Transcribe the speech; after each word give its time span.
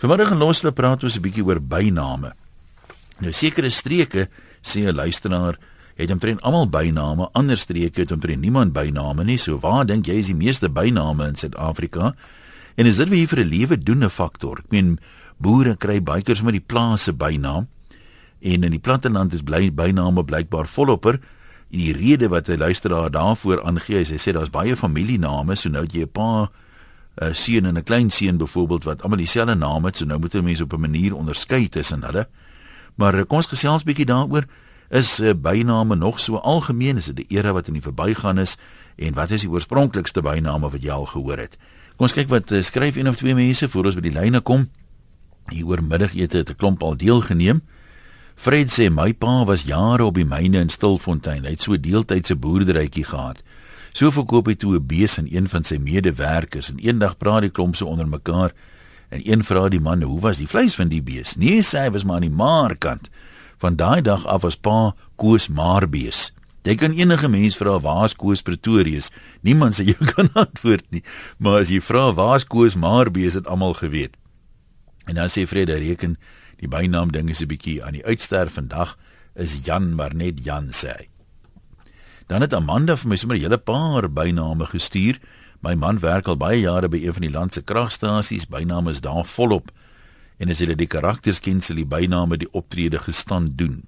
Vanmiddag 0.00 0.30
in 0.32 0.38
Losle 0.40 0.70
praat 0.72 1.02
ons 1.04 1.18
'n 1.18 1.20
bietjie 1.20 1.44
oor 1.44 1.60
byname. 1.60 2.32
Nou 3.20 3.32
sekere 3.32 3.68
streke 3.68 4.28
sê 4.62 4.88
'n 4.88 4.94
luisteraar 4.94 5.58
het 5.96 6.10
omtrent 6.10 6.40
almal 6.40 6.70
byname, 6.70 7.28
ander 7.32 7.56
streke 7.56 8.00
het 8.00 8.10
omtrent 8.10 8.40
niemand 8.40 8.72
byname 8.72 9.24
nie. 9.24 9.36
So 9.36 9.58
waar 9.58 9.84
dink 9.84 10.06
jy 10.06 10.14
is 10.14 10.26
die 10.26 10.34
meeste 10.34 10.70
byname 10.70 11.26
in 11.26 11.36
Suid-Afrika? 11.36 12.14
En 12.76 12.86
is 12.86 12.96
dit 12.96 13.08
wie 13.08 13.26
vir 13.26 13.40
'n 13.40 13.48
lewe 13.48 13.76
doen 13.76 14.02
'n 14.02 14.08
faktor? 14.08 14.58
Ek 14.58 14.70
meen 14.70 14.98
boere 15.36 15.76
kry 15.76 16.00
baie 16.00 16.22
keer 16.22 16.36
sommer 16.36 16.52
die 16.52 16.64
plase 16.66 17.12
bynaam 17.12 17.68
en 18.40 18.64
in 18.64 18.70
die 18.70 18.80
platteland 18.80 19.34
is 19.34 19.42
bly 19.42 19.70
byname 19.70 20.24
blykbaar 20.24 20.66
volopper. 20.66 21.20
Die 21.70 21.92
rede 21.92 22.28
wat 22.28 22.48
'n 22.48 22.56
luisteraar 22.56 23.10
daarvoor 23.10 23.62
aangee 23.64 24.00
is 24.00 24.08
hy 24.08 24.16
sê 24.16 24.32
daar's 24.32 24.50
baie 24.50 24.74
familiename, 24.76 25.54
so 25.56 25.68
nou 25.68 25.82
het 25.82 25.92
jy 25.92 26.02
'n 26.02 26.08
paar 26.08 26.48
uh, 27.20 27.32
seun 27.32 27.66
en 27.66 27.76
'n 27.76 27.82
klein 27.82 28.10
seun 28.10 28.36
byvoorbeeld 28.36 28.84
wat 28.84 29.02
almal 29.02 29.18
dieselfde 29.18 29.54
naam 29.54 29.84
het, 29.84 29.96
so 29.96 30.04
nou 30.04 30.18
moet 30.18 30.34
'n 30.34 30.44
mens 30.44 30.60
op 30.60 30.72
'n 30.72 30.80
manier 30.80 31.14
onderskei 31.14 31.68
tussen 31.68 32.04
hulle. 32.04 32.28
Maar 32.94 33.14
uh, 33.14 33.22
kom 33.26 33.36
ons 33.36 33.46
gesels 33.46 33.82
bietjie 33.82 34.06
daaroor. 34.06 34.44
Is 34.88 35.20
uh, 35.20 35.30
byname 35.34 35.96
nog 35.96 36.20
so 36.20 36.36
algemeen? 36.36 36.96
Is 36.96 37.06
dit 37.06 37.18
'n 37.18 37.34
era 37.34 37.52
wat 37.52 37.66
in 37.66 37.72
die 37.72 37.82
verbygaan 37.82 38.38
is? 38.38 38.56
En 38.96 39.14
wat 39.14 39.30
is 39.30 39.40
die 39.40 39.50
oorspronklikste 39.50 40.22
byname 40.22 40.70
wat 40.70 40.82
jy 40.82 40.90
al 40.90 41.06
gehoor 41.06 41.38
het? 41.38 41.56
Kom 41.96 42.06
ons 42.08 42.12
kyk 42.12 42.28
wat 42.28 42.50
uh, 42.50 42.62
skryf 42.62 42.96
een 42.96 43.08
of 43.08 43.16
twee 43.16 43.34
mense 43.34 43.68
voor 43.68 43.84
ons 43.84 43.94
by 43.94 44.00
die 44.00 44.20
lyne 44.20 44.40
kom. 44.40 44.68
Hier 45.48 45.66
oor 45.66 45.82
middagete 45.82 46.36
het 46.36 46.50
'n 46.50 46.56
klomp 46.56 46.82
al 46.82 46.96
deelgeneem. 46.96 47.62
Fred 48.40 48.72
sê 48.72 48.88
my 48.88 49.12
pa 49.12 49.44
was 49.44 49.62
jare 49.68 50.04
op 50.04 50.14
die 50.14 50.24
myne 50.24 50.58
in 50.58 50.68
Stilfontein. 50.68 51.44
Hy 51.44 51.50
het 51.50 51.62
so 51.62 51.76
deeltydse 51.76 52.36
boerderytjie 52.36 53.04
gehad. 53.04 53.42
So 53.92 54.10
verkoop 54.14 54.46
hy 54.46 54.54
toe 54.54 54.76
'n 54.76 54.86
bees 54.86 55.18
aan 55.18 55.26
een 55.30 55.48
van 55.48 55.64
sy 55.64 55.76
medewerkers 55.76 56.70
en 56.70 56.78
eendag 56.78 57.16
praat 57.18 57.42
die 57.42 57.50
klomp 57.50 57.76
so 57.76 57.86
onder 57.86 58.08
mekaar 58.08 58.52
en 59.10 59.20
een 59.24 59.44
vra 59.44 59.68
die 59.68 59.80
man 59.80 60.02
hoe 60.02 60.20
was 60.20 60.38
die 60.38 60.48
vleis 60.48 60.74
van 60.74 60.88
die 60.88 61.02
bees? 61.02 61.34
Nee, 61.36 61.62
sê 61.62 61.86
hy 61.86 61.90
was 61.90 62.04
maar 62.04 62.16
aan 62.16 62.28
die 62.28 62.30
maarkant. 62.30 63.10
Van 63.58 63.76
daai 63.76 64.02
dag 64.02 64.26
af 64.26 64.42
was 64.42 64.56
pa 64.56 64.94
Koos 65.16 65.48
Maarbees. 65.48 66.32
Jy 66.62 66.74
kan 66.76 66.92
enige 66.92 67.28
mens 67.28 67.56
vra 67.56 67.80
waar's 67.80 68.14
Koos 68.16 68.42
Pretorius? 68.42 69.10
Niemand 69.40 69.74
sê 69.74 69.84
jy 69.90 69.98
kan 70.14 70.30
antwoord 70.32 70.86
nie. 70.90 71.02
Maar 71.38 71.60
as 71.60 71.68
jy 71.68 71.80
vra 71.80 72.12
waar's 72.14 72.46
Koos 72.46 72.74
Maarbees, 72.74 73.34
het 73.34 73.46
almal 73.46 73.74
geweet. 73.74 74.16
En 75.08 75.14
dan 75.18 75.28
sê 75.28 75.46
Frederik 75.48 75.82
reken 75.82 76.16
die 76.60 76.68
bynaam 76.68 77.12
ding 77.12 77.30
is 77.30 77.42
'n 77.42 77.48
bietjie 77.48 77.82
aan 77.84 77.96
die 77.98 78.04
uitsterf 78.04 78.52
vandag 78.52 78.96
is 79.34 79.64
Jan 79.64 79.94
maar 79.94 80.14
net 80.14 80.44
Jan 80.44 80.70
sê 80.70 80.92
hy. 80.96 81.09
Dan 82.30 82.44
het 82.46 82.52
Amanda 82.54 82.94
vir 82.94 83.08
my 83.10 83.16
sommer 83.16 83.36
'n 83.36 83.42
hele 83.42 83.58
paar 83.58 84.06
byname 84.08 84.66
gestuur. 84.66 85.18
My 85.62 85.74
man 85.74 85.98
werk 85.98 86.28
al 86.28 86.36
baie 86.36 86.60
jare 86.60 86.88
by 86.88 86.96
een 87.02 87.12
van 87.12 87.22
die 87.22 87.30
land 87.30 87.54
se 87.54 87.62
kragstasies. 87.62 88.46
Byname 88.46 88.90
is 88.90 89.00
daar 89.00 89.26
volop. 89.26 89.70
En 90.38 90.48
as 90.48 90.58
jy 90.58 90.74
die 90.74 90.86
karakters 90.86 91.40
ken, 91.40 91.60
sal 91.60 91.76
die 91.76 91.84
byname 91.84 92.36
die 92.36 92.52
optrede 92.52 92.98
gestand 92.98 93.58
doen. 93.58 93.82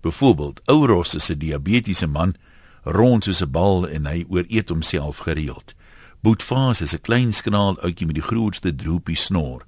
Byvoorbeeld, 0.00 0.60
Ouros 0.64 1.14
is 1.14 1.30
'n 1.30 1.38
diabetiese 1.38 2.06
man, 2.06 2.34
rond 2.82 3.24
soos 3.24 3.40
'n 3.42 3.50
bal 3.50 3.88
en 3.88 4.06
hy 4.06 4.24
ooreet 4.28 4.68
homself 4.68 5.18
gereeld. 5.18 5.74
Boetfaas 6.22 6.80
is 6.80 6.92
'n 6.92 7.00
klein 7.00 7.32
skraal 7.32 7.78
ouetjie 7.82 8.06
met 8.06 8.14
die 8.14 8.28
grootste 8.30 8.74
droopie 8.74 9.16
snor. 9.16 9.64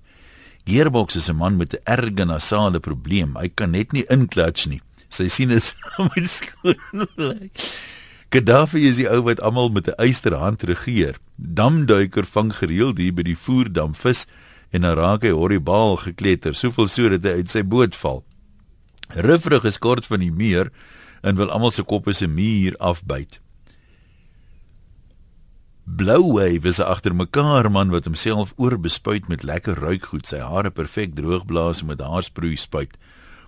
Gearbox 0.64 1.16
is 1.16 1.28
'n 1.28 1.36
man 1.36 1.56
met 1.56 1.72
'n 1.72 1.80
erge 1.84 2.24
nasale 2.24 2.80
probleem. 2.80 3.36
Hy 3.36 3.48
kan 3.48 3.70
net 3.70 3.92
nie 3.92 4.04
inklats 4.08 4.66
nie. 4.66 4.80
Sy 5.08 5.28
sien 5.28 5.50
is 5.50 5.74
met 6.14 6.30
skoon. 6.30 7.50
Gaddafi 8.28 8.82
is 8.84 8.98
die 9.00 9.06
ou 9.08 9.22
wat 9.24 9.40
almal 9.40 9.70
met 9.72 9.88
'n 9.88 9.96
eysterhand 10.04 10.62
regeer. 10.62 11.16
Damduiker 11.36 12.26
vang 12.26 12.52
gereeld 12.52 12.98
hier 12.98 13.14
by 13.14 13.22
die 13.22 13.36
voerdam 13.36 13.94
vis 13.94 14.26
en 14.70 14.82
dan 14.82 14.96
raak 14.96 15.22
hy 15.22 15.32
horribaal 15.32 15.96
gekletter, 15.96 16.54
soveel 16.54 16.88
so 16.88 17.08
dat 17.08 17.24
hy 17.24 17.40
uit 17.40 17.50
sy 17.50 17.62
boot 17.62 17.96
val. 17.96 18.24
Rufrig 19.08 19.64
is 19.64 19.78
kort 19.78 20.06
van 20.06 20.20
die 20.20 20.32
meer 20.32 20.70
en 21.22 21.36
wil 21.36 21.50
almal 21.50 21.72
se 21.72 21.82
koppe 21.82 22.12
se 22.12 22.26
muur 22.26 22.76
afbyt. 22.76 23.40
Blou 25.84 26.32
wave 26.32 26.68
is 26.68 26.80
agter 26.80 27.14
mekaar 27.14 27.70
man 27.70 27.90
wat 27.90 28.04
homself 28.04 28.52
oorbespuit 28.56 29.28
met 29.28 29.42
lekker 29.42 29.74
ruikgoed, 29.74 30.26
sy 30.26 30.38
hare 30.38 30.70
perfek 30.70 31.16
droogblaas 31.16 31.82
met 31.82 32.00
haarsproei 32.00 32.56
spuit. 32.56 32.98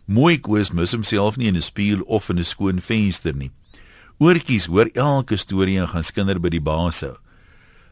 Mooi 0.06 0.38
koes 0.38 0.72
mis 0.72 0.92
homself 0.92 1.36
nie 1.36 1.48
in 1.48 1.56
'n 1.56 1.60
spieël 1.60 2.00
of 2.06 2.30
in 2.30 2.38
'n 2.38 2.44
skoon 2.44 2.80
venster 2.80 3.36
nie. 3.36 3.50
Oortjies 4.20 4.66
hoor 4.69 4.91
elke 4.92 5.38
storie 5.41 5.78
en 5.81 5.88
gaan 5.88 6.04
skinder 6.04 6.36
by 6.44 6.50
die 6.53 6.60
baas 6.60 6.98
hou. 7.00 7.14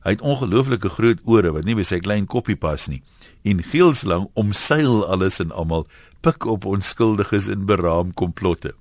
Hy 0.05 0.13
het 0.13 0.21
ongelooflike 0.21 0.91
groot 0.93 1.23
ore 1.25 1.55
wat 1.55 1.65
nie 1.65 1.73
by 1.79 1.87
sy 1.89 2.03
klein 2.05 2.27
koppie 2.29 2.57
pas 2.61 2.85
nie. 2.93 3.01
En 3.49 3.63
geelslang 3.65 4.27
omseil 4.37 5.07
alles 5.09 5.41
en 5.41 5.55
almal 5.57 5.87
pik 6.21 6.45
op 6.45 6.69
onskuldiges 6.69 7.49
in 7.49 7.65
beraam 7.71 8.13
komplotte. 8.13 8.75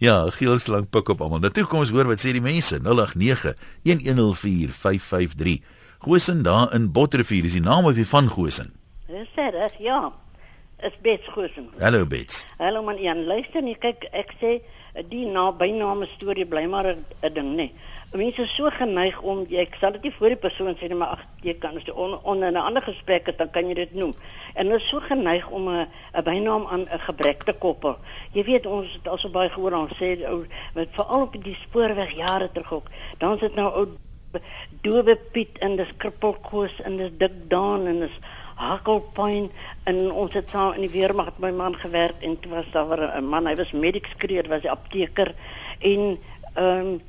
Ja, 0.00 0.24
geelslang 0.32 0.88
pik 0.88 1.12
op 1.12 1.20
almal. 1.20 1.44
Natuurlik 1.44 1.68
kom 1.74 1.84
ons 1.84 1.92
hoor 1.92 2.08
wat 2.08 2.24
sê 2.24 2.32
die 2.32 2.40
mense 2.40 2.80
089 2.80 3.52
1104553. 3.84 5.60
Gosen 6.08 6.40
daar 6.42 6.72
in 6.72 6.88
Botterrivier, 6.88 7.44
is 7.52 7.60
die 7.60 7.66
naam 7.68 7.84
of 7.84 8.00
wie 8.00 8.08
van 8.08 8.32
Gosen? 8.32 8.72
Dis 9.12 9.28
reg, 9.36 9.76
ja. 9.78 10.06
Is 10.80 10.96
Bets 11.04 11.28
Gosen. 11.36 11.68
Hallo 11.78 12.06
Bets. 12.08 12.46
Hallo 12.56 12.80
man, 12.82 12.96
Jan, 12.96 13.26
luister 13.28 13.60
nie, 13.60 13.76
kyk, 13.76 14.08
ek 14.16 14.32
sê 14.40 14.62
die 15.08 15.24
na 15.26 15.50
byname 15.56 16.06
storie 16.16 16.46
bly 16.46 16.66
maar 16.66 16.86
'n 16.86 17.34
ding, 17.34 17.56
nê. 17.56 17.70
Mense 18.12 18.42
is 18.42 18.54
so 18.54 18.68
geneig 18.70 19.20
om 19.22 19.46
ek 19.50 19.76
sal 19.80 19.92
dit 19.92 20.02
nie 20.02 20.12
voor 20.12 20.28
die 20.28 20.36
persoon 20.36 20.76
sê 20.76 20.88
nie, 20.88 20.94
maar 20.94 21.08
ag, 21.08 21.20
jy 21.40 21.54
kan 21.54 21.76
as 21.76 21.84
jy 21.84 21.94
onder 21.94 22.20
on, 22.22 22.42
in 22.44 22.52
'n 22.52 22.56
ander 22.56 22.82
gesprek 22.82 23.26
het, 23.26 23.38
dan 23.38 23.50
kan 23.50 23.68
jy 23.68 23.74
dit 23.74 23.94
noem. 23.94 24.12
En 24.54 24.66
hulle 24.66 24.76
is 24.76 24.88
so 24.88 25.00
geneig 25.00 25.48
om 25.48 25.68
'n 25.68 25.88
'n 26.14 26.22
bynaam 26.22 26.66
aan 26.66 26.86
'n 26.92 26.98
gebrek 26.98 27.44
te 27.44 27.52
koppel. 27.52 27.96
Jy 28.32 28.44
weet 28.44 28.66
ons 28.66 28.92
het 28.92 29.08
al 29.08 29.18
so 29.18 29.28
baie 29.28 29.48
gehoor 29.48 29.72
ons 29.72 29.96
sê 29.96 30.28
ou 30.28 30.46
met 30.74 30.88
veral 30.92 31.22
op 31.22 31.44
die 31.44 31.54
spoorweg 31.54 32.12
jare 32.14 32.52
terug 32.52 32.72
ook. 32.72 32.88
Dan 33.18 33.38
sit 33.38 33.54
nou 33.54 33.72
ou 33.74 33.86
dowe 34.80 35.16
Piet 35.32 35.58
en 35.58 35.76
dis 35.76 35.96
krippelkoos 35.96 36.80
en 36.84 36.96
dis 36.96 37.10
dik 37.16 37.32
daan 37.48 37.86
en 37.86 38.00
dis 38.00 38.18
Hakkelpyn 38.62 39.50
en 39.84 40.12
ons 40.12 40.32
het 40.32 40.50
saam 40.50 40.76
in 40.78 40.86
die 40.86 40.92
weermag 40.92 41.32
met 41.32 41.40
my 41.40 41.50
man 41.50 41.74
gewerk 41.76 42.22
en 42.22 42.38
toe 42.40 42.52
was 42.52 42.68
daar 42.72 43.18
'n 43.20 43.24
man, 43.24 43.46
hy 43.46 43.56
was 43.56 43.72
medics 43.72 44.14
kreer, 44.16 44.48
was 44.48 44.62
'n 44.62 44.68
apteker 44.68 45.34
en 45.80 46.18
'n 46.54 46.62
um, 46.62 47.00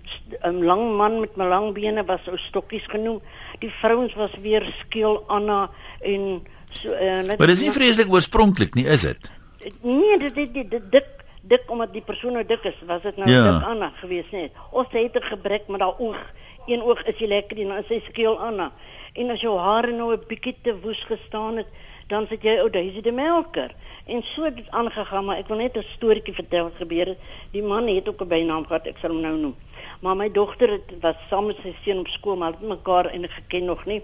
'n 0.41 0.63
lang 0.63 0.95
man 0.95 1.19
met 1.19 1.35
my 1.35 1.45
lang 1.45 1.73
bene 1.73 2.03
was 2.05 2.27
ou 2.27 2.37
stokkies 2.37 2.85
genoem. 2.87 3.21
Die 3.59 3.71
vrouens 3.71 4.13
was 4.13 4.31
weer 4.41 4.63
skeel 4.79 5.23
Anna 5.27 5.69
en 6.01 6.43
so 6.69 6.89
uh, 6.89 7.37
Maar 7.37 7.47
dis 7.47 7.61
nie 7.61 7.71
vreeslik 7.71 8.11
oorspronklik 8.11 8.73
nie, 8.73 8.85
is 8.85 9.01
dit? 9.01 9.31
Nee, 9.81 10.17
dit 10.19 10.35
dit 10.35 10.71
dit 10.71 10.91
dik 10.91 11.09
dik 11.41 11.71
omdat 11.71 11.91
die 11.93 12.01
persoon 12.01 12.33
nou 12.33 12.45
dik 12.45 12.63
is, 12.63 12.77
was 12.87 13.01
dit 13.01 13.17
nou 13.19 13.29
ja. 13.29 13.43
dik 13.51 13.67
Anna 13.67 13.91
gewees 13.99 14.29
net. 14.31 14.51
Ons 14.71 14.87
het 14.91 15.15
'n 15.15 15.21
gebrek 15.21 15.67
met 15.67 15.79
daai 15.79 15.93
oog. 15.97 16.23
Een 16.65 16.81
oog 16.81 17.01
is 17.03 17.19
jy 17.19 17.27
lekker 17.27 17.59
en 17.59 17.73
dan 17.73 17.81
is 17.81 17.89
hy 17.91 17.97
skeel 18.05 18.37
Anna. 18.39 18.69
En 19.19 19.31
as 19.33 19.41
jou 19.43 19.57
hare 19.59 19.91
nou 19.91 20.13
'n 20.13 20.27
bietjie 20.27 20.55
te 20.63 20.73
woes 20.79 21.01
gestaan 21.09 21.57
het, 21.57 21.67
dan 22.07 22.27
sit 22.27 22.43
jy 22.43 22.53
ou 22.61 22.69
Daisy 22.69 23.01
die 23.01 23.11
melker. 23.11 23.75
En 24.07 24.23
so 24.23 24.43
het 24.43 24.55
dit 24.55 24.69
aangegaan, 24.69 25.25
maar 25.25 25.37
ek 25.37 25.47
wil 25.47 25.57
net 25.57 25.77
'n 25.77 25.83
storieetjie 25.83 26.33
vertel 26.33 26.63
wat 26.63 26.79
gebeur 26.79 27.05
het. 27.05 27.19
Die 27.51 27.63
man 27.63 27.87
het 27.87 28.07
ook 28.09 28.21
'n 28.21 28.27
bynaam 28.27 28.65
gehad, 28.65 28.87
ek 28.87 28.97
sal 28.97 29.09
hom 29.09 29.21
nou 29.21 29.37
noem. 29.37 29.55
Maar 30.01 30.15
my 30.15 30.31
dogter 30.31 30.69
het 30.69 31.01
was 31.01 31.15
saam 31.29 31.45
met 31.45 31.57
sy 31.63 31.75
seun 31.83 31.99
op 31.99 32.07
skool, 32.07 32.35
maar 32.35 32.53
hulle 32.53 32.59
het 32.59 32.77
mekaar 32.77 33.05
eintlik 33.05 33.31
geken 33.31 33.65
nog 33.65 33.85
nie. 33.85 34.01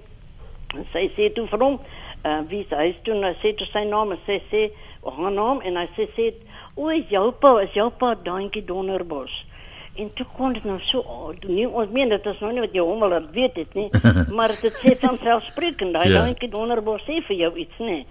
En 0.75 0.85
sy 0.93 1.11
sê 1.15 1.33
toe 1.33 1.47
vir 1.47 1.59
hom, 1.59 1.79
uh, 2.25 2.41
wie 2.47 2.65
sy 2.69 2.89
is 2.89 2.95
toe, 3.03 3.13
nou 3.13 3.33
sê 3.33 3.55
toe 3.55 3.67
sy 3.67 3.83
naam, 3.83 4.17
sy 4.25 4.41
sê, 4.51 4.71
"O, 5.01 5.11
haar 5.11 5.31
naam," 5.31 5.61
en 5.61 5.75
hy 5.75 5.87
sê 5.97 6.07
sê, 6.17 6.33
"O, 6.75 6.91
jou 6.91 7.31
pa, 7.31 7.59
is 7.59 7.73
jou 7.73 7.89
pa 7.89 8.15
Daantjie 8.15 8.65
Donderbos." 8.65 9.45
En 9.99 10.09
toe 10.15 10.25
kon 10.37 10.53
dit 10.55 10.63
nou 10.63 10.77
so, 10.79 11.01
oh, 11.03 11.31
nie 11.47 11.65
ons 11.67 11.89
meen 11.91 12.11
dit 12.11 12.27
is 12.31 12.41
nou 12.43 12.51
nie 12.55 12.63
wat 12.63 12.75
jy 12.77 12.83
hom 12.87 13.01
al 13.03 13.15
weet 13.35 13.57
dit 13.59 13.73
nie, 13.75 13.87
maar 14.37 14.53
dit 14.61 14.75
sê 14.79 14.93
van 15.01 15.17
selfsprekend, 15.23 15.95
daai 15.97 16.07
ja. 16.07 16.21
Daantjie 16.21 16.49
Donderbos 16.53 17.03
sê 17.07 17.19
vir 17.27 17.39
jou 17.41 17.49
iets, 17.65 17.81
nee. 17.83 18.05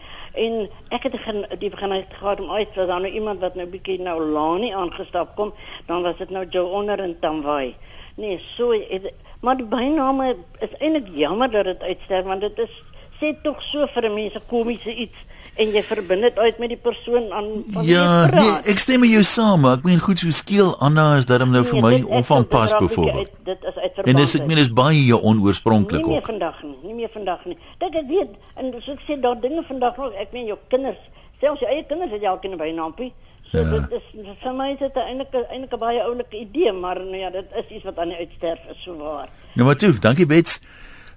En 0.44 0.58
ek 0.94 1.08
het 1.08 1.16
begin 1.16 1.40
die 1.62 1.70
begin 1.72 1.94
het 1.96 2.18
gehad 2.20 2.42
om 2.44 2.52
uit 2.52 2.74
dat 2.76 2.90
dan 2.92 3.06
nou 3.06 3.12
iemand 3.20 3.40
wat 3.44 3.56
nou 3.56 3.66
bietjie 3.72 3.96
nou 4.04 4.18
Lani 4.20 4.72
aangestap 4.76 5.32
kom, 5.38 5.54
dan 5.88 6.04
was 6.04 6.20
dit 6.20 6.34
nou 6.34 6.44
Joe 6.44 6.68
onder 6.80 7.00
en 7.00 7.16
Tamwai. 7.24 7.72
Nee, 8.18 8.36
so 8.56 8.74
het, 8.74 9.12
maar 9.40 9.56
die 9.56 9.66
byname 9.70 10.34
is 10.60 10.76
eintlik 10.78 11.08
jammer 11.14 11.50
dat 11.50 11.70
dit 11.70 11.82
uitsterf 11.82 12.26
want 12.26 12.44
dit 12.44 12.64
is 12.66 12.82
sê 13.20 13.32
tog 13.42 13.62
so 13.62 13.86
vir 13.94 14.10
mense 14.12 14.40
komiese 14.50 14.94
iets 14.94 15.26
en 15.58 15.72
jy 15.74 15.82
verbind 15.82 16.26
dit 16.26 16.38
uit 16.38 16.58
met 16.62 16.72
die 16.72 16.78
persoon 16.78 17.28
aan 17.34 17.48
van 17.74 17.86
ja, 17.86 17.86
wie 17.86 17.94
jy 17.94 18.30
praat. 18.30 18.44
Ja, 18.46 18.52
nee, 18.52 18.72
ek 18.72 18.82
stem 18.84 19.02
met 19.02 19.12
jou 19.12 19.22
saam, 19.26 19.62
maar 19.64 19.78
ek 19.78 19.86
meen 19.88 20.02
goed 20.02 20.22
so 20.22 20.34
skeel 20.34 20.72
Anna 20.84 21.06
is 21.18 21.28
dat 21.30 21.42
hom 21.44 21.54
nou 21.54 21.64
nee, 21.64 21.70
vir 21.70 21.84
my 21.84 22.18
onvanpas 22.20 22.74
byvoorbeeld. 22.78 23.32
Dit 23.48 23.62
is 23.62 23.76
uit 23.76 23.92
verband. 23.98 24.10
En 24.14 24.22
is 24.22 24.34
ek 24.38 24.48
meen 24.50 24.62
is 24.62 24.72
baie 24.80 25.20
onoorspronklik 25.30 26.04
ook. 26.06 26.12
Nie 26.12 26.20
meer 26.20 26.28
vandag 26.30 26.60
nie, 26.62 26.76
nie 26.82 26.98
meer 27.00 27.12
vandag 27.14 27.46
nie. 27.50 27.58
Dit 27.82 28.02
ek 28.02 28.10
weet 28.10 28.36
en 28.54 28.74
so 28.78 28.94
ek 28.94 29.06
sê 29.08 29.18
daar 29.22 29.38
dinge 29.42 29.64
vandag 29.68 29.98
nog, 29.98 30.18
ek 30.26 30.36
meen 30.36 30.50
jou 30.52 30.58
kinders, 30.74 31.00
selfs 31.42 31.64
jou 31.64 31.70
eie 31.72 31.86
kinders 31.90 32.14
het 32.14 32.22
jy 32.22 32.30
al 32.30 32.42
kinders 32.42 32.62
by 32.62 32.70
naampie. 32.76 33.12
So 33.50 33.62
ja. 33.64 33.78
dit 33.78 33.98
is 33.98 34.34
vir 34.42 34.54
my 34.54 34.72
is 34.74 34.82
dit 34.82 34.98
eintlik 35.02 35.34
eintlik 35.40 35.72
'n 35.72 35.80
baie 35.80 36.02
oulike 36.04 36.36
idee, 36.36 36.72
maar 36.72 37.00
nou 37.00 37.16
ja, 37.16 37.30
dit 37.30 37.56
is 37.62 37.70
iets 37.78 37.84
wat 37.84 37.98
aan 37.98 38.12
die 38.12 38.20
uitsterf 38.22 38.60
is 38.70 38.82
so 38.84 38.96
waar. 38.96 39.28
Nou 39.54 39.66
maar 39.66 39.76
toe, 39.76 39.92
dankie 39.98 40.26
Bets. 40.26 40.60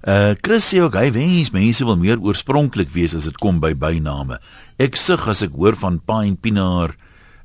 Uh 0.01 0.33
Chris 0.41 0.65
sê 0.65 0.79
ook 0.81 0.95
hy 0.97 1.11
wens 1.13 1.51
mense 1.53 1.85
wil 1.85 1.97
meer 2.01 2.17
oorspronklik 2.17 2.89
wees 2.89 3.13
as 3.13 3.27
dit 3.29 3.37
kom 3.37 3.59
by 3.61 3.75
byname. 3.77 4.39
Ek 4.81 4.97
sug 4.97 5.27
as 5.29 5.43
ek 5.45 5.53
hoor 5.53 5.77
van 5.77 5.99
Pine 6.01 6.39
Pinaar 6.41 6.95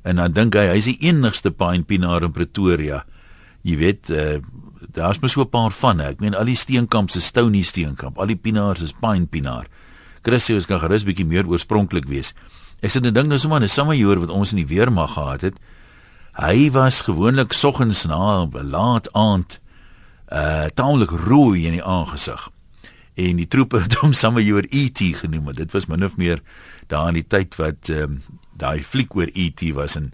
en 0.01 0.17
dan 0.17 0.33
dink 0.33 0.57
hy 0.57 0.65
hy's 0.71 0.87
die 0.89 0.97
enigste 1.05 1.51
Pine 1.53 1.85
Pinaar 1.85 2.25
in 2.25 2.33
Pretoria. 2.33 3.03
Jy 3.61 3.77
weet, 3.77 4.09
uh 4.09 4.39
daar's 4.97 5.19
mos 5.21 5.35
so 5.35 5.41
'n 5.41 5.49
paar 5.49 5.71
van. 5.71 6.01
Ek 6.01 6.19
meen 6.19 6.33
al 6.33 6.45
die 6.45 6.55
steenkamp 6.55 7.11
se 7.11 7.21
Stony 7.21 7.61
steenkamp, 7.61 8.17
al 8.17 8.27
die 8.27 8.35
Pinaars 8.35 8.81
is 8.81 8.93
Pine 8.93 9.27
Pinaar. 9.27 9.67
Chris 10.23 10.49
sê 10.49 10.55
ons 10.55 10.65
kan 10.65 10.79
gerus 10.79 11.05
bietjie 11.05 11.25
meer 11.25 11.45
oorspronklik 11.45 12.07
wees. 12.07 12.33
Ek 12.81 12.89
sê 12.89 12.97
'n 12.97 13.13
ding 13.13 13.27
nou 13.27 13.37
sommer 13.37 13.61
'n 13.61 13.67
samajoor 13.67 14.19
wat 14.19 14.29
ons 14.29 14.51
in 14.51 14.57
die 14.57 14.75
weermag 14.75 15.13
gehad 15.13 15.41
het. 15.41 15.55
Hy 16.33 16.71
was 16.71 17.01
gewoonlik 17.01 17.53
soggens 17.53 18.05
na 18.05 18.47
laat 18.51 19.13
aand 19.13 19.59
uh 20.31 20.67
taamlik 20.73 21.09
rooi 21.09 21.65
in 21.65 21.77
die 21.77 21.83
aangesig. 21.83 22.49
En 23.15 23.35
die 23.35 23.47
troepe 23.47 23.79
het 23.81 23.93
hom 24.01 24.13
samajoor 24.13 24.67
ET 24.69 24.99
genoem, 25.21 25.53
dit 25.53 25.71
was 25.71 25.87
min 25.87 26.03
of 26.03 26.17
meer 26.17 26.41
daar 26.87 27.07
in 27.07 27.21
die 27.21 27.27
tyd 27.27 27.55
wat 27.55 27.89
ehm 27.89 28.03
um, 28.03 28.21
daai 28.57 28.83
fliek 28.83 29.15
oor 29.15 29.29
ET 29.33 29.61
was 29.77 29.95
en 29.95 30.11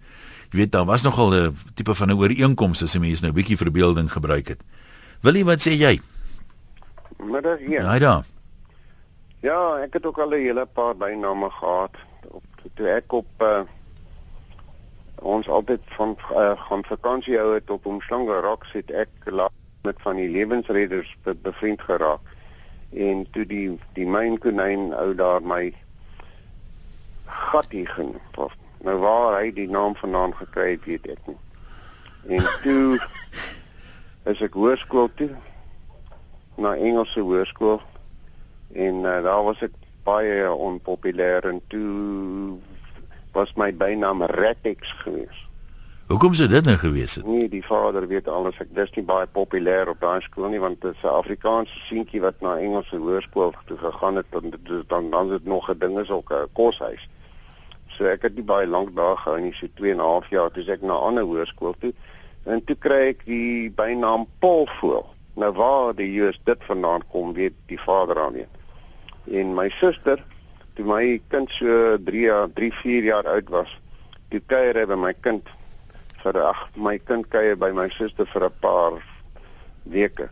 jy 0.51 0.59
weet 0.59 0.71
daar 0.71 0.85
was 0.85 1.03
nogal 1.03 1.33
'n 1.33 1.57
tipe 1.73 1.95
van 1.95 2.09
'n 2.09 2.19
ooreenkoms 2.19 2.83
as 2.83 2.95
'n 2.95 2.99
mens 2.99 3.21
nou 3.21 3.31
'n 3.31 3.35
bietjie 3.35 3.57
verbeelding 3.57 4.11
gebruik 4.11 4.47
het. 4.47 4.61
Wil 5.21 5.35
jy 5.35 5.43
wat 5.43 5.61
sê 5.67 5.71
jy? 5.71 6.01
Middag 7.17 7.59
hier. 7.59 7.81
Ja, 7.81 7.99
daar. 7.99 8.25
Ja, 9.39 9.77
ek 9.83 9.93
het 9.93 10.05
ook 10.05 10.17
al 10.17 10.29
'n 10.29 10.43
hele 10.43 10.65
paar 10.65 10.95
byname 10.95 11.49
gehad 11.49 11.95
op 12.27 12.43
toe 12.73 12.87
ek 12.87 13.11
op 13.13 13.27
uh, 13.41 13.61
ons 15.15 15.47
altyd 15.47 15.81
van 15.85 16.17
uh, 16.31 16.51
gaan 16.67 16.83
vakansie 16.83 17.37
hou 17.37 17.53
het 17.53 17.69
op 17.69 17.85
Omslange 17.85 18.39
Rocks 18.39 18.71
het 18.71 18.91
ek 18.91 19.09
laat 19.25 19.51
met 19.83 19.95
van 19.99 20.15
die 20.15 20.29
lewensredders 20.29 21.15
be 21.23 21.35
bevriend 21.35 21.81
geraak. 21.81 22.19
En 22.93 23.25
toe 23.31 23.45
die 23.45 23.79
die 23.97 24.07
myn 24.07 24.37
konyn 24.39 24.93
ou 24.95 25.09
daar 25.15 25.43
my 25.43 25.73
gattie 27.25 27.85
genoem. 27.87 28.21
Nou 28.83 28.97
waar 28.99 29.39
hy 29.41 29.51
die 29.51 29.67
naam 29.69 29.95
vandaan 29.95 30.35
gekry 30.35 30.69
het, 30.75 30.85
weet 30.87 31.07
ek 31.15 31.27
nie. 31.27 31.39
En 32.37 32.47
toe 32.63 32.99
is 34.31 34.43
ek 34.43 34.55
hoërskool 34.55 35.09
toe 35.19 35.31
na 36.55 36.75
Engelse 36.75 37.19
hoërskool 37.19 37.81
en 38.73 39.03
uh, 39.03 39.19
daar 39.25 39.43
was 39.43 39.63
ek 39.67 39.75
baie 40.07 40.47
onpopulêr 40.51 41.43
en 41.51 41.59
toe 41.71 42.59
was 43.35 43.51
my 43.59 43.71
bynaam 43.75 44.23
Retex 44.31 44.95
geweest. 45.03 45.49
Hoekom 46.13 46.35
sou 46.37 46.45
dit 46.47 46.65
nou 46.65 46.75
gewees 46.77 47.15
het? 47.17 47.25
Nee, 47.25 47.47
die 47.49 47.63
vader 47.65 48.05
weet 48.07 48.27
alles. 48.29 48.59
Ek 48.61 48.69
dis 48.77 48.91
nie 48.93 49.05
baie 49.09 49.25
populêr 49.37 49.89
op 49.89 49.97
daai 50.03 50.21
skool 50.21 50.51
nie 50.53 50.61
want 50.61 50.81
dit 50.85 50.93
is 50.93 51.03
'n 51.03 51.15
Afrikaanse 51.17 51.79
seentjie 51.87 52.21
wat 52.21 52.41
na 52.45 52.53
Engelse 52.61 53.01
hoërskool 53.01 53.53
toe 53.65 53.77
gegaan 53.77 54.21
het 54.21 54.37
en 54.41 54.53
dit 54.53 54.89
dan 54.89 55.09
dan 55.09 55.29
dit 55.29 55.45
nog 55.45 55.69
'n 55.69 55.79
ding 55.79 55.99
is 55.99 56.09
ook 56.09 56.31
'n 56.31 56.47
koshuis. 56.53 57.09
So 57.87 58.05
ek 58.05 58.21
het 58.21 58.35
nie 58.35 58.45
baie 58.53 58.67
lank 58.67 58.95
daar 58.95 59.17
gehou 59.17 59.41
nie, 59.41 59.53
so 59.53 59.67
2 59.73 59.91
en 59.91 59.97
'n 59.97 60.09
half 60.13 60.29
jaar 60.29 60.51
toe 60.51 60.63
ek 60.63 60.81
na 60.81 60.93
'n 60.93 61.05
ander 61.07 61.23
hoërskool 61.23 61.75
toe. 61.79 61.93
En 62.45 62.63
toe 62.63 62.75
kry 62.75 63.07
ek 63.09 63.25
die 63.25 63.71
bynaam 63.71 64.27
Polvoel. 64.39 65.05
Nou 65.35 65.51
waar 65.53 65.95
die 65.95 66.13
Jesus 66.13 66.39
dit 66.43 66.63
vandaan 66.63 67.01
kom, 67.11 67.33
weet 67.33 67.53
die 67.65 67.79
vader 67.79 68.31
nie 68.31 68.47
en 69.31 69.53
my 69.55 69.69
suster 69.79 70.19
toe 70.75 70.85
my 70.87 71.21
kind 71.31 71.51
so 71.55 71.97
3 72.05 72.25
jaar 72.27 72.49
3 72.53 72.71
4 72.81 73.03
jaar 73.03 73.27
oud 73.35 73.49
was 73.49 73.71
toe 74.29 74.41
kuier 74.51 74.75
hy 74.81 74.85
by 74.89 74.97
my 74.99 75.13
kind 75.13 75.47
vir 76.23 76.39
ag 76.43 76.67
my 76.75 76.97
kind 76.97 77.27
kuier 77.29 77.57
by 77.59 77.71
my 77.71 77.89
suster 77.97 78.29
vir 78.33 78.45
'n 78.49 78.59
paar 78.59 79.01
weke 79.83 80.29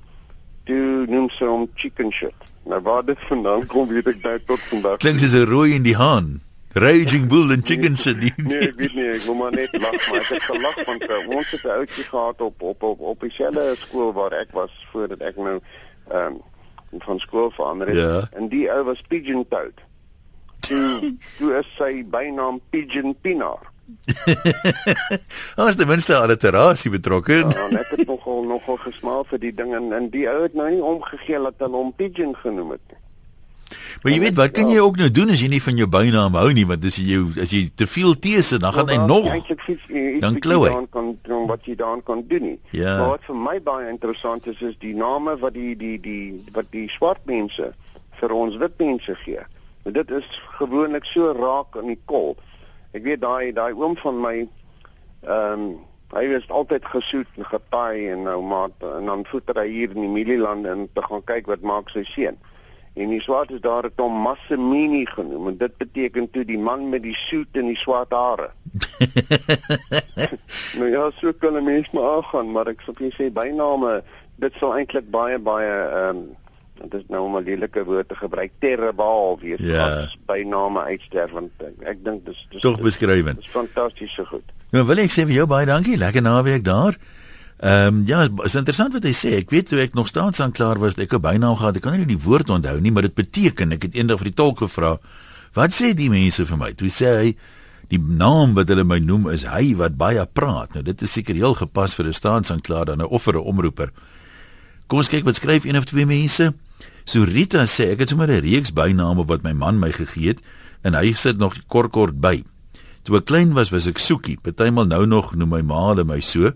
toe 0.66 1.06
noem 1.08 1.30
sy 1.30 1.46
hom 1.46 1.68
chicken 1.76 2.12
shit 2.12 2.48
nou 2.66 2.80
waar 2.82 3.04
dit 3.06 3.28
vandaan 3.30 3.66
kom 3.66 3.88
weet 3.88 4.08
ek 4.08 4.24
nou 4.24 4.38
tot 4.54 4.60
vandag 4.70 4.98
klink 4.98 5.20
soos 5.20 5.36
'n 5.36 5.50
rooi 5.50 5.76
in 5.76 5.84
die 5.84 5.98
haan 5.98 6.42
Raging 6.74 7.28
Bull 7.28 7.52
and 7.52 7.66
Chicken 7.68 7.98
Shit. 7.98 8.18
nee, 8.38 8.60
ek 8.60 8.78
weet 8.80 8.94
nie, 8.96 9.08
ek 9.12 9.26
moet 9.28 9.38
maar 9.38 9.52
net 9.52 9.74
lag, 9.76 9.96
maar 10.08 10.22
ek 10.22 10.30
het 10.32 10.46
gelag 10.48 10.78
want 10.88 11.04
uh, 11.04 11.18
ons 11.28 11.50
het 11.52 11.64
'n 11.68 11.74
ouetjie 11.76 12.06
gehad 12.08 12.42
op 12.42 12.62
op 12.62 12.84
op 12.84 13.00
op 13.00 13.20
dieselfde 13.20 13.76
skool 13.76 14.14
waar 14.14 14.32
ek 14.32 14.56
was 14.56 14.72
voordat 14.92 15.20
ek 15.20 15.36
nou 15.36 15.60
ehm 16.08 16.40
um, 16.40 16.40
van 17.00 17.20
skool 17.20 17.52
verander 17.52 17.88
het 17.88 17.98
ja. 17.98 18.28
en 18.32 18.48
die 18.48 18.72
ou 18.72 18.84
was 18.84 19.02
Pigeon 19.08 19.46
Toad. 19.48 19.84
Toe 20.60 21.16
toe 21.38 21.52
is 21.60 21.68
sy 21.76 22.04
bynaam 22.08 22.60
Pigeon 22.70 23.16
Pinaar. 23.22 23.71
Ons 25.62 25.76
het 25.76 25.86
minste 25.88 26.16
alliterasie 26.16 26.92
betrokke. 26.94 27.42
Ja, 27.42 27.68
ek 27.82 27.94
het 27.98 28.08
nogal 28.08 28.44
nogal 28.48 28.80
gesmaak 28.86 29.30
vir 29.34 29.42
die 29.48 29.54
ding 29.56 29.76
en, 29.78 29.92
en 29.96 30.10
die 30.14 30.28
ou 30.32 30.42
het 30.46 30.58
nou 30.58 30.70
nie 30.72 30.84
omgegee 30.84 31.42
dat 31.44 31.64
hulle 31.66 31.78
hom 31.78 31.94
Pigeon 31.96 32.36
genoem 32.44 32.76
het 32.78 32.86
nie. 32.90 33.00
Maar 34.02 34.12
jy 34.12 34.20
weet 34.20 34.36
wat 34.36 34.52
kan 34.56 34.70
jy 34.70 34.80
ook 34.84 34.98
nou 35.00 35.08
doen 35.14 35.32
as 35.32 35.42
jy 35.44 35.48
nie 35.52 35.62
van 35.64 35.78
jou 35.80 35.88
bynaam 35.92 36.36
hou 36.40 36.50
nie 36.56 36.66
want 36.68 36.84
as 36.88 36.98
jy 37.00 37.06
jou 37.14 37.24
as 37.44 37.54
jy 37.56 37.62
te 37.80 37.88
veel 37.88 38.18
tees 38.20 38.52
het 38.56 38.64
dan 38.64 38.74
gaan 38.76 38.92
hy 38.92 38.98
nog 39.06 39.30
dan 40.24 40.40
klou 40.44 40.60
hy 40.66 40.74
kan 40.92 41.14
doen 41.28 41.48
wat 41.50 41.68
jy 41.70 41.76
dan 41.80 42.04
kan 42.08 42.24
doen 42.28 42.48
nie. 42.52 42.60
Ja. 42.76 42.98
Maar 43.00 43.16
wat 43.16 43.28
vir 43.30 43.40
my 43.48 43.58
baie 43.64 43.90
interessant 43.92 44.48
is 44.52 44.62
is 44.66 44.76
die 44.84 44.96
name 44.98 45.38
wat 45.40 45.56
die 45.56 45.76
die 45.80 45.98
die 46.04 46.26
wat 46.56 46.72
die 46.76 46.88
swart 46.92 47.24
mense 47.30 47.72
vir 48.20 48.36
ons 48.36 48.58
wit 48.62 48.78
mense 48.82 49.16
gee. 49.24 49.44
Want 49.84 49.98
dit 49.98 50.16
is 50.20 50.28
gewoonlik 50.60 51.08
so 51.10 51.32
raak 51.38 51.78
in 51.82 51.94
die 51.94 52.02
kol. 52.06 52.36
Ek 52.92 53.04
weet 53.04 53.22
daai 53.22 53.54
daai 53.56 53.72
oom 53.74 53.96
van 53.98 54.20
my 54.22 54.36
ehm 54.42 55.54
um, 55.54 55.72
hy 56.12 56.26
was 56.28 56.48
altyd 56.52 56.86
gesoet 56.92 57.38
en 57.40 57.46
getaai 57.48 58.10
en 58.12 58.26
nou 58.28 58.42
maar 58.44 58.74
en 58.84 59.06
dan 59.08 59.22
voeter 59.26 59.62
hy 59.62 59.68
hier 59.72 59.94
in 59.96 60.02
die 60.04 60.12
Mielielande 60.12 60.70
en 60.70 60.90
te 60.94 61.04
gaan 61.06 61.24
kyk 61.24 61.48
wat 61.48 61.64
maak 61.64 61.90
sy 61.94 62.04
seun. 62.04 62.40
En 63.00 63.14
die 63.14 63.22
swart 63.24 63.54
is 63.56 63.62
daar 63.64 63.88
het 63.88 64.00
hom 64.04 64.18
Massimini 64.26 65.06
genoem 65.08 65.48
en 65.54 65.58
dit 65.62 65.78
beteken 65.80 66.28
toe 66.32 66.44
die 66.44 66.60
man 66.60 66.90
met 66.92 67.06
die 67.06 67.16
soet 67.16 67.56
en 67.56 67.72
die 67.72 67.80
swart 67.80 68.12
hare. 68.12 68.50
nou 70.80 70.90
ja, 70.92 71.08
so 71.22 71.32
kan 71.32 71.56
'n 71.56 71.64
mens 71.64 71.88
maar 71.92 72.10
aangaan, 72.18 72.52
maar 72.52 72.68
ek 72.68 72.84
sou 72.84 73.12
sê 73.16 73.32
byname 73.32 74.04
dit 74.36 74.54
sou 74.60 74.76
eintlik 74.76 75.10
baie 75.10 75.40
baie 75.40 75.72
ehm 75.72 76.18
um, 76.18 76.22
dit 76.90 77.00
is 77.00 77.08
nou 77.10 77.26
om 77.26 77.38
'n 77.38 77.44
lelike 77.44 77.84
woord 77.84 78.08
te 78.08 78.16
gebruik 78.16 78.52
terrebaal 78.60 79.40
wees 79.40 79.60
ja. 79.60 79.88
as 80.04 80.18
byname 80.26 80.80
uitsterf 80.80 81.32
want 81.32 81.52
ek, 81.84 82.04
dink 82.04 82.26
dis 82.26 82.48
dis 82.50 82.62
tog 82.62 82.80
beskrywend. 82.82 83.38
Dis 83.38 83.48
fantasties 83.48 84.14
so 84.14 84.26
goed. 84.26 84.46
Nou 84.72 84.86
wil 84.86 84.98
ek 84.98 85.12
sê 85.12 85.26
vir 85.26 85.36
jou 85.42 85.48
baie 85.48 85.66
dankie, 85.66 85.98
lekker 85.98 86.22
naweek 86.22 86.64
daar. 86.64 86.98
Ehm 87.62 87.88
um, 87.88 88.04
ja, 88.06 88.28
is 88.44 88.56
interessant 88.56 88.94
wat 88.94 89.04
hy 89.06 89.14
sê. 89.14 89.36
Ek 89.38 89.52
weet 89.54 89.68
toe 89.70 89.80
ek 89.84 89.94
nog 89.94 90.08
staatsaanklaer 90.10 90.80
was, 90.82 90.96
ek 90.98 91.12
het 91.12 91.22
byna 91.22 91.54
gehad. 91.56 91.76
Ek 91.78 91.84
kan 91.86 91.94
nie 91.94 92.08
die 92.10 92.18
woord 92.18 92.50
onthou 92.50 92.80
nie, 92.82 92.92
maar 92.92 93.06
dit 93.06 93.14
beteken 93.14 93.72
ek 93.78 93.84
het 93.86 93.98
eendag 94.00 94.18
vir 94.18 94.32
die 94.32 94.40
tolk 94.40 94.64
gevra, 94.64 94.98
"Wat 95.54 95.70
sê 95.70 95.94
die 95.94 96.10
mense 96.10 96.46
vir 96.46 96.58
my?" 96.58 96.72
Toe 96.74 96.90
sê 96.90 97.12
hy, 97.20 97.36
"Die 97.90 98.00
naam 98.00 98.56
wat 98.56 98.68
hulle 98.68 98.84
my 98.84 98.98
noem 98.98 99.30
is 99.30 99.44
hy 99.44 99.76
wat 99.76 99.98
baie 99.98 100.26
praat." 100.26 100.74
Nou 100.74 100.84
dit 100.84 101.02
is 101.02 101.12
seker 101.12 101.36
heel 101.36 101.54
gepas 101.54 101.94
vir 101.94 102.06
'n 102.08 102.14
staatsaanklaer 102.14 102.86
dan 102.86 103.02
'n 103.02 103.12
offer 103.12 103.36
'n 103.36 103.46
omroeper. 103.46 103.92
Kom 104.88 104.98
ons 104.98 105.10
kyk 105.10 105.24
wat 105.24 105.36
skryf 105.36 105.64
een 105.64 105.78
of 105.78 105.86
twee 105.86 106.06
mense. 106.06 106.54
So 107.06 107.26
Rita 107.26 107.66
sê 107.66 107.92
ek 107.94 108.06
het 108.06 108.10
sommer 108.10 108.30
'n 108.30 108.42
reeks 108.42 108.72
byname 108.72 109.26
wat 109.28 109.44
my 109.44 109.54
man 109.54 109.80
my 109.80 109.92
gegee 109.92 110.28
het 110.28 110.42
en 110.84 110.94
hy 110.94 111.14
sit 111.14 111.38
nog 111.38 111.56
kort 111.68 111.92
kort 111.92 112.22
by. 112.22 112.44
Toe 113.04 113.18
ek 113.18 113.26
klein 113.26 113.54
was, 113.54 113.72
was 113.72 113.88
ek 113.88 114.00
Soekie. 114.00 114.38
Partymal 114.38 114.86
nou 114.86 115.06
nog 115.06 115.36
noem 115.36 115.50
my 115.50 115.62
ma 115.62 115.88
hulle 115.90 116.04
my 116.04 116.20
so. 116.20 116.52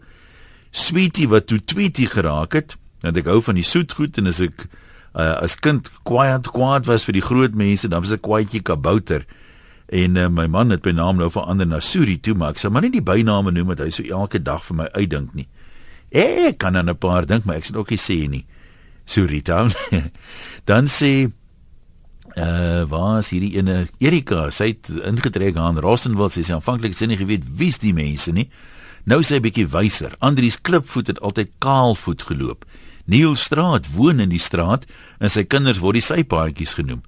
Sweetie 0.72 1.28
wat 1.28 1.48
toe 1.48 1.60
Tweetie 1.60 2.08
geraak 2.08 2.54
het, 2.54 2.75
want 3.02 3.18
ek 3.18 3.25
hou 3.25 3.42
van 3.42 3.56
die 3.56 3.66
soet 3.66 3.96
goed 3.98 4.18
en 4.18 4.28
as 4.28 4.42
ek 4.44 4.68
uh, 5.16 5.40
as 5.42 5.56
kind 5.56 5.90
kwaad 6.04 6.52
kwaad 6.52 6.86
was 6.86 7.06
vir 7.08 7.18
die 7.18 7.25
groot 7.25 7.56
mense, 7.56 7.88
dan 7.88 8.04
was 8.04 8.12
ek 8.12 8.22
kwaadjie 8.22 8.62
kabouter. 8.62 9.25
En 9.88 10.18
uh, 10.18 10.28
my 10.30 10.48
man 10.52 10.74
het 10.74 10.86
my 10.86 10.92
naam 10.98 11.22
nou 11.22 11.30
verander 11.32 11.68
na 11.70 11.80
Suri 11.80 12.18
toe, 12.22 12.36
maar 12.36 12.54
ek 12.54 12.62
sal 12.62 12.74
maar 12.75 12.86
nie 12.86 12.94
die 12.94 13.06
byname 13.06 13.54
noem 13.56 13.74
wat 13.74 13.86
hy 13.86 13.90
so 13.94 14.04
elke 14.04 14.42
dag 14.42 14.66
vir 14.66 14.82
my 14.84 14.90
uitdink 14.94 15.34
nie. 15.38 15.48
Ek 16.12 16.60
kan 16.62 16.75
aan 16.78 16.90
'n 16.90 16.98
paar 16.98 17.25
dink, 17.25 17.46
maar 17.46 17.58
ek 17.58 17.66
sal 17.66 17.82
ook 17.82 17.90
nie 17.90 18.02
sê 18.02 18.30
nie. 18.30 18.46
Suri 19.06 19.42
town. 19.42 19.72
dan 20.70 20.88
sê 20.92 21.32
uh 22.36 22.84
waar 22.92 23.22
is 23.22 23.30
hierdie 23.32 23.56
ene 23.56 23.88
Erika, 24.04 24.50
sy 24.52 24.74
het 24.74 24.90
ingetrek 25.08 25.56
aan 25.56 25.80
Rossenwil, 25.80 26.30
sy 26.30 26.44
sê 26.44 26.56
aanvanklik 26.58 26.98
sy 26.98 27.08
nie 27.08 27.20
geweet 27.20 27.46
wie's 27.48 27.80
die 27.80 27.94
mense 27.96 28.34
nie. 28.36 28.50
Nou 29.06 29.22
sê 29.24 29.38
hy 29.38 29.46
bietjie 29.46 29.68
wyser. 29.70 30.16
Andries 30.20 30.58
Klipvoet 30.60 31.14
het 31.14 31.22
altyd 31.22 31.54
kaalvoet 31.64 32.26
geloop. 32.26 32.66
Neil 33.06 33.36
Straat 33.38 33.92
woon 33.94 34.20
in 34.20 34.32
die 34.34 34.42
straat 34.42 34.88
en 35.22 35.30
sy 35.30 35.46
kinders 35.46 35.80
word 35.80 36.00
die 36.00 36.06
sypaadjies 36.06 36.74
genoem. 36.74 37.04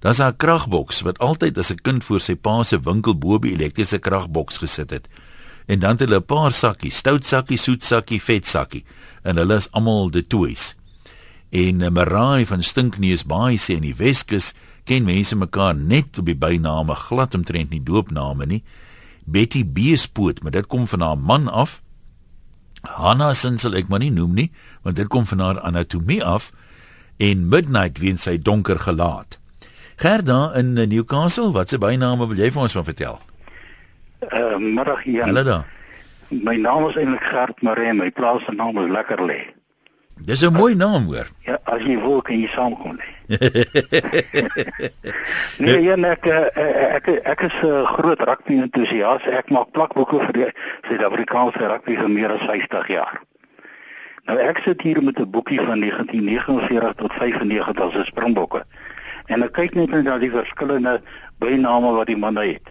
Daar's 0.00 0.20
'n 0.22 0.36
kragboks 0.36 1.02
wat 1.02 1.18
altyd 1.18 1.58
as 1.58 1.72
'n 1.72 1.82
kind 1.82 2.04
voor 2.04 2.20
sy 2.20 2.34
pa 2.34 2.62
se 2.62 2.78
winkel 2.78 3.18
bo 3.18 3.38
by 3.38 3.48
elektriese 3.48 3.98
kragboks 3.98 4.58
gesit 4.58 4.90
het. 4.90 5.08
En 5.66 5.78
dan 5.78 5.90
het 5.90 6.00
hulle 6.00 6.20
'n 6.20 6.24
paar 6.24 6.52
sakkies, 6.52 6.96
stout 6.96 7.26
sakkie, 7.26 7.58
soet 7.58 7.82
sakkie, 7.84 8.22
vet 8.22 8.46
sakkie 8.46 8.84
en 9.22 9.36
hulle 9.36 9.54
is 9.54 9.70
almal 9.72 10.10
die 10.10 10.26
toys. 10.26 10.74
En 11.50 11.82
'n 11.82 11.92
Marai 11.92 12.46
van 12.46 12.62
Stinkneus 12.62 13.24
Baai 13.24 13.56
sê 13.58 13.74
in 13.74 13.82
die 13.82 13.96
Weskus 13.96 14.54
ken 14.84 15.04
mense 15.04 15.36
mekaar 15.36 15.74
net 15.74 16.18
op 16.18 16.26
die 16.26 16.36
byname 16.36 16.94
glad 16.94 17.34
omtrent 17.34 17.70
nie 17.70 17.82
doopname 17.82 18.46
nie. 18.46 18.62
Betty 19.26 19.66
Beespoot, 19.66 20.42
maar 20.42 20.52
dit 20.52 20.66
kom 20.66 20.86
van 20.86 21.00
haar 21.00 21.18
man 21.18 21.48
af. 21.48 21.82
Hanna 22.82 23.32
sin 23.32 23.58
sal 23.58 23.74
ek 23.74 23.88
maar 23.88 23.98
nie 23.98 24.10
noem 24.10 24.34
nie, 24.34 24.50
want 24.82 24.96
dit 24.96 25.08
kom 25.08 25.26
van 25.26 25.38
haar 25.38 25.60
anatomie 25.60 26.24
af. 26.24 26.52
en 27.20 27.48
Midnight 27.48 28.00
weens 28.00 28.24
sy 28.24 28.38
donker 28.40 28.80
gelaat. 28.80 29.38
Gerda 30.00 30.52
in 30.56 30.72
Newcastle, 30.72 31.52
wat 31.52 31.68
se 31.68 31.78
byname 31.78 32.28
wil 32.30 32.40
jy 32.40 32.48
vir 32.54 32.64
ons 32.64 32.76
van 32.78 32.86
vertel? 32.86 33.18
Uh, 34.24 34.56
middag 34.56 35.04
hier. 35.04 35.26
Hallo 35.28 35.44
daar. 35.44 35.66
My 36.30 36.54
naam 36.56 36.86
is 36.88 36.96
eintlik 36.96 37.24
Gert 37.28 37.60
Maree, 37.66 37.92
my 37.96 38.08
plaas 38.14 38.44
se 38.46 38.54
naam 38.56 38.78
is 38.80 38.88
Lekkerlê. 38.92 39.40
Dis 40.16 40.42
'n 40.42 40.52
mooi 40.52 40.74
naam 40.74 41.04
hoor. 41.04 41.28
Ja, 41.44 41.58
as 41.64 41.82
jy 41.82 41.96
wil 42.00 42.22
kan 42.22 42.40
jy 42.40 42.46
saamkom 42.46 42.98
lê. 42.98 43.08
nee, 45.58 45.82
ja, 45.88 45.96
ek 45.96 46.26
ek 46.26 47.08
ek 47.24 47.40
is 47.40 47.56
'n 47.62 47.86
groot 47.86 48.20
rugby 48.22 48.60
entoesias. 48.60 49.22
Ek 49.26 49.50
maak 49.50 49.72
plakboeke 49.72 50.20
vir 50.26 50.32
die 50.32 50.50
Suid-Afrikaanse 50.88 51.66
rugby 51.66 51.96
vir 51.96 52.10
meer 52.10 52.30
as 52.32 52.44
50 52.46 52.88
jaar. 52.88 53.20
Nou 54.28 54.38
ek 54.38 54.60
sit 54.64 54.82
hier 54.82 55.02
met 55.02 55.18
'n 55.18 55.30
boekie 55.30 55.60
van 55.60 55.78
1949 55.80 56.94
tot 56.94 57.12
95 57.12 57.80
as 57.80 58.06
Springbokke. 58.06 58.64
En 59.26 59.42
ek 59.42 59.52
kyk 59.52 59.74
net 59.74 60.02
na 60.02 60.18
die 60.18 60.30
verskillende 60.30 61.00
byname 61.38 61.92
wat 61.96 62.06
die 62.06 62.16
manne 62.16 62.44
het. 62.44 62.68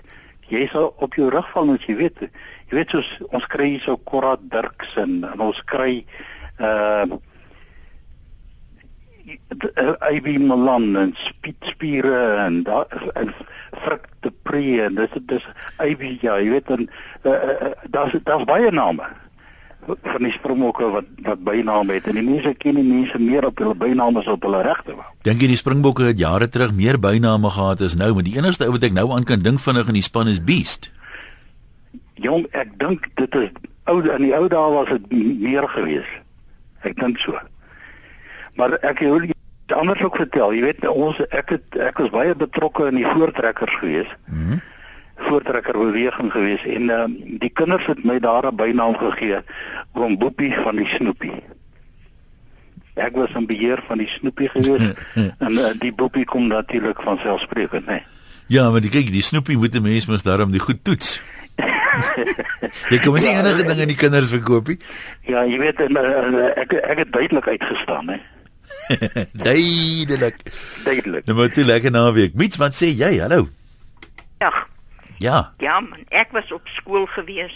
Jy 0.49 0.67
sal 0.67 0.93
op 0.97 1.13
jou 1.13 1.29
rug 1.29 1.49
val 1.51 1.73
as 1.73 1.85
jy 1.85 1.95
weet. 1.95 2.19
Jy 2.69 2.77
weet 2.77 2.89
soos 2.89 3.09
ons 3.29 3.45
kry 3.47 3.65
hier 3.65 3.81
so 3.81 3.97
Korrat 3.97 4.39
Dirks 4.49 4.95
en 4.95 5.25
ons 5.39 5.63
kry 5.65 6.05
uh 6.59 7.05
IB 10.11 10.27
Milan 10.41 10.95
en 10.97 11.15
Spitspiere 11.17 12.35
en 12.45 12.63
daar 12.63 13.11
en 13.13 13.33
Frik 13.83 14.07
de 14.25 14.31
Pre 14.43 14.81
en 14.81 14.95
dis 14.95 15.17
dis 15.29 15.47
IB 15.85 16.01
ja, 16.21 16.37
jy 16.39 16.49
weet 16.55 16.67
dan 16.67 16.85
uh, 17.23 17.31
uh, 17.31 17.73
daar's 17.89 18.15
daar's 18.23 18.47
baie 18.49 18.71
name 18.71 19.05
van 19.87 20.23
die 20.25 20.31
springbokke 20.33 20.89
wat 20.93 21.07
wat 21.25 21.43
byname 21.45 21.97
het 21.97 22.09
en 22.09 22.19
die 22.19 22.25
mense 22.25 22.53
ken 22.61 22.77
die 22.77 22.85
mense 22.85 23.19
meer 23.21 23.47
op 23.47 23.61
hulle 23.61 23.75
byname 23.77 24.21
as 24.21 24.29
op 24.29 24.43
hulle 24.45 24.61
regte 24.65 24.95
wou. 24.95 25.07
Dink 25.25 25.41
jy 25.41 25.51
die 25.53 25.59
springbokke 25.59 26.09
het 26.11 26.19
jare 26.19 26.49
terug 26.51 26.73
meer 26.77 26.99
byname 27.01 27.51
gehad 27.55 27.81
as 27.85 27.97
nou, 27.99 28.11
maar 28.13 28.27
die 28.27 28.37
enigste 28.37 28.67
ou 28.67 28.75
wat 28.75 28.85
ek 28.85 28.95
nou 28.97 29.09
aan 29.15 29.27
kan 29.29 29.45
dink 29.45 29.61
vinnig 29.63 29.89
in 29.89 29.99
die 29.99 30.05
span 30.05 30.31
is 30.31 30.41
Beast. 30.43 30.91
Jong, 32.19 32.45
ek 32.51 32.75
dink 32.81 33.07
dit 33.19 33.39
is 33.39 33.49
ou 33.89 34.01
in 34.03 34.27
die 34.27 34.35
ou 34.37 34.45
dae 34.51 34.73
was 34.75 34.91
dit 34.91 35.39
meer 35.41 35.65
gewees. 35.73 36.09
Ek 36.85 36.99
dink 36.99 37.17
so. 37.21 37.39
Maar 38.59 38.75
ek 38.83 38.99
wil 38.99 39.29
anders 39.75 40.01
ook 40.03 40.17
vertel, 40.19 40.53
jy 40.53 40.65
weet 40.65 40.87
ons 40.89 41.19
ek 41.29 41.55
het 41.55 41.77
ek 41.79 42.01
was 42.03 42.11
baie 42.11 42.35
betrokke 42.35 42.89
in 42.89 42.99
die 42.99 43.07
voortrekkers 43.07 43.79
gewees. 43.83 44.11
Mhm. 44.27 44.59
Mm 44.59 44.67
voortrekker 45.19 45.75
beweging 45.75 46.31
gewees 46.31 46.61
en 46.63 46.89
uh, 46.95 47.03
die 47.43 47.49
kinders 47.51 47.85
het 47.91 48.03
my 48.07 48.19
daar 48.23 48.45
'n 48.47 48.55
bynaam 48.55 48.95
gegee 48.95 49.41
oom 49.93 50.17
Boepie 50.17 50.53
van 50.53 50.75
die 50.75 50.87
Snoepie. 50.87 51.33
Ek 52.95 53.15
was 53.15 53.35
in 53.35 53.45
beheer 53.45 53.83
van 53.87 53.97
die 53.97 54.07
Snoepie 54.07 54.47
gewees 54.49 54.95
en 55.45 55.51
uh, 55.51 55.73
die 55.79 55.91
Boepie 55.91 56.25
kom 56.25 56.47
natuurlik 56.47 57.01
van 57.01 57.19
selfsprekend, 57.19 57.85
né? 57.85 57.91
Nee. 57.91 58.03
Ja, 58.47 58.69
maar 58.71 58.81
die 58.81 58.89
kyk, 58.89 59.11
die 59.11 59.21
Snoepie 59.21 59.57
moet 59.57 59.75
'n 59.75 59.81
mens 59.81 60.05
mos 60.05 60.23
daarom 60.23 60.51
die 60.51 60.63
goed 60.63 60.83
toets. 60.83 61.21
jy 62.93 62.99
kom 63.03 63.13
nie 63.13 63.27
ja, 63.27 63.39
enige 63.43 63.65
ding 63.67 63.79
aan 63.79 63.91
die 63.91 63.99
kinders 63.99 64.29
verkoop 64.29 64.67
nie. 64.67 64.79
Ja, 65.21 65.43
jy 65.43 65.59
weet 65.59 65.79
en, 65.79 65.97
uh, 65.97 66.55
ek 66.55 66.73
ek 66.73 66.97
het 66.97 67.11
duidelik 67.11 67.47
uitgestaan, 67.47 68.07
hè. 68.07 68.19
duidelik. 69.47 70.41
Duidelik. 70.83 71.25
Nou 71.25 71.37
moet 71.37 71.55
jy 71.55 71.63
lekker 71.63 71.91
naweek. 71.93 72.33
Mits, 72.39 72.57
wat 72.61 72.75
sê 72.77 72.91
jy? 72.93 73.19
Hallo. 73.21 73.47
Ja. 74.39 74.53
Ja. 75.19 75.51
Ja, 75.59 75.79
man, 75.83 76.05
ek 76.09 76.31
was 76.31 76.51
op 76.55 76.67
skool 76.67 77.05
gewees 77.11 77.53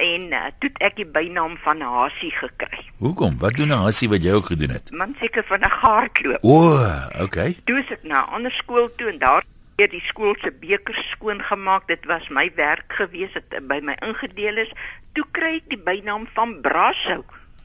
en 0.00 0.32
uh, 0.34 0.48
toe 0.58 0.70
ek 0.82 0.96
die 0.98 1.06
bynaam 1.06 1.54
van 1.62 1.82
Hasie 1.84 2.32
gekry. 2.34 2.82
Hoekom? 2.98 3.38
Wat 3.38 3.54
doen 3.54 3.70
'n 3.70 3.84
Hasie 3.84 4.08
wat 4.08 4.24
jy 4.24 4.32
ook 4.34 4.50
gedoen 4.50 4.74
het? 4.74 4.90
Man 4.90 5.14
seker 5.20 5.44
van 5.46 5.60
'n 5.60 5.70
hardloop. 5.70 6.42
O, 6.42 6.74
oh, 6.74 7.06
okay. 7.20 7.56
Toe 7.64 7.78
ek 7.78 8.02
na 8.02 8.24
'n 8.24 8.32
ander 8.40 8.52
skool 8.52 8.88
toe 8.96 9.10
en 9.12 9.18
daar 9.18 9.44
het 9.76 9.90
die 9.90 10.02
skool 10.02 10.34
se 10.40 10.50
bekers 10.50 11.10
skoon 11.10 11.42
gemaak. 11.42 11.86
Dit 11.86 12.04
was 12.06 12.28
my 12.28 12.50
werk 12.56 12.92
gewees 12.92 13.32
het 13.34 13.68
by 13.68 13.80
my 13.82 13.96
ingedeel 14.02 14.56
is. 14.56 14.72
Toe 15.12 15.24
kry 15.30 15.54
ek 15.62 15.68
die 15.68 15.82
bynaam 15.82 16.26
van 16.34 16.60
Brasso. 16.60 17.24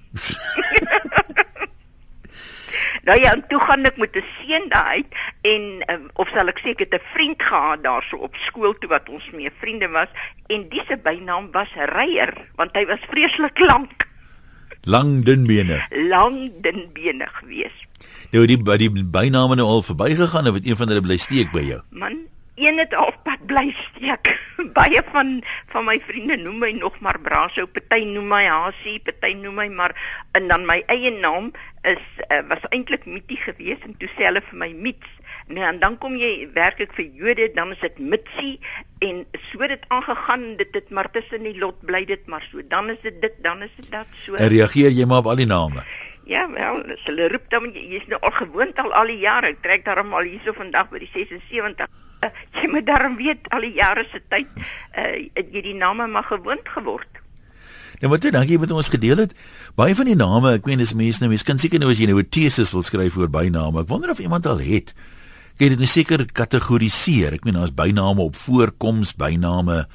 Nou 3.03 3.19
ja, 3.19 3.35
toe 3.47 3.59
gaan 3.59 3.85
ek 3.85 3.97
met 3.97 4.15
'n 4.15 4.23
seun 4.39 4.69
daai 4.69 5.03
en 5.41 5.63
um, 5.93 6.09
of 6.13 6.29
sal 6.33 6.47
ek 6.47 6.59
sê 6.59 6.69
ek 6.75 6.79
het 6.79 6.93
'n 6.93 7.05
vriend 7.13 7.41
gehad 7.43 7.83
daarso 7.83 8.17
op 8.17 8.35
skool 8.35 8.73
toe 8.79 8.89
wat 8.89 9.09
ons 9.09 9.29
mee 9.31 9.51
vriende 9.59 9.87
was 9.89 10.11
en 10.47 10.69
dis 10.69 10.85
se 10.87 10.97
bynaam 10.97 11.51
was 11.51 11.71
Reier 11.75 12.33
want 12.55 12.75
hy 12.75 12.85
was 12.85 12.99
vreeslik 13.09 13.59
lank. 13.59 14.07
Lang 14.83 15.25
dun 15.25 15.47
bene. 15.47 15.85
Lang 15.91 16.51
dun 16.61 16.89
bene 16.93 17.27
gewees. 17.27 17.75
Nou 18.31 18.45
die 18.45 18.57
by 18.57 18.77
die 18.77 18.89
byname 18.89 19.55
nou 19.55 19.67
al 19.67 19.83
verbygegaan 19.83 20.47
of 20.47 20.53
het 20.53 20.67
een 20.67 20.77
van 20.79 20.87
hulle 20.87 21.01
bly 21.01 21.17
steek 21.17 21.51
by 21.51 21.63
jou? 21.65 21.81
Man, 21.89 22.28
een 22.59 22.77
het 22.77 22.93
halfpad 22.93 23.45
bly 23.45 23.71
steek. 23.77 24.29
Baie 24.77 25.01
van 25.11 25.39
van 25.71 25.85
my 25.85 25.97
vriende 26.07 26.37
noem 26.37 26.57
my 26.59 26.71
nog 26.71 26.99
maar 26.99 27.19
Braso, 27.21 27.65
party 27.67 28.03
noem 28.03 28.27
my 28.27 28.43
Hasie, 28.45 28.99
party 29.05 29.33
noem 29.39 29.55
my 29.61 29.67
maar 29.67 29.95
en 30.31 30.47
dan 30.47 30.65
my 30.65 30.81
eie 30.87 31.11
naam 31.11 31.51
is 31.87 32.03
uh, 32.27 32.41
was 32.47 32.65
eintlik 32.69 33.05
Mitie 33.05 33.37
geweest 33.37 33.87
en 33.87 33.95
toe 33.97 34.09
sê 34.15 34.27
hulle 34.27 34.43
vir 34.49 34.59
my 34.63 34.69
Mits. 34.73 35.15
Nee, 35.47 35.63
en 35.63 35.79
dan 35.79 35.97
kom 35.97 36.17
jy 36.19 36.49
werk 36.53 36.81
ek 36.83 36.93
vir 36.97 37.07
Jode, 37.21 37.47
dan 37.55 37.71
is 37.73 37.81
dit 37.85 37.99
Mitsie 37.99 38.59
en 39.05 39.23
so 39.49 39.71
dit 39.71 39.85
aangegaan, 39.87 40.45
dit 40.59 40.75
het 40.75 40.91
maar 40.93 41.09
tussen 41.15 41.47
die 41.47 41.55
lot 41.57 41.79
bly 41.85 42.03
dit 42.09 42.27
maar 42.27 42.43
so. 42.51 42.61
Dan 42.67 42.91
is 42.93 42.99
dit 43.05 43.21
dit, 43.21 43.39
dan 43.45 43.63
is 43.65 43.73
dit 43.79 43.89
dat 43.91 44.19
so. 44.25 44.35
En 44.35 44.51
reageer 44.51 44.93
jy 44.93 45.07
maar 45.07 45.23
op 45.23 45.31
al 45.31 45.41
die 45.41 45.49
name? 45.49 45.85
Ja, 46.29 46.43
wel, 46.51 46.83
hulle 47.07 47.31
roep 47.31 47.47
dan 47.49 47.71
jy 47.73 48.03
is 48.03 48.05
nou 48.11 48.19
al 48.21 48.35
gewoond 48.43 48.77
al 48.83 48.93
al 48.93 49.09
die 49.09 49.21
jare. 49.23 49.55
Ek 49.55 49.63
trek 49.65 49.87
daarom 49.87 50.13
al 50.13 50.27
hierso 50.29 50.53
vandag 50.53 50.91
by 50.91 51.01
die 51.01 51.11
76 51.15 51.87
uh, 52.23 52.29
jy 52.61 52.67
moet 52.71 52.85
daarom 52.85 53.15
weet 53.17 53.49
al 53.55 53.61
die 53.61 53.75
jare 53.77 54.05
se 54.11 54.21
tyd 54.27 54.47
uh, 54.97 55.15
jy 55.35 55.61
die 55.61 55.77
name 55.77 56.07
maar 56.07 56.27
gewoond 56.27 56.69
geword. 56.75 57.19
Nou 57.99 58.11
wat 58.13 58.23
dankie 58.31 58.59
met 58.59 58.71
ons 58.71 58.87
gedeel 58.87 59.25
het. 59.25 59.33
Baie 59.75 59.95
van 59.95 60.07
die 60.07 60.15
name, 60.15 60.53
ek 60.55 60.67
meen 60.69 60.79
dis 60.79 60.95
mense 60.95 61.19
nou, 61.19 61.29
mense 61.31 61.47
kan 61.47 61.59
seker 61.59 61.81
nou 61.81 61.91
as 61.91 61.99
jy 61.99 62.07
nou 62.07 62.19
'n 62.19 62.29
teses 62.31 62.71
wil 62.71 62.83
skryf 62.83 63.17
oor 63.17 63.27
byname. 63.27 63.81
Ek 63.81 63.89
wonder 63.91 64.09
of 64.09 64.19
iemand 64.19 64.45
al 64.45 64.59
het. 64.63 64.93
Kyk 65.59 65.75
dit 65.75 65.81
is 65.81 65.91
seker 65.91 66.25
kategoriseer. 66.31 67.33
Ek 67.33 67.43
meen 67.43 67.59
daar's 67.59 67.75
byname 67.75 68.21
op 68.21 68.35
voorkoms, 68.35 69.15
byname 69.15 69.87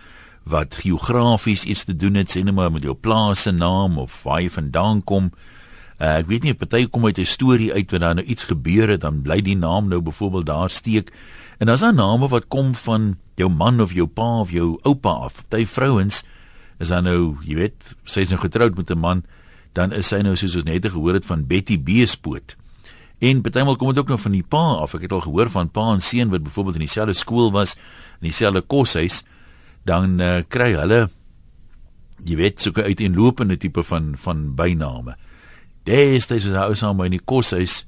wat 0.44 0.76
geografies 0.84 1.64
iets 1.64 1.84
te 1.84 1.96
doen 1.96 2.14
het, 2.14 2.28
sê 2.28 2.44
net 2.44 2.54
maar 2.54 2.72
met 2.72 2.82
jou 2.84 2.94
plaas 2.94 3.42
se 3.42 3.50
naam 3.50 3.96
of 3.98 4.22
waar 4.22 4.42
jy 4.42 4.50
vandaan 4.50 5.00
kom. 5.04 5.32
Uh, 5.96 6.18
ek 6.18 6.28
weet 6.28 6.42
nie, 6.44 6.54
party 6.54 6.84
kom 6.90 7.06
uit 7.06 7.18
'n 7.18 7.24
storie 7.24 7.72
uit 7.72 7.90
wat 7.90 8.00
daar 8.00 8.14
nou 8.14 8.26
iets 8.26 8.44
gebeur 8.44 8.88
het, 8.88 9.00
dan 9.00 9.22
bly 9.22 9.40
die 9.40 9.56
naam 9.56 9.88
nou 9.88 10.02
byvoorbeeld 10.02 10.46
daar 10.46 10.70
steek. 10.70 11.12
En 11.58 11.68
as 11.68 11.80
daar 11.80 11.94
name 11.94 12.28
wat 12.28 12.48
kom 12.48 12.74
van 12.74 13.16
jou 13.34 13.50
man 13.50 13.80
of 13.80 13.92
jou 13.92 14.06
pa 14.06 14.40
of 14.40 14.50
jou 14.50 14.78
oupa 14.82 15.10
af, 15.28 15.42
party 15.48 15.66
vrouens 15.66 16.22
is 16.78 16.90
dan 16.90 17.06
nou, 17.06 17.36
jy 17.46 17.54
weet, 17.54 17.94
sy 18.04 18.24
is 18.26 18.32
nou 18.34 18.40
getroud 18.40 18.76
met 18.76 18.90
'n 18.90 18.98
man, 18.98 19.24
dan 19.72 19.92
is 19.92 20.08
sy 20.08 20.22
nou 20.22 20.36
soos 20.36 20.54
ons 20.54 20.64
net 20.64 20.86
gehoor 20.86 21.14
het 21.14 21.26
van 21.26 21.46
Betty 21.46 21.78
Beespoot. 21.78 22.56
En 23.18 23.40
partymal 23.40 23.76
kom 23.76 23.88
dit 23.88 23.98
ook 23.98 24.08
nog 24.08 24.20
van 24.20 24.32
die 24.32 24.42
pa 24.42 24.82
af. 24.82 24.94
Ek 24.94 25.02
het 25.02 25.12
al 25.12 25.20
gehoor 25.20 25.50
van 25.50 25.70
pa 25.70 25.92
en 25.92 26.00
seun 26.00 26.30
wat 26.30 26.42
byvoorbeeld 26.42 26.74
in 26.74 26.86
dieselfde 26.86 27.14
skool 27.14 27.52
was, 27.52 27.74
in 28.20 28.28
dieselfde 28.30 28.60
koshuis, 28.60 29.22
dan 29.84 30.20
uh, 30.20 30.42
kry 30.48 30.74
hulle 30.74 31.10
jy 32.22 32.36
weet, 32.36 32.60
so 32.60 32.70
'n 32.70 32.82
uiteenlopende 32.82 33.56
tipe 33.56 33.82
van 33.82 34.14
van 34.16 34.54
byname. 34.54 35.16
Destyds 35.84 36.44
was 36.44 36.56
hy 36.56 36.64
ou 36.68 36.74
saam 36.74 37.02
in 37.04 37.10
die 37.10 37.24
koshuis. 37.24 37.84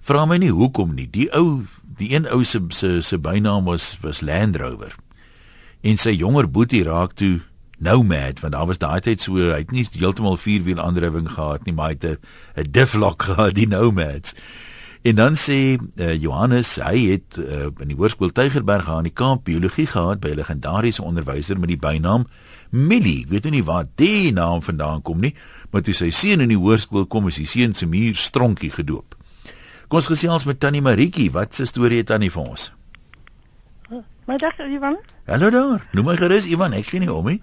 Vra 0.00 0.26
my 0.26 0.36
nie 0.36 0.50
hoekom 0.50 0.94
nie. 0.94 1.06
Die 1.10 1.30
ou 1.32 1.64
die 1.98 2.10
een 2.14 2.28
ou 2.30 2.42
se 2.44 2.60
se 2.68 3.00
se 3.02 3.18
bynaam 3.18 3.64
was 3.64 3.98
was 4.00 4.20
Land 4.20 4.56
Rover. 4.56 4.94
En 5.80 5.96
sy 5.96 6.14
jonger 6.16 6.50
boetie 6.50 6.84
raak 6.84 7.12
toe 7.14 7.40
Nomad 7.78 8.40
want 8.40 8.52
daar 8.52 8.66
was 8.66 8.78
daai 8.78 9.00
tyd 9.00 9.20
so 9.20 9.36
hy 9.36 9.62
het 9.62 9.72
nie 9.74 9.86
heeltemal 9.98 10.36
vierwiel 10.40 10.80
aandrywing 10.80 11.28
gehad 11.30 11.66
nie 11.66 11.74
maar 11.74 11.92
hy 11.92 11.98
het 12.00 12.20
'n 12.56 12.70
Difflock 12.70 13.22
gehad 13.28 13.54
die 13.54 13.68
Nomads. 13.68 14.34
En 15.04 15.14
dan 15.14 15.34
sê 15.36 15.76
uh, 15.76 16.14
Johannes 16.16 16.76
hy 16.80 17.10
het 17.10 17.36
uh, 17.36 17.68
in 17.78 17.90
die 17.92 17.96
hoërskool 17.96 18.32
Tygerberg 18.32 18.88
aan 18.88 19.04
die 19.04 19.12
Kaap 19.12 19.44
biologie 19.44 19.86
gehad 19.86 20.20
by 20.20 20.32
'n 20.32 20.40
legendariese 20.40 21.02
onderwyser 21.02 21.60
met 21.60 21.68
die 21.68 21.78
bynaam 21.78 22.26
Millie. 22.70 23.26
Weet 23.28 23.50
nie 23.50 23.64
waar 23.64 23.84
die 23.94 24.32
naam 24.32 24.62
vandaan 24.62 25.02
kom 25.02 25.20
nie, 25.20 25.34
maar 25.70 25.82
toe 25.82 25.94
sy 25.94 26.10
seun 26.10 26.40
in 26.40 26.48
die 26.48 26.58
hoërskool 26.58 27.06
kom 27.06 27.28
is 27.28 27.36
die 27.36 27.46
seun 27.46 27.74
se 27.74 27.86
muur 27.86 28.16
stronkie 28.16 28.70
gedoop. 28.70 29.13
Kom 29.88 30.00
ons 30.00 30.08
gesels 30.08 30.44
met 30.48 30.60
Tannie 30.60 30.82
Maritjie. 30.82 31.30
Wat 31.32 31.54
se 31.54 31.66
storie 31.68 32.00
het 32.00 32.06
Tannie 32.06 32.30
vir 32.32 32.42
ons? 32.42 32.72
Maar 34.24 34.38
dag 34.38 34.58
Ivan. 34.58 34.96
Hallo 35.26 35.50
daar. 35.50 35.88
Noem 35.92 36.04
my 36.04 36.16
gerus 36.16 36.46
Ivan. 36.48 36.72
Ek 36.72 36.88
ken 36.88 37.04
nie 37.04 37.10
hom 37.10 37.26
nie. 37.28 37.40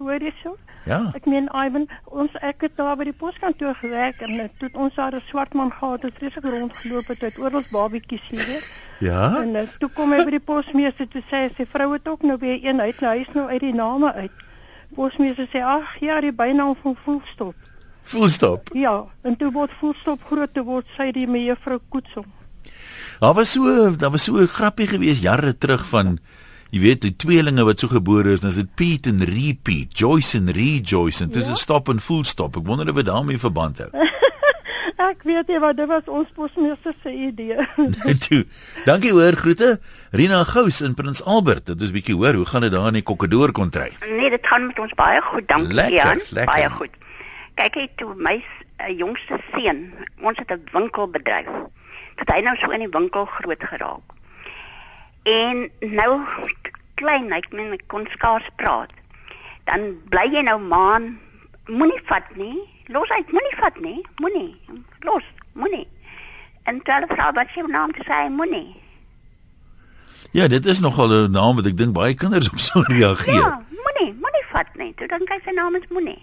Hoor 0.00 0.18
jy 0.18 0.32
so? 0.40 0.56
Ja. 0.84 0.98
Ek 1.14 1.28
meen 1.30 1.46
Ivan, 1.54 1.86
ons 2.10 2.34
ek 2.42 2.66
het 2.66 2.74
daar 2.76 2.96
by 2.98 3.06
die 3.06 3.14
poskantoor 3.16 3.76
gewerk 3.78 4.18
en 4.26 4.32
eh, 4.42 4.48
toe 4.58 4.68
ons 4.74 4.94
daar 4.98 5.14
'n 5.14 5.22
swart 5.30 5.54
man 5.54 5.70
gehad 5.72 6.02
het, 6.02 6.18
het 6.20 6.34
hy 6.34 6.50
rondgeloop 6.50 7.06
het 7.06 7.22
uit 7.22 7.38
oral 7.38 7.62
babietjies 7.70 8.26
hier. 8.28 8.66
Ja. 8.98 9.40
En 9.40 9.54
uh, 9.54 9.62
toe 9.78 9.88
kom 9.88 10.12
hy 10.12 10.24
by 10.24 10.34
die 10.34 10.44
posmeester 10.44 11.08
toe 11.08 11.22
sê 11.30 11.48
sy 11.56 11.66
vrou 11.70 11.92
het 11.92 12.08
ook 12.08 12.22
nou 12.22 12.36
weer 12.38 12.58
een 12.62 12.80
uit, 12.80 13.00
nou 13.00 13.16
hy's 13.16 13.32
nou 13.32 13.48
uit 13.48 13.60
die 13.60 13.74
name 13.74 14.12
uit. 14.12 14.44
Posmeester 14.94 15.48
sê 15.48 15.62
ag 15.62 15.96
ja, 16.00 16.20
die 16.20 16.32
bynaam 16.32 16.74
van 16.82 16.96
Voelstop. 17.04 17.54
Fullstop. 18.04 18.70
Ja, 18.76 19.04
en 19.22 19.36
toe 19.40 19.50
word 19.52 19.72
Fullstop 19.80 20.24
groot 20.28 20.52
te 20.54 20.62
word 20.64 20.86
sy 20.96 21.10
die 21.16 21.26
mevrou 21.26 21.80
Koetsong. 21.88 22.28
Daar 23.20 23.34
was 23.34 23.54
so 23.54 23.90
daar 23.96 24.10
was 24.10 24.24
so 24.24 24.36
'n 24.36 24.48
grappie 24.48 24.86
gewees 24.86 25.20
jare 25.20 25.58
terug 25.58 25.86
van 25.86 26.18
jy 26.70 26.80
weet 26.80 27.00
die 27.00 27.16
tweelinge 27.16 27.64
wat 27.64 27.78
so 27.78 27.88
gebore 27.88 28.32
is, 28.32 28.40
dan 28.40 28.50
is 28.50 28.56
dit 28.56 28.74
Pete 28.74 29.08
en 29.08 29.24
Repeat, 29.24 29.98
Joyce 29.98 30.36
en 30.36 30.50
Rejoice 30.50 31.22
en 31.22 31.30
dis 31.30 31.46
'n 31.46 31.48
ja? 31.48 31.54
stop 31.54 31.88
en 31.88 32.00
Fullstop. 32.00 32.56
Ek 32.56 32.66
wonder 32.66 32.88
of 32.88 32.96
dit 32.96 33.06
daarmee 33.06 33.38
verband 33.38 33.78
hou. 33.78 33.90
Ek 35.10 35.22
weet 35.22 35.48
nie 35.48 35.58
wat 35.58 35.76
dit 35.76 35.88
was 35.88 36.06
ons 36.06 36.28
posmeester 36.34 36.94
se 37.02 37.10
idee. 37.10 37.66
Toe. 38.24 38.44
Dankie 38.84 39.12
hoor 39.12 39.36
groete. 39.36 39.80
Rina 40.10 40.44
Gous 40.44 40.80
in 40.80 40.94
Prins 40.94 41.22
Albert. 41.24 41.66
Dit 41.66 41.80
is 41.80 41.90
bietjie 41.90 42.14
hoor, 42.14 42.34
hoe 42.34 42.46
gaan 42.46 42.60
dit 42.60 42.72
daar 42.72 42.86
in 42.86 43.00
die 43.00 43.02
Kokkedoor 43.02 43.52
kontry? 43.52 43.90
Nee, 44.06 44.30
dit 44.30 44.46
gaan 44.46 44.66
met 44.66 44.78
ons 44.78 44.94
baie 44.94 45.20
goed, 45.20 45.48
dankie 45.48 45.74
lekker, 45.74 45.94
Jan. 45.94 46.22
Lekker. 46.30 46.52
Baie 46.52 46.70
goed. 46.70 47.02
Kyk 47.54 47.74
hy 47.74 47.86
toe 47.96 48.14
my 48.14 48.36
uh, 48.40 48.90
jongste 48.98 49.38
seun, 49.52 49.92
ons 50.20 50.38
het 50.38 50.50
'n 50.50 50.68
winkelbedryf. 50.72 51.50
Tot 52.16 52.28
hy 52.34 52.40
nou 52.40 52.56
so 52.56 52.70
in 52.70 52.84
die 52.86 52.94
winkel 52.98 53.24
groot 53.24 53.64
geraak. 53.64 54.06
En 55.22 55.70
nou 55.80 56.22
klein, 56.94 57.32
hy 57.32 57.40
kon 57.86 58.06
skaars 58.10 58.48
praat. 58.56 58.92
Dan 59.64 59.96
bly 60.10 60.28
jy 60.32 60.42
nou 60.42 60.60
maan, 60.60 61.18
moenie 61.66 62.02
vat 62.04 62.36
nie 62.36 62.74
los 62.86 63.08
uit, 63.08 63.32
moenie 63.32 63.56
vat 63.56 63.80
nie, 63.80 64.06
moenie. 64.16 64.60
Los, 65.00 65.24
moenie. 65.52 65.88
En 66.62 66.80
tel 66.82 67.06
vrou 67.08 67.30
wat 67.36 67.52
sy 67.54 67.64
naam 67.68 67.92
te 67.92 68.04
sê, 68.04 68.28
moenie. 68.30 68.76
Ja, 70.34 70.48
dit 70.48 70.66
is 70.66 70.80
nogal 70.80 71.08
'n 71.08 71.30
naam 71.30 71.56
wat 71.56 71.66
ek 71.66 71.76
dink 71.76 71.94
baie 71.94 72.14
kinders 72.14 72.50
op 72.50 72.58
sou 72.58 72.82
reageer. 72.82 73.34
Ja, 73.34 73.62
moenie, 73.70 74.12
moenie 74.20 74.44
vat 74.52 74.74
nie. 74.74 74.94
Toe 74.94 75.06
dink 75.06 75.28
hy 75.28 75.38
sy 75.44 75.52
naam 75.52 75.74
is 75.74 75.88
moenie. 75.88 76.22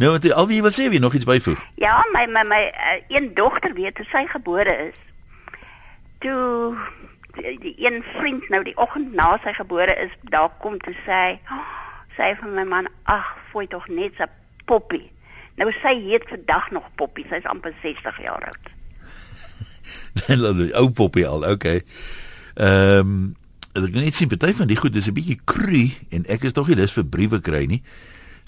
Nou, 0.00 0.10
wat 0.16 0.24
al 0.32 0.46
wie 0.48 0.62
wil 0.64 0.72
sê, 0.72 0.88
wie 0.88 0.98
nog 0.98 1.14
iets 1.14 1.28
byvoeg? 1.28 1.60
Ja, 1.76 1.98
my 2.12 2.24
my 2.32 2.44
my 2.48 2.60
uh, 2.72 3.00
een 3.08 3.34
dogter 3.34 3.74
weet 3.76 3.98
hoe 4.00 4.06
sy 4.08 4.24
gebore 4.26 4.72
is. 4.88 4.96
Toe 6.24 6.76
die, 7.36 7.58
die 7.60 7.74
een 7.84 8.00
vriend 8.16 8.48
nou 8.48 8.62
die 8.64 8.76
oggend 8.80 9.12
na 9.12 9.34
sy 9.44 9.52
gebore 9.52 9.92
is, 10.00 10.14
daar 10.32 10.48
kom 10.64 10.78
toe 10.80 10.94
sê, 11.04 11.36
oh, 11.52 11.66
sê 12.16 12.30
vir 12.38 12.48
my 12.48 12.64
man, 12.64 12.88
ag, 13.04 13.28
fooi 13.50 13.66
tog 13.68 13.90
net 13.92 14.16
'n 14.16 14.32
poppie. 14.64 15.10
Nou 15.60 15.68
sy 15.82 15.92
heet 16.06 16.24
vandag 16.32 16.70
nog 16.70 16.88
Poppy, 16.96 17.26
sy's 17.28 17.44
amper 17.44 17.74
60 17.82 18.22
jaar 18.24 18.46
oud. 18.48 18.70
Hulle 20.30 20.70
ou 20.80 20.90
Poppy 20.90 21.26
al, 21.28 21.44
okay. 21.44 21.84
Ehm 22.56 23.04
um, 23.04 23.36
ek 23.76 23.92
net 23.94 24.16
sien 24.16 24.32
party 24.32 24.54
van 24.56 24.66
die 24.66 24.80
goed 24.80 24.96
dis 24.96 25.12
'n 25.12 25.14
bietjie 25.14 25.40
kru 25.44 25.84
en 26.08 26.24
ek 26.26 26.48
is 26.48 26.56
tog 26.56 26.72
nie 26.72 26.80
lus 26.80 26.96
vir 26.96 27.04
briewe 27.04 27.40
kry 27.44 27.66
nie. 27.68 27.82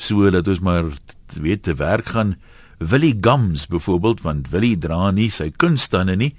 So 0.03 0.31
dat 0.35 0.49
ons 0.51 0.63
maar 0.65 0.91
weet 1.39 1.63
te 1.63 1.75
werk 1.79 2.11
gaan. 2.15 2.35
Willie 2.83 3.15
Gums 3.21 3.67
byvoorbeeld 3.71 4.21
want 4.21 4.51
Willie 4.51 4.79
dra 4.79 5.11
nie 5.15 5.31
sy 5.31 5.53
kunstande 5.55 6.17
nie. 6.19 6.33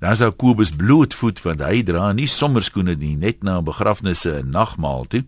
Dan 0.00 0.16
sou 0.16 0.30
Kobus 0.30 0.70
blootvoet 0.72 1.42
want 1.42 1.64
hy 1.66 1.82
dra 1.84 2.12
nie 2.16 2.28
sommerskoene 2.30 2.94
nie 3.00 3.16
net 3.18 3.42
na 3.44 3.58
begrafnisse 3.64 4.38
en 4.38 4.54
nagmaal 4.54 5.08
toe. 5.10 5.24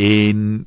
En 0.00 0.64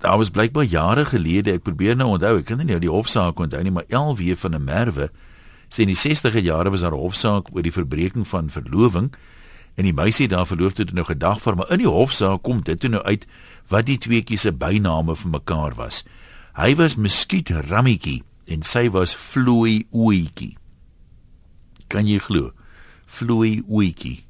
daar 0.00 0.18
was 0.18 0.30
blykbaar 0.30 0.64
jare 0.64 1.04
gelede, 1.04 1.52
ek 1.56 1.64
probeer 1.66 1.96
nou 1.96 2.14
onthou, 2.16 2.36
ek 2.40 2.48
kan 2.48 2.60
nie 2.60 2.68
nou 2.70 2.80
die 2.80 2.92
hofsaak 2.92 3.38
onthou 3.40 3.62
nie, 3.64 3.72
maar 3.74 3.88
LW 3.88 4.36
van 4.36 4.54
'n 4.54 4.64
Merwe 4.64 5.10
sê 5.68 5.84
in 5.84 5.92
die 5.92 5.98
60e 5.98 6.42
jare 6.42 6.70
was 6.70 6.80
daar 6.80 6.94
'n 6.94 7.04
hofsaak 7.04 7.52
oor 7.52 7.62
die 7.62 7.72
verbreeking 7.72 8.26
van 8.28 8.50
verloving 8.50 9.12
en 9.76 9.84
die 9.84 9.94
meisie 9.96 10.28
daar 10.28 10.46
verloof 10.48 10.76
het 10.80 10.92
nou 10.96 11.04
gedag 11.04 11.40
vir, 11.44 11.56
maar 11.56 11.72
in 11.72 11.84
die 11.84 11.90
hofsaak 11.90 12.42
kom 12.42 12.62
dit 12.64 12.80
toe 12.80 12.90
nou 12.90 13.02
uit 13.04 13.26
wat 13.68 13.86
die 13.86 13.98
tweeetjies 13.98 14.46
se 14.46 14.52
byname 14.52 15.16
vir 15.16 15.30
mekaar 15.30 15.76
was. 15.76 16.02
Hy 16.56 16.74
was 16.80 16.96
Muskiet 16.96 17.50
Rammetjie 17.50 18.22
en 18.48 18.62
sy 18.62 18.88
was 18.90 19.14
Flooi 19.14 19.86
Oetjie. 19.92 20.56
Kan 21.92 22.08
jy 22.08 22.18
glo? 22.18 22.52
Flooi 23.06 23.60
Oetjie. 23.68 24.26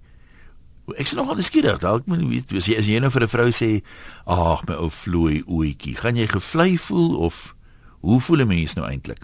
Ek 0.94 1.08
sien 1.10 1.18
nogal 1.18 1.42
skieurig, 1.42 1.80
dalk 1.82 2.04
moet 2.06 2.20
jy 2.22 2.28
weet, 2.30 2.52
as 2.54 2.68
jy, 2.70 2.76
as 2.78 2.86
jy 2.86 3.00
nou 3.02 3.10
vir 3.10 3.22
'n 3.22 3.28
vrou 3.28 3.50
sê, 3.50 3.82
"Ag, 4.26 4.66
my 4.68 4.74
ou 4.74 4.88
vloei 4.88 5.42
oetjie," 5.42 5.96
gaan 5.96 6.16
jy 6.16 6.26
gevlei 6.28 6.78
voel 6.78 7.16
of 7.16 7.54
hoe 8.02 8.20
voel 8.20 8.42
'n 8.42 8.48
mens 8.48 8.74
nou 8.74 8.86
eintlik? 8.86 9.18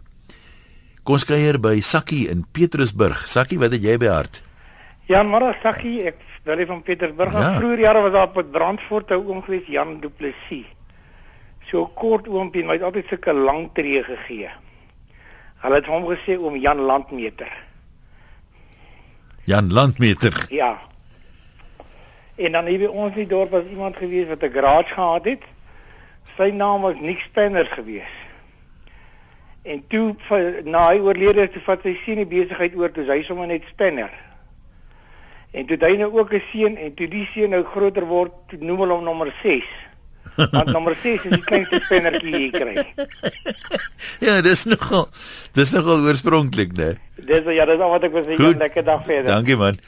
Kom 1.04 1.14
ons 1.14 1.24
kuier 1.24 1.58
by 1.58 1.80
Sakkie 1.80 2.28
in 2.28 2.44
Petrusburg. 2.52 3.28
Sakkie, 3.28 3.58
wat 3.58 3.72
het 3.72 3.82
jy 3.82 3.96
by 3.98 4.06
hart? 4.06 4.42
Ja, 5.10 5.22
maar 5.22 5.58
Sakkie, 5.62 6.02
ek 6.02 6.16
wil 6.46 6.66
van 6.66 6.82
Petrusburg. 6.82 7.32
Ja. 7.32 7.56
Vroeger 7.58 7.78
jare 7.78 8.00
was 8.00 8.12
daar 8.12 8.30
op 8.30 8.52
Brandfort 8.52 9.10
'n 9.10 9.14
oom 9.14 9.42
gewees, 9.42 9.66
Jan 9.66 10.00
Du 10.00 10.08
Plessis. 10.08 10.66
So 11.66 11.86
kort 11.86 12.28
oompie, 12.28 12.64
hy 12.64 12.72
het 12.72 12.82
altyd 12.82 13.06
sulke 13.08 13.32
lang 13.32 13.70
tree 13.72 14.02
gegee. 14.02 14.50
Hulle 15.62 15.74
het 15.74 15.86
hom 15.86 16.04
gesê 16.04 16.38
oom 16.38 16.56
Jan 16.56 16.78
Landmeter. 16.78 17.52
Jan 19.44 19.72
Landmeter. 19.72 20.46
Ja. 20.48 20.78
En 22.34 22.52
dan 22.52 22.66
hier 22.66 22.78
by 22.78 22.90
ons 22.90 23.12
in 23.12 23.24
die 23.24 23.26
dorp 23.26 23.50
was 23.50 23.64
iemand 23.70 23.96
gewees 23.96 24.26
wat 24.28 24.42
'n 24.42 24.52
garage 24.52 24.94
gehad 24.94 25.24
het. 25.24 25.42
Sy 26.36 26.50
naam 26.50 26.80
was 26.80 26.94
Nick 27.00 27.18
Spanner 27.18 27.66
gewees. 27.66 28.12
En 29.62 29.84
toe 29.88 30.16
na 30.64 30.88
hy 30.88 30.98
oorlede 30.98 31.40
het, 31.40 31.54
het 31.66 31.82
hy 31.82 31.94
sien 31.94 32.16
die 32.16 32.26
besigheid 32.26 32.74
oor, 32.74 32.90
toe 32.90 33.04
hy 33.04 33.22
sommer 33.22 33.46
net 33.46 33.62
Spanner. 33.70 34.10
En 35.52 35.66
toe 35.68 35.76
hy 35.80 35.96
nou 36.00 36.10
ook 36.18 36.32
'n 36.32 36.42
seun 36.52 36.76
en 36.76 36.94
toe 36.94 37.08
die 37.08 37.28
seun 37.34 37.50
nou 37.50 37.62
groter 37.64 38.06
word, 38.06 38.32
noem 38.60 38.78
hulle 38.84 38.94
hom 38.94 39.04
nommer 39.04 39.34
6. 39.42 39.64
Want 40.36 40.72
nommer 40.72 40.96
6 40.96 41.24
is 41.24 41.30
die 41.30 41.44
kleinste 41.44 41.80
spannertjie 41.80 42.32
jy 42.32 42.50
kry. 42.50 42.74
ja, 44.26 44.40
dis 44.40 44.64
nogal 44.64 45.08
dis 45.52 45.72
nogal 45.72 46.00
oorspronklik, 46.08 46.72
né? 46.72 46.96
Dis 47.16 47.44
ja, 47.44 47.66
dis 47.68 47.80
al 47.80 47.90
wat 47.90 48.04
ek 48.04 48.12
wou 48.12 48.24
sê, 48.24 48.36
'n 48.36 48.58
lekker 48.58 48.84
dag 48.84 49.04
verder. 49.04 49.28
Dankie 49.28 49.56
man. 49.56 49.78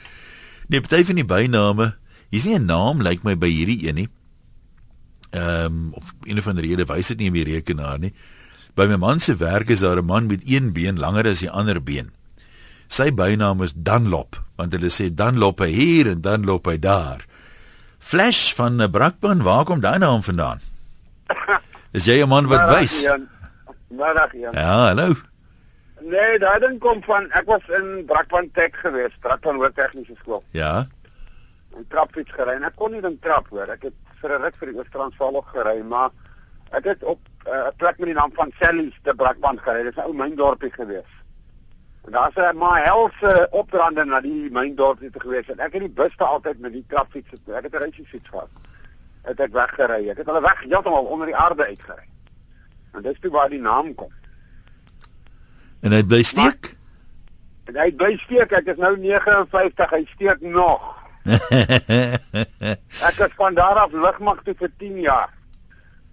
Nee, 0.69 0.81
party 0.81 1.05
van 1.05 1.17
die 1.17 1.25
byname 1.25 1.95
Hier's 2.35 2.47
nie 2.51 2.59
'n 2.59 2.67
naam 2.67 2.99
lyk 2.99 3.23
like 3.23 3.25
my 3.25 3.37
by 3.39 3.47
hierdie 3.47 3.87
een 3.87 3.95
nie. 3.95 4.09
Ehm 5.31 5.67
um, 5.67 5.93
of 5.95 6.15
een 6.25 6.39
of 6.39 6.47
ander 6.47 6.65
rede 6.67 6.85
wys 6.85 7.09
dit 7.09 7.19
nie 7.19 7.27
in 7.31 7.37
die 7.39 7.45
rekenaar 7.47 7.99
nie. 7.99 8.13
By 8.75 8.87
my 8.91 8.97
man 8.97 9.21
se 9.21 9.37
werk 9.37 9.71
is 9.71 9.81
daar 9.87 10.03
'n 10.03 10.07
man 10.07 10.27
met 10.27 10.43
een 10.45 10.73
been 10.73 10.99
langer 10.99 11.29
as 11.29 11.39
die 11.39 11.51
ander 11.51 11.83
been. 11.83 12.11
Sy 12.95 13.09
bynaam 13.11 13.63
is 13.67 13.73
Dunlop, 13.75 14.37
want 14.55 14.75
hulle 14.77 14.91
sê 14.93 15.09
Dunlop 15.11 15.65
hy 15.65 15.71
hier 15.75 16.11
en 16.13 16.21
Dunlop 16.23 16.69
hy 16.71 16.77
daar. 16.79 17.25
Flash 17.99 18.53
van 18.55 18.79
'n 18.79 18.91
brakpan, 18.97 19.43
waar 19.43 19.65
kom 19.67 19.81
daai 19.83 19.99
naam 19.99 20.23
vandaan? 20.23 20.61
Is 21.99 22.07
jy 22.07 22.23
'n 22.23 22.29
man 22.29 22.47
wat 22.47 22.71
wys? 22.71 23.03
Middag, 23.91 24.33
Jan. 24.33 24.55
Ja, 24.55 24.77
hallo. 24.95 25.15
Nee, 26.03 26.39
daai 26.39 26.61
ding 26.61 26.79
kom 26.79 27.03
van 27.03 27.27
ek 27.33 27.47
was 27.47 27.67
in 27.79 28.07
Brakpan 28.07 28.51
Tech 28.53 28.79
geweest, 28.85 29.19
Brakpan 29.21 29.59
Hoër 29.59 29.75
Tegniese 29.75 30.15
Skool. 30.21 30.45
Ja. 30.51 30.87
'n 31.75 31.87
trapfiets 31.89 32.31
gery 32.31 32.55
en 32.55 32.69
ek 32.71 32.77
kon 32.77 32.93
nie 32.93 33.03
dan 33.03 33.19
trap 33.19 33.49
hoor. 33.51 33.69
Ek 33.75 33.83
het 33.91 33.97
vir 34.21 34.39
'n 34.39 34.43
ruk 34.43 34.57
vir 34.57 34.71
die 34.71 34.79
Oos-Transvaal 34.79 35.43
gery, 35.51 35.83
maar 35.83 36.11
ek 36.71 36.85
het 36.85 37.03
op 37.03 37.19
eh, 37.47 37.51
'n 37.51 37.67
uh, 37.67 37.75
plek 37.77 37.99
met 37.99 38.07
die 38.07 38.19
naam 38.21 38.31
van 38.35 38.55
Sally's 38.61 38.95
te 39.03 39.15
Brakpan 39.15 39.59
gery. 39.59 39.83
Dis 39.83 39.97
'n 39.97 40.07
ou 40.07 40.15
myndorpie 40.15 40.71
gewees. 40.71 41.14
Daar's 42.11 42.35
'n 42.35 42.57
maar 42.57 42.85
helse 42.85 43.47
opdraande 43.51 44.05
na 44.05 44.21
die 44.21 44.51
myndorpie 44.51 45.11
te 45.11 45.21
gewees 45.21 45.49
en 45.49 45.59
ek 45.59 45.73
het 45.73 45.81
die 45.81 45.91
buste 45.91 46.25
altyd 46.25 46.59
met 46.59 46.73
die 46.73 46.85
trapfiets. 46.89 47.33
Ek 47.33 47.63
het 47.63 47.73
'n 47.73 47.77
reisfiets 47.77 48.29
gehad. 48.29 48.49
Het 49.23 49.41
ek 49.41 49.53
weggery. 49.53 50.09
Ek 50.09 50.17
het 50.17 50.27
hulle 50.27 50.41
weg 50.41 50.61
heeltemal 50.61 51.05
onder 51.05 51.27
die 51.27 51.37
aarde 51.37 51.67
uitgery. 51.67 52.09
En 52.93 53.03
dis 53.03 53.21
toe 53.21 53.31
waar 53.31 53.49
die 53.49 53.61
naam 53.61 53.95
kom. 53.95 54.13
En 55.81 55.93
hy 55.93 56.03
bly 56.05 56.23
steek? 56.23 56.61
Maar, 56.63 57.75
en 57.75 57.81
hy 57.83 57.93
bly 57.93 58.17
steek. 58.17 58.53
Ek 58.53 58.67
is 58.67 58.77
nou 58.77 58.99
59. 58.99 59.91
Hy 59.91 60.05
steek 60.15 60.41
nog. 60.41 61.03
ek 63.09 63.17
het 63.17 63.33
van 63.35 63.55
daar 63.55 63.79
af 63.79 63.93
lugmag 63.93 64.43
toe 64.43 64.55
vir 64.55 64.71
10 64.77 65.01
jaar. 65.01 65.33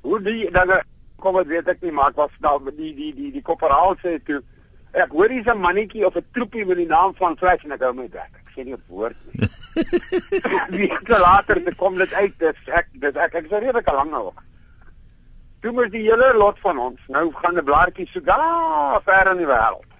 Hoe 0.01 0.21
die 0.21 0.51
dan 0.51 0.81
kom 1.21 1.37
ek 1.37 1.47
weet 1.47 1.67
ek 1.67 1.81
nie 1.81 1.91
maar 1.91 2.09
ek 2.09 2.15
was 2.15 2.31
nou 2.39 2.55
die 2.71 2.93
die 2.95 3.13
die 3.13 3.31
die 3.31 3.41
korporaal 3.41 3.95
sê 4.01 4.17
toe 4.23 4.41
ek 4.91 5.11
hoor 5.11 5.29
hier's 5.29 5.47
'n 5.47 5.59
mannetjie 5.59 6.05
of 6.05 6.15
'n 6.15 6.25
troepie 6.33 6.65
met 6.65 6.77
die 6.77 6.87
naam 6.87 7.15
van 7.15 7.37
Flash 7.37 7.63
en 7.63 7.71
ek 7.71 7.81
hou 7.81 7.93
my 7.93 8.07
weg. 8.11 8.29
Ek 8.39 8.49
sê 8.55 8.63
nie 8.65 8.73
'n 8.73 8.83
woord 8.87 9.15
nie. 9.31 9.49
Wie 10.77 10.91
het 10.91 11.07
later 11.07 11.63
te 11.63 11.75
kom 11.75 11.97
dit 11.97 12.13
uit 12.13 12.33
dis 12.39 12.59
ek 12.67 12.87
dis 12.93 13.15
ek 13.15 13.33
ek 13.33 13.45
is 13.45 13.51
redelik 13.51 13.91
lank 13.91 14.11
nou. 14.11 14.31
Toe 15.61 15.71
moet 15.71 15.91
die 15.91 16.03
hele 16.09 16.33
lot 16.37 16.59
van 16.59 16.77
ons 16.77 16.99
nou 17.07 17.31
gaan 17.31 17.57
'n 17.57 17.63
blaartjie 17.63 18.07
so 18.07 18.19
daar 18.19 19.01
ver 19.05 19.31
in 19.31 19.37
die 19.37 19.47
wêreld. 19.47 19.91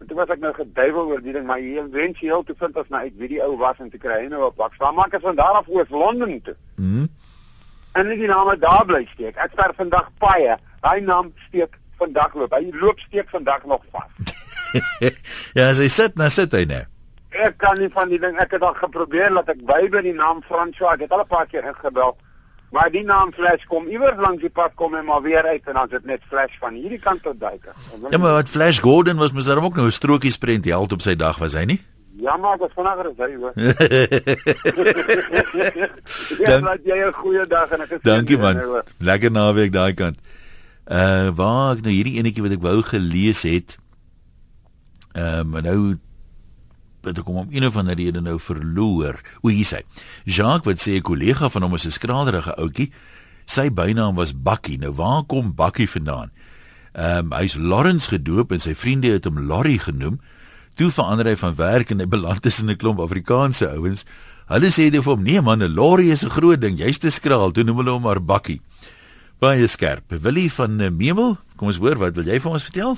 En 0.00 0.06
toe 0.06 0.16
was 0.16 0.28
ek 0.28 0.40
nou 0.40 0.52
geduiwel 0.54 1.06
oor 1.06 1.22
die 1.22 1.32
ding, 1.32 1.46
maar 1.46 1.58
hier 1.58 1.90
wens 1.90 2.20
jy 2.20 2.28
heel 2.28 2.44
te 2.44 2.54
vind 2.58 2.76
as 2.76 2.88
nou 2.88 3.00
uit 3.02 3.16
wie 3.16 3.28
die 3.28 3.42
ou 3.42 3.56
was 3.56 3.78
en 3.78 3.90
te 3.90 3.98
kry 3.98 4.26
nou 4.26 4.44
op 4.44 4.56
pad. 4.56 4.72
Dan 4.78 4.94
maak 4.94 5.14
ek 5.14 5.20
van 5.20 5.34
daar 5.34 5.58
af 5.58 5.68
oor 5.68 5.86
Londen 5.90 6.42
toe. 6.42 6.56
Mhm. 6.76 7.06
En 7.92 8.08
die 8.08 8.26
naam 8.26 8.58
daar 8.60 8.84
bly 8.86 9.08
steek. 9.14 9.36
Ek 9.36 9.50
ster 9.52 9.74
vandag 9.74 10.10
paie. 10.18 10.56
Daai 10.80 11.00
naam 11.00 11.32
steek 11.48 11.78
vandag 11.98 12.34
loop. 12.34 12.54
Hy 12.54 12.70
loop 12.80 13.00
steek 13.00 13.28
vandag 13.30 13.64
nog 13.64 13.82
vas. 13.92 14.36
ja, 15.56 15.68
as 15.68 15.78
hy 15.82 15.88
sit, 15.88 16.16
nou 16.20 16.30
sit 16.30 16.52
hy 16.52 16.64
nou. 16.68 16.84
Ek 17.30 17.58
kan 17.60 17.76
nie 17.78 17.90
van 17.92 18.08
die 18.08 18.20
ding 18.20 18.38
ek 18.40 18.56
het 18.56 18.64
al 18.64 18.76
geprobeer 18.78 19.34
dat 19.36 19.52
ek 19.52 19.60
by 19.68 19.82
by 19.92 20.02
die 20.06 20.16
naam 20.16 20.40
François, 20.48 20.94
ek 20.94 21.06
het 21.06 21.12
al 21.12 21.24
'n 21.24 21.28
paar 21.28 21.46
keer 21.46 21.68
gebel. 21.82 22.16
Maar 22.70 22.90
die 22.92 23.04
naam 23.04 23.32
Flash 23.32 23.64
kom 23.68 23.86
iewers 23.88 24.18
langs 24.20 24.42
die 24.44 24.52
pad 24.52 24.74
kom 24.76 24.94
en 24.94 25.04
maar 25.04 25.22
weer 25.22 25.44
uit 25.44 25.62
en 25.64 25.74
dan 25.74 25.84
is 25.84 25.90
dit 25.90 26.04
net 26.04 26.22
Flash 26.28 26.58
van 26.60 26.74
hierdie 26.74 27.00
kant 27.00 27.22
tot 27.22 27.40
duiker. 27.40 27.72
Ja, 28.10 28.18
maar 28.18 28.32
wat 28.32 28.48
Flash 28.48 28.80
Gordon 28.80 29.16
was 29.16 29.32
mos 29.32 29.44
daar 29.44 29.62
ook 29.64 29.76
nou 29.76 29.86
'n 29.86 29.92
strokiesprent 29.92 30.64
held 30.64 30.92
op 30.92 31.00
sy 31.00 31.16
dag 31.16 31.38
was 31.38 31.52
hy 31.52 31.64
nie? 31.64 31.80
Ja, 32.18 32.36
maar 32.36 32.58
dit 32.58 32.72
vanaand 32.74 33.06
is 33.06 33.16
hy 33.16 33.34
hoor. 33.36 33.52
ja, 36.44 36.60
laat 36.60 36.82
jy 36.84 36.98
'n 37.06 37.12
goeie 37.12 37.46
dag 37.46 37.68
en 37.70 37.80
'n 37.80 37.86
geseënde 37.86 38.10
Dankie 38.10 38.38
man. 38.38 38.82
Lekker 38.98 39.30
naweek 39.30 39.72
daai 39.72 39.94
kant. 39.94 40.18
Uh 40.88 41.28
waar 41.36 41.76
ek 41.76 41.84
nou 41.84 41.92
hierdie 41.92 42.16
enetjie 42.16 42.42
wat 42.42 42.56
ek 42.56 42.64
wou 42.64 42.82
gelees 42.82 43.42
het. 43.44 43.76
Ehm 45.12 45.54
um, 45.54 45.62
nou 45.62 45.80
het 47.04 47.18
ek 47.20 47.28
hom 47.28 47.44
om 47.44 47.52
een 47.52 47.66
of 47.66 47.76
ander 47.76 47.96
rede 47.96 48.20
nou 48.20 48.38
verloor. 48.40 49.20
O, 49.40 49.52
hier 49.52 49.68
sê. 49.68 49.84
Jacques 50.24 50.66
wat 50.66 50.80
sê 50.80 50.96
'n 50.96 51.04
kollega 51.04 51.48
van 51.48 51.62
hom 51.62 51.74
is 51.74 51.86
'n 51.86 51.90
skraderige 51.90 52.56
ouetjie. 52.56 52.92
Sy 53.46 53.70
bynaam 53.70 54.14
was 54.14 54.32
Bakkie. 54.32 54.78
Nou 54.78 54.92
waar 54.92 55.22
kom 55.24 55.54
Bakkie 55.54 55.88
vandaan? 55.88 56.30
Ehm 56.92 57.32
um, 57.32 57.32
hy's 57.32 57.54
Lawrence 57.54 58.08
gedoop 58.08 58.52
en 58.52 58.60
sy 58.60 58.74
vriende 58.74 59.12
het 59.12 59.24
hom 59.24 59.38
Larry 59.38 59.78
genoem. 59.78 60.20
Toe 60.74 60.90
verander 60.90 61.26
hy 61.26 61.36
van 61.36 61.54
werk 61.54 61.90
en 61.90 61.98
hy 61.98 62.06
beland 62.06 62.42
tussen 62.42 62.70
'n 62.70 62.76
klomp 62.76 63.00
Afrikaanse 63.00 63.68
ouens. 63.68 64.04
Hulle 64.46 64.70
sê 64.70 64.90
dit 64.90 65.02
vir 65.02 65.12
hom: 65.12 65.22
"Nee 65.22 65.40
man, 65.40 65.62
'n 65.62 65.74
Larry 65.74 66.10
is 66.10 66.24
'n 66.24 66.30
groot 66.30 66.60
ding. 66.60 66.78
Jy's 66.78 66.98
te 66.98 67.10
skraal." 67.10 67.50
Toe 67.52 67.64
noem 67.64 67.76
hulle 67.76 67.90
hom 67.90 68.02
maar 68.02 68.24
Bakkie. 68.24 68.60
Baie 69.38 69.66
skerp. 69.70 70.10
Willie 70.10 70.52
van 70.52 70.80
uh, 70.80 70.88
Memel, 70.90 71.36
kom 71.56 71.68
ons 71.70 71.78
hoor 71.78 72.00
wat 72.00 72.16
wil 72.18 72.26
jy 72.26 72.40
vir 72.42 72.50
ons 72.50 72.64
vertel? 72.66 72.96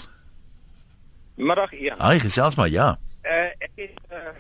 Middag 1.37 1.73
1. 1.77 1.99
Haai, 2.01 2.21
gesels 2.23 2.55
maar 2.57 2.71
ja. 2.73 2.95
Uh 3.29 3.49
ek 3.61 3.73
het 3.77 3.99
uh 4.09 4.31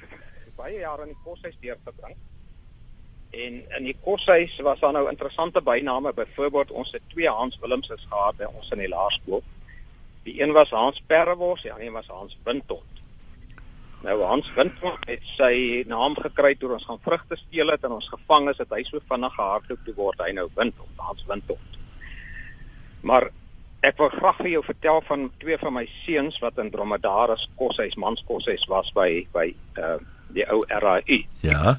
baie 0.56 0.78
jare 0.80 1.04
in 1.04 1.10
die 1.12 1.22
koshuis 1.24 1.58
deurgebring. 1.60 2.14
En 3.36 3.58
in 3.76 3.88
die 3.90 3.96
koshuis 4.04 4.54
was 4.64 4.80
daar 4.80 4.94
nou 4.96 5.02
interessante 5.10 5.60
byname. 5.60 6.12
Byvoorbeeld 6.16 6.72
ons 6.72 6.92
het 6.96 7.04
twee 7.12 7.28
Hans 7.28 7.58
Willemses 7.60 8.06
gehad 8.08 8.38
by 8.38 8.48
ons 8.48 8.72
in 8.72 8.80
die 8.80 8.88
laerskool. 8.88 9.44
Die 10.24 10.40
een 10.40 10.56
was 10.56 10.72
Hans 10.72 11.02
Perrewors, 11.06 11.66
die 11.68 11.72
ander 11.72 11.92
was 11.92 12.08
Hans 12.08 12.38
Windtot. 12.48 13.02
Nou 14.04 14.16
Hans 14.22 14.48
Windtot 14.56 15.04
het 15.08 15.24
sy 15.36 15.84
naam 15.88 16.16
gekry 16.16 16.54
toe 16.56 16.72
ons 16.78 16.88
gaan 16.88 17.04
vrugte 17.04 17.36
steel 17.36 17.72
het 17.76 17.84
en 17.84 17.98
ons 17.98 18.08
gevang 18.08 18.48
is, 18.48 18.60
het 18.60 18.72
hy 18.72 18.80
so 18.88 19.04
vinnig 19.12 19.36
gehardloop 19.36 19.84
toe 19.84 19.96
word 20.00 20.24
hy 20.24 20.32
nou 20.40 20.48
Windtot, 20.56 20.96
Hans 20.96 21.28
Windtot. 21.28 21.79
Maar 23.00 23.30
Ek 23.80 23.96
wil 23.96 24.10
graag 24.12 24.36
vir 24.42 24.50
jou 24.52 24.60
vertel 24.64 24.98
van 25.08 25.22
twee 25.40 25.56
van 25.56 25.72
my 25.72 25.86
seuns 26.02 26.36
wat 26.42 26.58
in 26.60 26.68
Dromedaris 26.68 27.46
koshuis 27.56 27.94
manskoshuis 27.96 28.66
was 28.68 28.90
by 28.92 29.22
by 29.32 29.46
uh 29.80 29.96
die 30.30 30.44
ou 30.52 30.60
RAI. 30.68 31.24
Ja. 31.42 31.78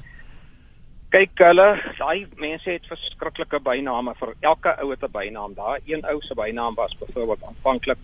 Kyk 1.14 1.38
hulle, 1.40 1.68
daai 1.96 2.26
mense 2.42 2.68
het 2.68 2.90
verskriklike 2.90 3.62
byname 3.64 4.12
vir 4.18 4.34
elke 4.40 4.74
ou 4.82 4.90
het 4.90 5.06
'n 5.06 5.12
bynaam. 5.14 5.54
Daai 5.54 5.78
een 5.86 6.02
ou 6.10 6.18
se 6.20 6.34
bynaam 6.34 6.74
was 6.74 6.98
byvoorbeeld 6.98 7.44
aanvanklik 7.44 8.02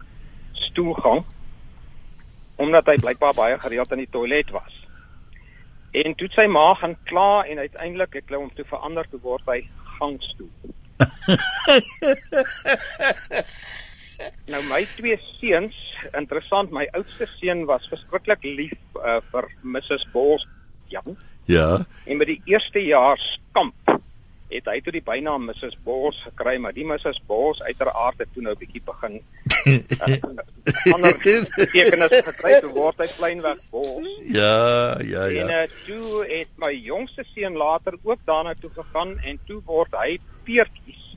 stoelgang 0.53 1.25
omdat 2.57 2.87
hy 2.87 2.97
blykbaar 2.99 3.35
baie 3.35 3.59
gereeld 3.59 3.93
in 3.93 3.99
die 3.99 4.11
toilet 4.11 4.51
was. 4.51 4.75
En 5.91 6.15
toe 6.15 6.29
sy 6.31 6.47
ma 6.47 6.75
gaan 6.75 6.97
kla 7.05 7.45
en 7.45 7.59
uiteindelik 7.59 8.13
het 8.13 8.25
hulle 8.27 8.41
hom 8.41 8.55
toe 8.55 8.65
verander 8.65 9.07
te 9.11 9.19
word 9.23 9.45
by 9.45 9.63
gangstoel. 9.99 10.51
Nou 14.51 14.59
my 14.67 14.83
twee 14.97 15.15
seuns, 15.39 15.77
interessant, 16.19 16.73
my 16.75 16.89
oudste 16.99 17.29
seun 17.37 17.61
was 17.69 17.87
verskriklik 17.91 18.43
lief 18.43 18.75
uh, 18.99 19.21
vir 19.31 19.47
Mrs 19.63 20.09
Bos 20.11 20.43
Jan. 20.91 21.15
Ja. 21.47 21.87
En 22.05 22.19
met 22.19 22.27
die 22.33 22.41
eerste 22.51 22.83
jaar 22.83 23.21
kamp 23.55 23.75
het 24.49 24.69
hy 24.71 24.79
toe 24.81 24.93
die 24.95 25.05
bynaam 25.05 25.45
Mrs 25.49 25.77
Bos 25.85 26.23
gekry, 26.25 26.57
maar 26.63 26.73
die 26.73 26.87
Mrs 26.89 27.21
Bos 27.29 27.61
uiteraard 27.63 28.23
het 28.23 28.31
toe 28.33 28.43
nou 28.43 28.55
'n 28.55 28.59
bietjie 28.59 28.83
begin 28.85 29.21
uh, 29.67 30.93
ander 30.95 31.17
betekenis 31.57 32.17
gekry 32.31 32.61
te 32.61 32.71
word 32.73 33.03
hy 33.03 33.09
kleinweg 33.19 33.61
Bos. 33.71 34.09
Ja, 34.25 34.97
ja, 35.05 35.27
ja. 35.27 35.45
En 35.45 35.53
uh, 35.53 35.77
toe 35.85 36.25
het 36.25 36.53
my 36.57 36.73
jongste 36.73 37.25
seun 37.35 37.57
later 37.61 37.99
ook 38.03 38.25
daarna 38.25 38.55
toe 38.55 38.71
gegaan 38.73 39.19
en 39.19 39.41
toe 39.45 39.61
word 39.65 39.93
hy 40.01 40.19
Peertjies. 40.49 41.17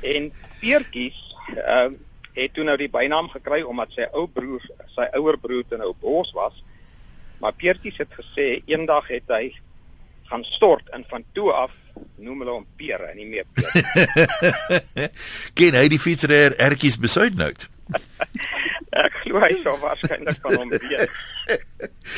En 0.00 0.32
Peertjies 0.60 1.18
uh, 1.58 1.90
het 2.34 2.54
toe 2.54 2.64
nou 2.64 2.76
die 2.78 2.90
bynaam 2.90 3.28
gekry 3.28 3.62
omdat 3.62 3.90
sy 3.94 4.06
ou 4.12 4.26
broer, 4.30 4.62
sy 4.94 5.10
ouer 5.18 5.38
broer 5.38 5.66
toe 5.66 5.78
nou 5.78 5.94
bos 6.00 6.30
was. 6.32 6.62
Maar 7.42 7.52
Peertjies 7.58 7.98
het 7.98 8.14
gesê 8.14 8.62
eendag 8.66 9.10
het 9.10 9.26
hy 9.28 9.54
gaan 10.30 10.44
stort 10.44 10.88
en 10.94 11.04
van 11.10 11.24
toe 11.32 11.50
af 11.52 11.74
noem 12.22 12.44
hulle 12.44 12.56
hom 12.58 12.66
Peer 12.78 13.02
en 13.10 13.16
nie 13.18 13.28
meer 13.28 13.46
Peer. 13.54 13.72
Ken 15.58 15.78
hy 15.78 15.86
die 15.92 16.00
fietsryer 16.02 16.56
Ertjies 16.62 16.98
besuitnout? 17.00 17.68
ek 19.04 19.16
glo 19.24 19.40
hy 19.42 19.50
sou 19.62 19.74
waarskynlik 19.82 20.38
van 20.44 20.56
hom 20.60 20.70
weet. 20.72 21.14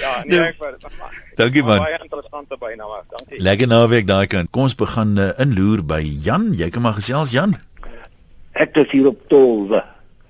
Ja, 0.00 0.12
nee, 0.28 0.40
ek 0.42 0.60
wou 0.60 0.72
Dankie 1.36 1.64
man. 1.66 1.82
Baie 1.82 1.98
interessante 1.98 2.58
bynaam, 2.60 2.94
dankie. 3.12 3.40
Lekker 3.42 3.70
naweek 3.70 4.08
daai 4.08 4.26
kant. 4.30 4.52
Kom 4.54 4.68
ons 4.68 4.76
begin 4.78 5.16
uh, 5.20 5.32
inloer 5.42 5.82
by 5.86 6.00
Jan. 6.04 6.52
Jy 6.56 6.70
kan 6.72 6.84
maar 6.86 6.96
gesels 6.98 7.34
Jan. 7.34 7.56
Ek 8.56 8.76
is 8.80 8.88
hier 8.92 9.10
op 9.10 9.20
Tolwe. 9.32 9.82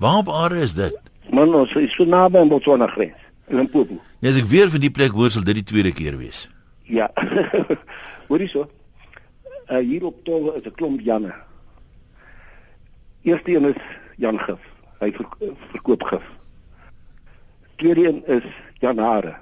Waar 0.03 0.23
op 0.25 0.33
aarde 0.35 0.65
is 0.67 0.75
dit? 0.77 0.97
Man, 1.31 1.55
ons 1.55 1.75
is 1.79 1.95
so 1.95 2.07
naby 2.07 2.43
aan 2.43 2.51
Botswana 2.51 2.89
grens. 2.91 3.19
Limpopo. 3.47 4.01
Ja, 4.19 4.33
as 4.33 4.41
ek 4.41 4.49
weer 4.51 4.71
van 4.73 4.83
die 4.83 4.91
plek 4.91 5.15
hoor, 5.15 5.31
sal 5.31 5.47
dit 5.47 5.61
die 5.61 5.67
tweede 5.67 5.93
keer 5.95 6.17
wees. 6.19 6.47
Ja. 6.91 7.07
Hoorie 8.29 8.51
so. 8.51 8.67
Uh, 9.71 9.79
hier 9.79 10.05
op 10.05 10.25
Tolwe 10.25 10.55
is 10.55 10.63
'n 10.63 10.75
klomp 10.75 11.01
Janne. 11.01 11.35
Eerste 13.23 13.57
een 13.57 13.75
is 13.75 13.83
Jan 14.17 14.39
Gif. 14.41 14.61
Hy 14.99 15.13
verk 15.13 15.37
verkoop 15.71 16.03
gif. 16.03 16.23
Tweede 17.77 18.09
een 18.09 18.23
is 18.27 18.45
Jan 18.81 18.99
Hare. 18.99 19.37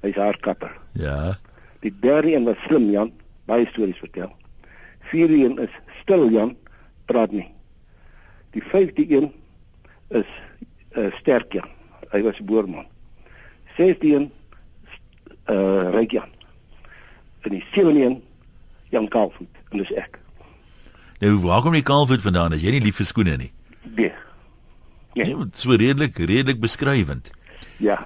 Hy's 0.00 0.16
haarkapper. 0.16 0.72
Ja. 0.92 1.38
Die 1.80 1.92
derde 2.00 2.34
een 2.34 2.44
was 2.44 2.58
Slim 2.66 2.90
Jan, 2.90 3.12
baie 3.44 3.66
stories 3.66 3.98
vertel. 3.98 4.32
Vierde 5.00 5.44
een 5.44 5.58
is 5.58 5.70
Stil 6.00 6.30
Jan, 6.30 6.56
praat 7.04 7.30
nie. 7.30 7.46
Die 8.50 8.62
vyfde 8.62 9.04
een 9.10 9.32
is 10.08 10.26
uh, 10.96 11.12
Sterk 11.14 11.52
Jan. 11.52 11.68
Hy 12.10 12.22
was 12.22 12.40
boerman. 12.40 12.86
Sesde 13.76 14.14
een 14.14 14.30
uh 15.50 15.90
Ryk 15.94 16.10
Jan. 16.10 16.32
En 17.40 17.50
die 17.50 17.64
sewende 17.70 18.04
een 18.04 18.22
Jan 18.94 19.08
Kaalvoet 19.08 19.62
en 19.70 19.82
dis 19.82 19.92
ek. 19.98 20.20
Nou, 21.20 21.36
waar 21.46 21.62
kom 21.64 21.74
die 21.76 21.84
Kaalvoet 21.86 22.22
vandaan? 22.24 22.54
As 22.56 22.64
jy 22.64 22.74
nie 22.76 22.84
lief 22.84 23.00
vir 23.00 23.08
skoene 23.08 23.36
nie. 23.40 23.52
Nee. 23.96 24.12
Ja, 25.16 25.24
nee, 25.24 25.48
so 25.56 25.72
redelik 25.72 26.18
redelik 26.18 26.60
beskrywend. 26.60 27.30
Ja. 27.80 27.96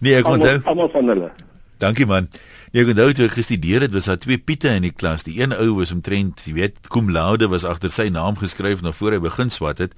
Nee, 0.00 0.16
ek 0.18 0.26
onthou. 0.26 0.58
Almal 0.66 0.90
van 0.90 1.12
hulle. 1.12 1.30
Dankie 1.78 2.06
man. 2.10 2.26
Nee, 2.72 2.82
ek 2.82 2.92
onthou 2.92 3.12
toe 3.14 3.28
ek 3.28 3.36
gestudeer 3.38 3.86
het, 3.86 3.94
was 3.94 4.10
daar 4.10 4.18
twee 4.18 4.40
Piete 4.42 4.72
in 4.74 4.88
die 4.88 4.94
klas. 4.94 5.24
Die 5.26 5.38
een 5.38 5.54
ou 5.54 5.76
was 5.78 5.94
omtrent, 5.94 6.42
jy 6.48 6.56
weet, 6.58 6.88
cum 6.92 7.12
laude 7.14 7.46
was 7.52 7.66
agter 7.68 7.94
sy 7.94 8.08
naam 8.10 8.38
geskryf 8.40 8.82
nog 8.82 8.98
voor 8.98 9.16
hy 9.16 9.22
begin 9.22 9.54
swat 9.54 9.84
het. 9.84 9.94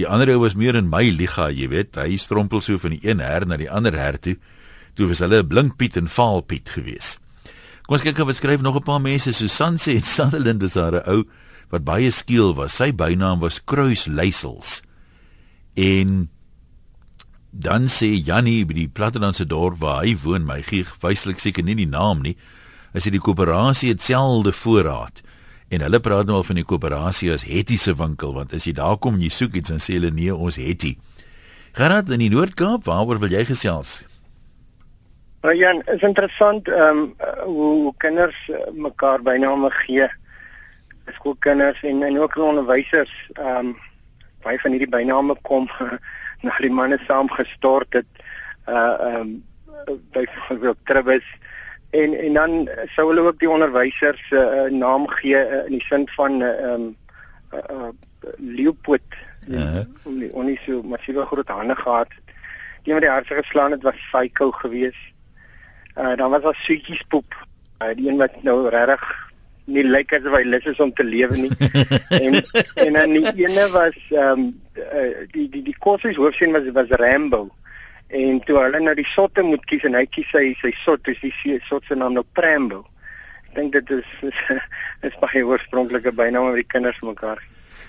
Die 0.00 0.08
ander 0.08 0.32
ou 0.32 0.40
was 0.46 0.56
meer 0.56 0.78
in 0.80 0.88
my 0.88 1.04
liga, 1.12 1.50
jy 1.52 1.68
weet. 1.68 2.00
Hy 2.00 2.16
strompel 2.16 2.64
so 2.64 2.80
van 2.80 2.96
die 2.96 3.02
een 3.04 3.20
her 3.20 3.44
na 3.46 3.60
die 3.60 3.68
ander 3.70 3.92
her 4.00 4.16
toe. 4.16 4.38
Toe 4.96 5.12
was 5.12 5.20
hulle 5.20 5.42
'n 5.42 5.48
blink 5.48 5.76
Piet 5.76 5.96
en 5.96 6.08
vaal 6.08 6.40
Piet 6.40 6.70
gewees. 6.72 7.18
Kom 7.92 7.98
ons 8.00 8.06
kyk 8.08 8.22
wat 8.24 8.38
skryf 8.38 8.62
nog 8.64 8.76
'n 8.80 8.88
paar 8.88 9.00
mense. 9.04 9.32
Susan 9.32 9.76
sê 9.76 9.92
in 9.92 10.02
Sutherland 10.02 10.62
is 10.62 10.72
daar 10.72 10.94
'n 10.96 11.10
ou 11.12 11.24
wat 11.68 11.84
baie 11.84 12.10
skiel 12.10 12.54
was. 12.54 12.72
Sy 12.72 12.90
bynaam 12.90 13.40
was 13.40 13.60
Kruisleisels. 13.64 14.80
En 15.76 16.30
dan 17.50 17.84
sê 17.88 18.16
Jannie 18.16 18.64
by 18.64 18.72
die 18.72 18.88
plattelandse 18.88 19.46
dorp 19.46 19.78
waar 19.78 20.04
hy 20.04 20.16
woon, 20.16 20.46
my 20.46 20.62
gee 20.62 20.86
wyslik 21.02 21.40
seker 21.40 21.62
nie 21.62 21.74
die 21.74 21.86
naam 21.86 22.22
nie. 22.22 22.34
Hy 22.94 23.00
sê 23.00 23.10
die 23.10 23.20
koöperasie 23.20 23.88
het 23.88 24.02
selde 24.02 24.52
voorraad. 24.52 25.20
En 25.68 25.80
hulle 25.80 26.00
praat 26.00 26.26
nou 26.26 26.36
al 26.36 26.44
van 26.44 26.56
die 26.56 26.64
koöperasie 26.64 27.30
as 27.30 27.42
Hetty 27.42 27.76
se 27.76 27.94
winkel 27.94 28.32
want 28.32 28.54
as 28.54 28.64
jy 28.64 28.72
daar 28.72 28.96
kom 28.96 29.14
en 29.14 29.20
jy 29.20 29.28
soek 29.28 29.54
iets 29.54 29.68
dan 29.68 29.78
sê 29.78 29.92
hulle 29.92 30.10
nee, 30.10 30.34
ons 30.34 30.56
Hetty. 30.56 30.96
Gerard 31.72 32.08
in 32.10 32.18
die 32.18 32.30
Noord-Kaap, 32.30 32.84
waaroor 32.84 33.18
wil 33.18 33.30
jy 33.30 33.44
gesels? 33.44 34.02
Nou 35.42 35.54
Jan, 35.56 35.82
is 35.90 36.02
interessant 36.06 36.68
ehm 36.68 36.98
um, 36.98 37.14
hoe, 37.44 37.70
hoe 37.82 37.94
kinders 37.96 38.48
uh, 38.48 38.58
mekaar 38.72 39.22
byname 39.22 39.70
gee. 39.70 40.06
Skoolkinders 41.16 41.82
en 41.82 42.02
en 42.02 42.18
ook 42.20 42.36
onderwysers 42.36 43.14
ehm 43.32 43.56
um, 43.56 43.72
baie 44.42 44.60
van 44.62 44.70
hierdie 44.70 44.90
byname 44.90 45.34
kom 45.42 45.66
na 46.46 46.54
die 46.62 46.70
manne 46.70 46.98
saam 47.08 47.30
gestort 47.30 47.98
het. 47.98 48.22
Uh 48.68 48.94
ehm 49.08 49.20
um, 49.20 49.98
byvoorbeeld 50.14 50.78
Tribus 50.84 51.26
en 51.90 52.14
en 52.14 52.38
dan 52.38 52.68
sou 52.94 53.08
hulle 53.08 53.26
ook 53.26 53.38
die 53.38 53.50
onderwysers 53.50 54.22
'n 54.30 54.36
uh, 54.38 54.70
naam 54.78 55.08
gee 55.08 55.42
uh, 55.42 55.64
in 55.66 55.78
die 55.78 55.84
sin 55.90 56.08
van 56.08 56.42
ehm 56.42 56.52
uh, 56.52 56.72
um, 56.72 56.96
uh, 57.54 57.58
uh, 57.70 57.88
Leopold. 58.38 59.10
Ja. 59.46 59.86
Om 60.02 60.18
nie 60.18 60.32
om 60.32 60.44
nie 60.44 60.60
so 60.66 60.82
massiewe 60.82 61.26
groot 61.26 61.48
hande 61.48 61.76
gehad. 61.76 62.14
Die 62.82 62.92
wat 62.92 63.02
die 63.02 63.10
hardste 63.10 63.34
geslaan 63.34 63.70
het 63.70 63.82
was 63.82 64.06
Psycho 64.10 64.50
geweest. 64.50 65.11
Uh 65.96 66.16
dan 66.16 66.30
was 66.30 66.42
daar 66.42 66.58
Suetjies 66.62 67.02
poep. 67.08 67.34
Uh 67.82 67.94
die 67.96 68.08
een 68.08 68.16
wat 68.16 68.42
nou 68.42 68.68
regtig 68.68 69.04
nie 69.64 69.84
lyk 69.86 70.12
asof 70.16 70.34
hy 70.36 70.42
lus 70.48 70.64
is 70.66 70.80
om 70.82 70.92
te 70.92 71.04
lewe 71.06 71.36
nie. 71.36 71.50
en 72.24 72.38
en 72.84 72.98
dan 72.98 73.16
die 73.16 73.46
ene 73.46 73.68
was 73.74 73.98
ehm 74.10 74.46
um, 74.46 74.46
uh, 74.76 75.26
die 75.34 75.48
die 75.52 75.62
die 75.62 75.76
koshuis 75.78 76.16
hoofseun 76.16 76.56
was 76.56 76.70
was 76.72 76.96
Rambo. 77.02 77.48
En 78.12 78.40
toe 78.44 78.58
hulle 78.60 78.80
nou 78.80 78.94
die 78.98 79.08
sotte 79.08 79.44
moet 79.46 79.64
kies 79.68 79.84
en 79.88 79.96
hy 79.96 80.04
kies 80.10 80.28
sy 80.32 80.50
sy 80.60 80.72
sot, 80.82 81.04
dis 81.08 81.20
die 81.22 81.60
sot 81.68 81.86
se 81.88 81.96
naam 81.96 82.18
nou 82.18 82.24
Prambo. 82.36 82.84
Ek 83.48 83.56
dink 83.56 83.72
dit 83.78 83.96
is 83.98 84.12
is, 84.28 84.44
is 85.08 85.18
baie 85.22 85.44
oorspronklike 85.46 86.12
bynaam 86.16 86.50
wat 86.50 86.60
die 86.60 86.70
kinders 86.74 87.00
mekaar. 87.06 87.40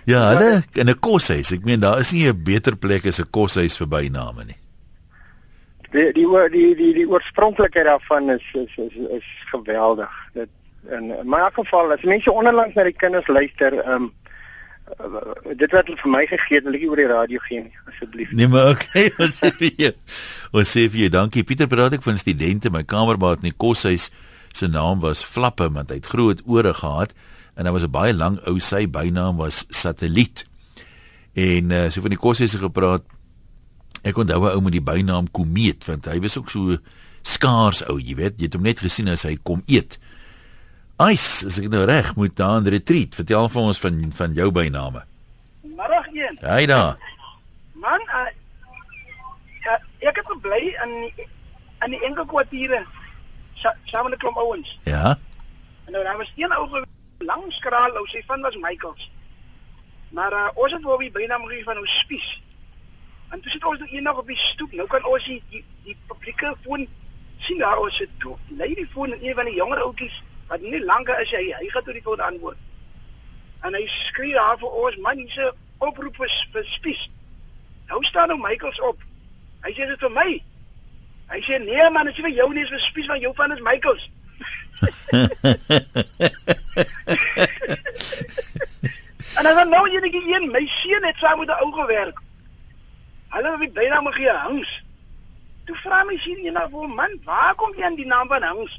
Ja, 0.08 0.34
hulle 0.34 0.63
in 0.76 0.89
'n 0.89 1.00
koshuis. 1.00 1.54
Ek 1.56 1.63
meen 1.63 1.80
daar 1.80 2.00
is 2.00 2.12
nie 2.12 2.28
'n 2.28 2.44
beter 2.44 2.76
plek 2.76 3.06
as 3.06 3.20
'n 3.20 3.32
koshuis 3.32 3.78
vir 3.78 3.88
byname 3.88 4.46
nie. 4.46 4.62
Die 5.93 6.10
die 6.15 6.25
die 6.51 6.73
die 6.75 6.93
die 6.93 7.08
oorspronklikheid 7.08 7.86
daarvan 7.86 8.29
is 8.34 8.45
is 8.53 8.77
is, 8.77 8.97
is 9.19 9.29
geweldig. 9.51 10.12
Dit 10.34 10.49
in 10.89 11.12
in 11.12 11.29
my 11.29 11.49
geval 11.53 11.91
as 11.91 12.03
mense 12.03 12.32
onderlangs 12.32 12.75
na 12.75 12.84
die 12.84 12.97
kinders 12.97 13.27
luister, 13.27 13.77
ehm 13.84 14.10
um, 14.10 14.12
dit 15.56 15.71
wat 15.71 15.88
hulle 15.88 15.99
vir 16.01 16.12
my 16.12 16.23
gegee 16.27 16.60
het, 16.60 16.65
wil 16.67 16.77
ek 16.77 16.86
oor 16.89 16.99
die 16.99 17.10
radio 17.10 17.41
gee 17.47 17.62
nie, 17.63 17.77
asseblief. 17.89 18.32
Nee, 18.36 18.49
maar 18.51 18.73
okay, 18.73 19.08
ons 19.21 19.38
sê 19.41 19.51
vir 19.60 19.71
jou. 19.79 19.91
Ons 20.60 20.73
sê 20.75 20.86
vir 20.89 21.06
jou, 21.06 21.12
dankie 21.15 21.45
Pieter, 21.47 21.69
praat 21.71 21.95
ek 21.97 22.06
van 22.06 22.19
studente, 22.19 22.71
my 22.73 22.84
kamermaat 22.84 23.43
in 23.43 23.51
die 23.51 23.58
koshuis 23.58 24.10
se 24.53 24.69
naam 24.69 25.01
was 25.01 25.23
Flappe 25.25 25.65
want 25.73 25.89
hy 25.89 25.97
het 25.97 26.10
groot 26.12 26.43
ore 26.45 26.75
gehad 26.77 27.15
en 27.58 27.65
hy 27.65 27.73
was 27.73 27.86
'n 27.88 27.93
baie 27.93 28.13
lang 28.13 28.38
ou 28.49 28.60
sy 28.60 28.86
bynaam 28.86 29.38
was 29.38 29.65
Satelliet. 29.69 30.45
En 31.34 31.71
uh, 31.71 31.89
so 31.89 32.01
van 32.01 32.13
die 32.13 32.21
koshuise 32.21 32.60
gepraat. 32.62 33.01
Ek 34.01 34.17
onthou 34.17 34.41
'n 34.41 34.56
ou 34.56 34.62
met 34.62 34.71
die 34.71 34.82
bynaam 34.82 35.32
Komeet 35.32 35.86
want 35.86 36.06
hy 36.06 36.19
was 36.19 36.38
ook 36.38 36.49
so 36.49 36.77
skaars 37.21 37.84
ou, 37.88 37.99
jy 37.99 38.15
weet, 38.15 38.38
jy 38.38 38.45
het 38.45 38.53
hom 38.53 38.63
net 38.63 38.79
gesien 38.79 39.08
as 39.08 39.23
hy 39.23 39.38
kom 39.43 39.63
eet. 39.67 39.99
Ice, 41.12 41.45
as 41.47 41.60
ek 41.60 41.69
nou 41.69 41.86
reg 41.86 42.15
moet 42.15 42.36
daar 42.36 42.62
'n 42.62 42.67
retreat. 42.67 43.15
Vertel 43.15 43.49
vir 43.49 43.62
ons 43.62 43.79
van 43.79 44.12
van 44.12 44.34
jou 44.34 44.51
byname. 44.51 45.03
Middag 45.62 46.08
een. 46.13 46.38
Haai 46.41 46.65
daar. 46.65 46.97
Man, 47.73 48.01
uh, 48.01 48.29
ja, 49.63 49.79
ek 49.99 50.15
het 50.15 50.27
gebly 50.27 50.75
in 50.84 51.12
in 51.84 51.91
die 51.91 52.03
enkel 52.06 52.25
kwartiere 52.25 52.86
saam 53.86 54.10
met 54.10 54.13
'n 54.13 54.17
klomp 54.17 54.38
ouens. 54.38 54.79
Ja. 54.84 55.17
En 55.86 55.91
nou 55.91 56.03
daar 56.03 56.17
was 56.17 56.32
een 56.36 56.51
ou 56.51 56.86
lang 57.17 57.43
skraal 57.47 57.95
ou, 57.97 58.08
sy 58.08 58.23
van 58.25 58.41
was 58.41 58.56
Michaels. 58.56 59.12
Maar 60.10 60.32
uh, 60.32 60.49
ons 60.53 60.71
het 60.71 60.82
wou 60.82 60.97
wie 60.97 61.12
byna 61.12 61.38
moet 61.38 61.63
van 61.63 61.77
ons 61.77 61.99
spies. 61.99 62.41
En 63.34 63.41
toe 63.41 63.52
sit 63.52 63.65
ons 63.65 63.80
nou 63.80 63.89
eendag 63.89 64.17
op 64.17 64.28
die 64.28 64.38
stoep. 64.38 64.72
Nou 64.78 64.88
kan 64.88 65.06
ons 65.10 65.26
die 65.26 65.43
die, 65.50 65.65
die 65.88 65.98
publieke 66.08 66.56
foon 66.65 66.88
sien 67.41 67.58
daar 67.58 67.80
ons 67.82 67.96
sit 67.98 68.10
toe. 68.22 68.38
Lei 68.60 68.74
die 68.78 68.89
foon 68.93 69.13
en 69.15 69.24
een 69.26 69.36
van 69.36 69.46
die 69.50 69.56
jonger 69.56 69.80
ouetjies 69.82 70.24
wat 70.52 70.62
nie 70.62 70.84
langer 70.84 71.22
is 71.24 71.32
hy, 71.34 71.54
hy 71.58 71.67
gaan 71.74 71.84
toe 71.84 71.93
die 71.96 72.06
foon 72.06 72.22
antwoord. 72.22 72.58
En 73.65 73.74
hy 73.74 73.86
skree 73.89 74.34
daar 74.38 74.58
vir 74.62 74.72
ons 74.84 74.98
man 75.02 75.17
hierse 75.17 75.54
oproep 75.82 76.15
vir, 76.22 76.32
vir 76.54 76.65
spies. 76.69 77.10
Nou 77.89 78.00
staan 78.06 78.30
nou 78.30 78.38
Michaels 78.41 78.82
op. 78.86 78.98
Hy 79.65 79.72
sê 79.74 79.84
dit 79.89 80.02
vir 80.06 80.13
my. 80.13 80.30
Hy 81.34 81.39
sê 81.48 81.54
nee 81.63 81.89
man, 81.96 82.08
as 82.12 82.17
jy 82.19 82.24
vir 82.28 82.38
jou 82.38 82.50
nie 82.54 82.65
is 82.67 82.74
vir 82.76 82.84
spies 82.86 83.10
van 83.10 83.24
jou 83.24 83.34
van 83.39 83.56
is 83.56 83.65
Michaels. 83.65 84.04
en 89.38 89.43
dan 89.50 89.69
nou 89.74 89.84
net 89.89 90.13
een 90.13 90.52
my 90.54 90.63
seun 90.78 91.04
het 91.08 91.17
saam 91.17 91.38
met 91.39 91.50
'n 91.50 91.62
ou 91.65 91.72
gewerk. 91.82 92.17
Hulle 93.34 93.58
het 93.58 93.74
byna 93.74 94.02
my 94.02 94.12
gee 94.13 94.30
Hans. 94.30 94.72
Toe 95.65 95.76
vra 95.82 96.04
my 96.06 96.17
sien 96.22 96.43
jy 96.46 96.52
nou 96.54 96.65
vir 96.69 96.89
man, 96.89 97.13
waar 97.26 97.56
kom 97.58 97.72
jy 97.74 97.86
aan 97.88 97.96
die 97.98 98.06
naam 98.06 98.30
van 98.30 98.43
Hans? 98.46 98.76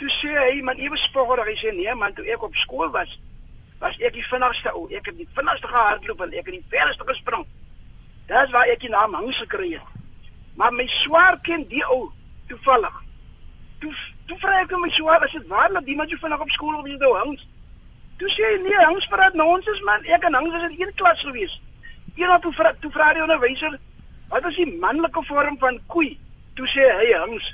Toe 0.00 0.08
sê 0.12 0.32
hy 0.32 0.62
man 0.64 0.80
ewe 0.80 0.96
spogger, 1.00 1.42
hy 1.44 1.56
sê 1.60 1.72
nee 1.76 1.94
man, 1.94 2.14
toe 2.16 2.24
ek 2.32 2.44
op 2.46 2.56
skool 2.56 2.88
was, 2.94 3.12
was 3.82 3.98
ek 4.00 4.16
die 4.16 4.24
vinnigste 4.24 4.72
ou. 4.72 4.86
Ek 4.96 5.10
het 5.10 5.18
die 5.18 5.28
vinnigste 5.36 5.68
gehardloop 5.68 6.24
en 6.24 6.32
ek 6.32 6.48
het 6.48 6.56
die 6.56 6.64
verste 6.72 7.08
gespring. 7.10 7.44
Dis 8.30 8.54
waar 8.54 8.72
ek 8.72 8.80
die 8.86 8.92
naam 8.92 9.18
Hans 9.18 9.42
gekry 9.44 9.74
het. 9.74 9.92
Maar 10.56 10.72
my 10.72 10.86
swaar 11.02 11.36
ken 11.44 11.66
die 11.68 11.84
ou 11.84 12.06
toevallig. 12.48 12.96
Toe 13.82 13.92
toe 14.26 14.38
vra 14.40 14.62
ek 14.62 14.72
hom 14.72 14.86
my 14.86 14.90
swaar, 14.96 15.20
as 15.20 15.36
dit 15.36 15.52
waar 15.52 15.68
dat 15.74 15.92
iemand 15.92 16.10
jou 16.10 16.18
vinnig 16.22 16.40
op 16.40 16.56
skool 16.56 16.80
wil 16.80 17.04
hou 17.04 17.14
Hans. 17.18 17.44
Toe 18.16 18.32
sê 18.32 18.54
hy 18.54 18.58
nee, 18.64 18.80
Hans 18.86 19.06
praat 19.12 19.36
nonsens 19.36 19.84
man. 19.84 20.04
Ek 20.08 20.24
en 20.24 20.40
Hans 20.40 20.56
is 20.56 20.68
in 20.70 20.80
een 20.80 20.96
klas 20.96 21.20
gewees. 21.20 21.60
Eendag 22.16 22.40
toe 22.44 22.52
vra 22.56 22.72
toe 22.80 22.90
vra 22.92 23.12
die 23.14 23.22
onderwyser, 23.24 23.76
wat 24.32 24.46
is 24.50 24.56
die 24.56 24.70
manlike 24.80 25.22
vorm 25.28 25.58
van 25.60 25.78
koei? 25.92 26.14
Toe 26.56 26.68
sê 26.72 26.86
hy 26.98 27.12
Hans. 27.12 27.52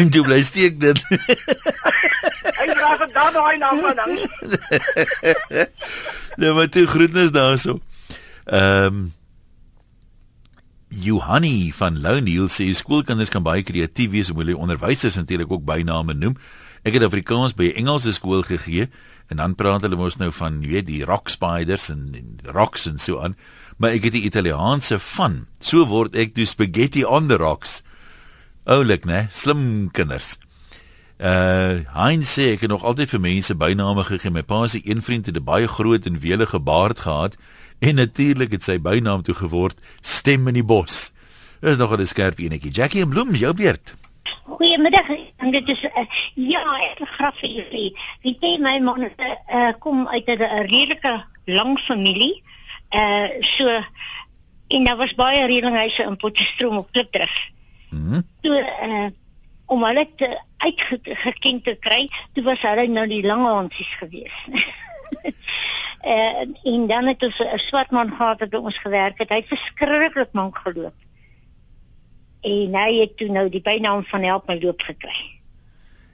Jy 0.00 0.22
bly 0.28 0.40
steek 0.42 0.80
dit. 0.80 1.02
hy 2.60 2.66
vra 2.72 2.94
vir 3.02 3.12
dan 3.12 3.32
daai 3.36 3.56
naam 3.60 3.82
van 3.84 4.00
Hans. 4.00 4.22
nee, 6.40 6.52
maar 6.56 6.68
toe 6.72 6.86
groetnis 6.88 7.34
daarso. 7.36 7.80
Ehm 8.48 8.86
um, 8.86 9.08
Johanni 10.90 11.70
van 11.70 12.00
Louniel 12.02 12.48
sê 12.50 12.64
skoolkinders 12.74 13.30
kan 13.30 13.44
baie 13.46 13.62
kreatief 13.62 14.10
wees 14.10 14.30
om 14.32 14.40
hulle 14.42 14.56
onderwysers 14.58 15.14
natuurlik 15.20 15.52
ook 15.52 15.62
byname 15.62 16.16
noem. 16.18 16.34
Ek 16.82 16.96
het 16.96 17.04
Afrikaans 17.06 17.54
by 17.54 17.70
'n 17.70 17.84
Engelse 17.84 18.12
skool 18.12 18.42
gegee 18.42 18.88
en 19.28 19.36
dan 19.36 19.54
praat 19.54 19.82
hulle 19.86 19.96
mos 19.96 20.16
nou 20.16 20.32
van 20.32 20.60
weet 20.60 20.86
die 20.86 21.04
rock 21.04 21.28
spiders 21.28 21.88
en, 21.88 22.10
en 22.14 22.40
rocks 22.50 22.86
en 22.86 22.98
so 22.98 23.20
aan, 23.20 23.36
maar 23.80 23.96
ek 23.96 24.10
het 24.10 24.12
die 24.12 24.26
Italiaanse 24.28 24.98
van. 25.16 25.46
So 25.64 25.86
word 25.88 26.16
ek 26.18 26.34
toe 26.36 26.44
spaghetti 26.44 27.00
on 27.04 27.30
the 27.32 27.38
rocks. 27.40 27.80
Oulik, 28.68 29.06
né? 29.08 29.24
Slim 29.32 29.88
kinders. 29.96 30.36
Uh 31.16 31.80
Heinz 31.96 32.28
sê 32.36 32.50
ek 32.54 32.66
het 32.66 32.72
nog 32.72 32.84
altyd 32.84 33.08
vir 33.12 33.22
mense 33.24 33.56
byname 33.56 34.04
gegee. 34.08 34.32
My 34.32 34.44
pa 34.44 34.66
se 34.68 34.80
een 34.84 35.00
vriend 35.04 35.26
het 35.26 35.36
'n 35.36 35.44
baie 35.44 35.68
groot 35.68 36.06
en 36.06 36.20
welige 36.20 36.60
baard 36.60 37.00
gehad 37.00 37.36
en 37.80 37.94
natuurlik 37.94 38.52
het 38.52 38.64
sy 38.64 38.78
bynaam 38.78 39.22
toe 39.22 39.34
geword 39.34 39.80
Stem 40.00 40.48
in 40.48 40.54
die 40.54 40.64
bos. 40.64 41.12
Dis 41.60 41.76
nog 41.76 41.96
'n 41.96 42.06
skerp 42.06 42.38
enetjie. 42.38 42.70
Jackie 42.70 43.02
en 43.02 43.08
Bloem, 43.08 43.34
jou 43.34 43.54
beurt. 43.54 43.94
Goeiemiddag. 44.44 45.08
Dit 45.50 45.68
is 45.68 45.82
uh, 45.84 46.04
ja, 46.34 46.60
ek 46.92 47.08
graf 47.16 47.36
vir 47.40 47.50
julle. 47.50 47.96
Wie 48.22 48.36
jy 48.40 48.58
my 48.60 48.78
man 48.80 49.08
uh, 49.08 49.72
kom 49.78 50.08
uit 50.08 50.28
'n 50.28 50.68
redelike 50.68 51.24
lang 51.44 51.78
familie. 51.78 52.42
Uh 52.90 53.28
so 53.40 53.82
en 54.68 54.84
daar 54.84 54.96
was 54.96 55.14
baie 55.14 55.46
redinghuise 55.46 56.02
in 56.02 56.16
Potchefstroom 56.16 56.76
op 56.76 56.92
Klipdrif. 56.92 57.50
Mhm. 57.90 58.08
Mm 58.10 58.28
toe 58.40 58.58
uh 58.82 59.06
om 59.70 59.84
hulle 59.84 60.08
te 60.16 60.40
uitgeken 60.56 61.62
te 61.62 61.76
kry, 61.80 62.08
toe 62.34 62.42
was 62.42 62.62
hulle 62.66 62.88
nou 62.90 63.06
die 63.06 63.22
lange 63.22 63.48
hansies 63.48 63.92
gewees. 64.00 64.38
uh, 66.02 66.42
en 66.72 66.86
dan 66.90 67.06
het 67.06 67.22
ons 67.22 67.38
'n 67.38 67.58
swart 67.58 67.90
man 67.90 68.10
gehad 68.10 68.40
wat 68.40 68.50
by 68.50 68.56
ons 68.56 68.78
gewerk 68.78 69.18
het. 69.18 69.28
Hy 69.28 69.36
het 69.36 69.52
verskriklik 69.52 70.32
mank 70.32 70.58
geloop. 70.58 70.96
En 72.40 72.74
hy 72.74 73.00
het 73.00 73.16
toe 73.16 73.28
nou 73.28 73.48
die 73.48 73.62
bynaam 73.62 74.04
van 74.04 74.22
help 74.22 74.48
my 74.48 74.58
loop 74.60 74.82
gekry. 74.82 75.38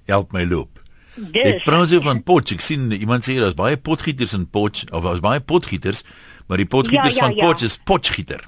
Help 0.05 0.33
my 0.33 0.45
loop. 0.45 0.83
Dis 1.17 1.43
Ek 1.43 1.65
praat 1.65 1.89
so 1.89 2.01
van 2.05 2.23
Potch. 2.23 2.53
Ek 2.53 2.61
sien 2.61 2.91
iemand 2.93 3.25
sê 3.25 3.39
daar's 3.41 3.57
baie 3.57 3.77
potgieters 3.77 4.35
in 4.37 4.47
Potch 4.53 4.85
of 4.93 5.05
daar's 5.07 5.23
baie 5.25 5.41
potgieters, 5.41 6.03
maar 6.47 6.61
die 6.61 6.69
potgieters 6.69 7.17
Ja, 7.17 7.23
ja, 7.23 7.29
van 7.29 7.37
ja. 7.37 7.47
Potch 7.47 7.63
is 7.63 7.79
potgieter. 7.79 8.45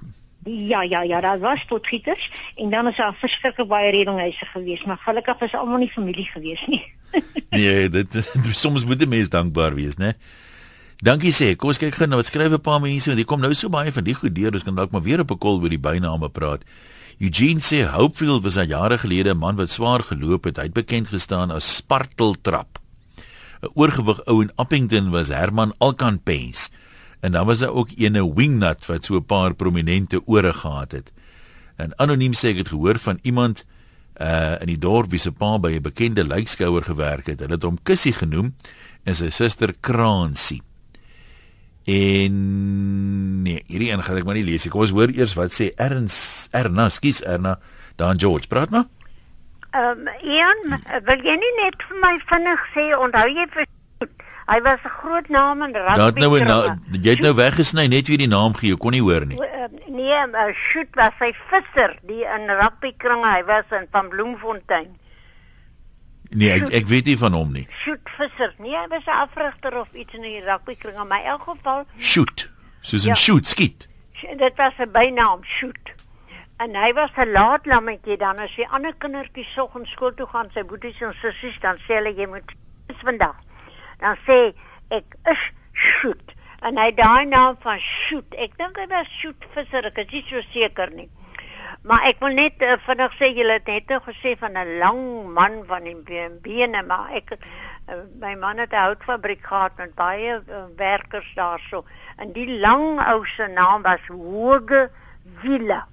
Ja, 0.49 0.83
ja, 0.83 1.03
ja, 1.03 1.21
daar 1.21 1.41
was 1.41 1.65
potgieters 1.65 2.31
en 2.57 2.71
dan 2.71 2.89
is 2.89 2.97
daar 2.97 3.17
verskriklik 3.21 3.69
baie 3.69 3.91
redinghuise 3.91 4.47
gewees, 4.53 4.85
maar 4.85 5.01
gelukkig 5.05 5.41
is 5.49 5.55
almal 5.55 5.79
nie 5.79 5.91
familie 5.93 6.29
gewees 6.29 6.67
nie. 6.67 6.85
Nee, 7.51 7.89
dit 7.89 8.17
soms 8.53 8.85
moet 8.85 9.01
'n 9.01 9.09
mens 9.09 9.29
dankbaar 9.29 9.75
wees, 9.75 9.97
né? 9.97 10.13
Dankie 11.01 11.33
sê. 11.33 11.57
Kom 11.57 11.71
ons 11.71 11.79
kyk 11.79 11.95
gou 11.95 12.07
nou 12.07 12.19
wat 12.21 12.27
skryf 12.27 12.53
'n 12.53 12.61
paar 12.61 12.81
mense 12.81 13.07
want 13.09 13.19
hier 13.19 13.27
kom 13.27 13.41
nou 13.41 13.55
so 13.55 13.69
baie 13.69 13.93
van 13.93 14.05
die 14.05 14.15
goed 14.15 14.35
deur, 14.35 14.51
dus 14.51 14.63
kan 14.63 14.75
dalk 14.75 14.91
maar 14.91 15.03
weer 15.03 15.21
op 15.21 15.31
'n 15.31 15.39
kol 15.39 15.61
oor 15.61 15.69
die 15.69 15.79
byname 15.79 16.29
praat. 16.29 16.63
Eugene 17.19 17.59
sê 17.59 17.83
Hopefield 17.83 18.45
was 18.45 18.57
'n 18.57 18.69
jare 18.69 18.99
gelede 18.99 19.35
'n 19.35 19.39
man 19.39 19.57
wat 19.57 19.71
swaar 19.71 20.03
geloop 20.05 20.45
het. 20.45 20.57
Hy 20.57 20.63
het 20.63 20.73
bekend 20.73 21.09
gestaan 21.09 21.51
as 21.51 21.77
Sparteltrap. 21.77 22.79
'n 23.63 23.71
Oorgewig 23.75 24.25
ou 24.27 24.43
in 24.43 24.53
Appington 24.55 25.11
was 25.11 25.29
Herman 25.29 25.75
Alkanpens. 25.79 26.71
En 27.21 27.33
dan 27.33 27.47
was 27.47 27.59
daar 27.59 27.75
ook 27.75 27.89
ene 27.97 28.35
Wingnut 28.35 28.87
wat 28.87 29.05
so 29.05 29.17
'n 29.17 29.25
paar 29.25 29.55
prominente 29.55 30.27
ore 30.27 30.53
gehad 30.53 30.93
het. 30.93 31.13
En 31.77 31.99
anoniem 31.99 32.33
sê 32.33 32.49
ek 32.49 32.57
het 32.57 32.69
gehoor 32.69 32.99
van 32.99 33.19
iemand 33.23 33.65
uh 34.21 34.61
in 34.61 34.67
die 34.67 34.79
dorp 34.79 35.11
wie 35.11 35.19
se 35.19 35.33
pa 35.33 35.59
by 35.59 35.73
'n 35.73 35.83
bekende 35.83 36.27
lijkskouer 36.27 36.85
gewerk 36.85 37.27
het. 37.27 37.41
Hulle 37.41 37.55
het 37.55 37.63
hom 37.63 37.83
Kussie 37.83 38.13
genoem 38.13 38.55
en 39.03 39.15
sy 39.15 39.29
suster 39.29 39.75
Kraansie. 39.81 40.63
En 41.88 43.42
nee, 43.42 43.62
hierdie 43.66 43.90
een 43.90 44.03
gaan 44.05 44.20
ek 44.20 44.27
maar 44.29 44.37
nie 44.37 44.44
lees 44.44 44.66
nie. 44.66 44.72
Kom 44.72 44.85
ons 44.85 44.92
hoor 44.92 45.12
eers 45.14 45.33
wat 45.38 45.55
sê 45.57 45.70
Erns 45.81 46.18
Erna, 46.53 46.90
skus 46.92 47.22
Erna, 47.24 47.57
dan 47.96 48.20
George, 48.20 48.51
praat 48.51 48.74
maar. 48.74 48.90
Ehm 49.72 50.05
um, 50.05 50.12
Ian, 50.24 50.62
wil 51.09 51.24
jy 51.24 51.37
nie 51.40 51.55
net 51.62 51.81
vir 51.88 51.98
my 52.05 52.14
vinnig 52.29 52.68
sê 52.74 52.90
onthou 52.96 53.27
jy 53.33 53.48
vir 53.57 53.68
Hy 54.48 54.62
was 54.64 54.81
'n 54.85 54.88
groot 54.88 55.29
naam 55.29 55.62
in 55.62 55.74
rugby. 55.77 55.96
Daar 55.96 56.12
nou 56.12 56.38
na, 56.40 56.77
jy 57.05 57.11
het 57.11 57.20
nou 57.20 57.35
weggesny 57.35 57.87
net 57.87 58.09
wie 58.09 58.16
die 58.16 58.29
naam 58.29 58.55
gee, 58.57 58.77
kon 58.77 58.96
nie 58.96 59.03
hoor 59.05 59.27
nie. 59.27 59.37
Uh, 59.37 59.68
nee, 59.87 60.16
uh, 60.16 60.53
shoot 60.55 60.88
was 60.96 61.12
hy 61.20 61.35
visser 61.51 61.98
die 62.09 62.24
in 62.24 62.48
rugby 62.48 62.94
kringe, 62.96 63.29
hy 63.29 63.44
was 63.44 63.68
in 63.77 63.85
van 63.92 64.09
Bloemfontein. 64.09 64.96
Nee, 66.31 66.51
ek, 66.53 66.69
ek 66.73 66.87
weet 66.87 67.05
nie 67.09 67.17
van 67.19 67.33
hom 67.33 67.53
nie. 67.53 67.67
Shoot 67.71 68.09
Visser. 68.17 68.55
Nee, 68.59 68.77
hy 68.77 68.87
was 68.88 69.05
'n 69.07 69.11
afrigter 69.25 69.81
of 69.81 69.88
iets 69.95 70.14
in 70.14 70.23
die 70.23 70.41
rugbykring, 70.41 70.97
maar 71.09 71.21
in 71.21 71.27
elk 71.27 71.43
geval 71.43 71.87
Shoot. 71.99 72.51
Soos 72.81 73.05
'n 73.05 73.09
Ja. 73.09 73.14
shoot 73.14 73.47
skiet. 73.47 73.88
dit 74.37 74.57
was 74.57 74.73
'n 74.79 74.91
bynaam 74.93 75.45
Shoot. 75.45 75.95
En 76.59 76.75
hy 76.75 76.93
was 76.93 77.11
'n 77.17 77.31
laat 77.33 77.67
lammetjie 77.67 78.17
dan 78.17 78.38
as 78.38 78.55
die 78.57 78.69
ander 78.69 78.95
kindertjies 78.99 79.53
soggens 79.55 79.91
skool 79.91 80.14
toe 80.14 80.27
gaan, 80.27 80.51
sy 80.55 80.64
boeties 80.64 81.01
en 81.01 81.14
sissies 81.23 81.59
dan 81.61 81.77
sê 81.79 81.95
hulle 81.95 82.14
jy 82.14 82.27
moet 82.27 82.53
is 82.88 82.97
vandag. 83.05 83.37
Dan 83.99 84.17
sê 84.27 84.53
ek 84.91 85.05
is 85.31 85.51
Shoot. 85.73 86.33
En 86.62 86.77
hy 86.79 86.93
daai 86.95 87.25
naam 87.27 87.57
van 87.61 87.79
Shoot. 87.79 88.35
Ek 88.35 88.57
dink 88.59 88.77
hy 88.77 88.87
was 88.88 89.07
Shoot 89.09 89.45
Visser, 89.55 89.85
ek 89.85 89.99
is 89.99 90.11
nie 90.12 90.25
so 90.29 90.41
seker 90.53 90.91
nie. 90.91 91.09
Maar 91.83 92.03
ek 92.11 92.19
wil 92.21 92.35
net 92.35 92.62
uh, 92.62 92.75
vinnig 92.87 93.12
sê 93.17 93.31
julle 93.37 93.53
het 93.59 93.67
net 93.71 93.88
nou 93.88 94.01
gesê 94.05 94.35
van 94.38 94.57
'n 94.59 94.79
lang 94.79 95.33
man 95.35 95.62
van 95.67 95.85
die 95.85 95.95
be- 95.97 96.38
bene, 96.43 96.83
maar 96.83 97.11
ek 97.14 97.37
uh, 97.38 97.95
my 98.21 98.35
man 98.35 98.59
het 98.59 98.73
'n 98.73 98.85
houtfabriek 98.85 99.47
gehad 99.47 99.77
met 99.77 99.95
baie 99.95 100.43
uh, 100.49 100.64
werkers 100.77 101.33
daarso. 101.35 101.85
En 102.17 102.33
die 102.33 102.59
lang 102.61 103.01
ou 103.09 103.25
se 103.25 103.47
naam 103.47 103.83
was 103.83 104.07
Hoge 104.09 104.91
Wiele. 105.43 105.85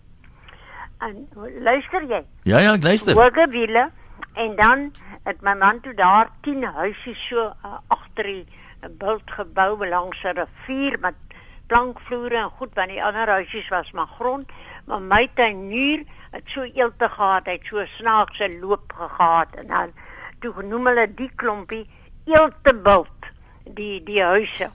En 1.00 1.30
luister 1.62 2.04
jy? 2.04 2.26
Ja 2.44 2.60
ja, 2.60 2.74
ek 2.74 2.84
luister. 2.84 3.14
Hoge 3.16 3.48
Wiele 3.50 3.92
en 4.34 4.56
dan 4.56 4.92
het 5.24 5.42
my 5.42 5.54
man 5.54 5.80
toe 5.82 5.94
daar 5.94 6.30
10 6.42 6.64
huisies 6.64 7.28
so 7.28 7.54
uh, 7.66 7.78
agter 7.88 8.24
die 8.24 8.46
uh, 8.82 8.90
bultgebou 8.90 9.88
langs 9.88 10.24
'n 10.24 10.36
rivier 10.38 11.00
met 11.00 11.16
plankvloere 11.68 12.38
en 12.38 12.50
goed, 12.50 12.74
want 12.74 12.90
die 12.90 13.04
ander 13.04 13.28
huisies 13.28 13.68
was 13.70 13.92
maar 13.92 14.08
grond, 14.20 14.50
maar 14.86 15.02
my 15.02 15.28
tuinier 15.34 16.04
het 16.32 16.44
so 16.52 16.62
eelte 16.68 17.10
gehad, 17.10 17.46
hy 17.48 17.52
het 17.58 17.66
so 17.70 17.86
snaakse 17.98 18.50
loop 18.60 18.94
gehad 18.98 19.56
en 19.62 19.68
dan 19.68 19.94
toe 20.44 20.54
genoem 20.54 20.88
hulle 20.92 21.06
die 21.16 21.30
klompie 21.36 21.86
eeltebult, 22.26 23.30
die 23.78 24.04
die 24.04 24.22
huise 24.24 24.70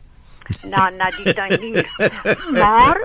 na 0.66 0.88
na 0.90 1.10
die 1.14 1.34
tuinier. 1.34 1.86
maar 2.62 2.98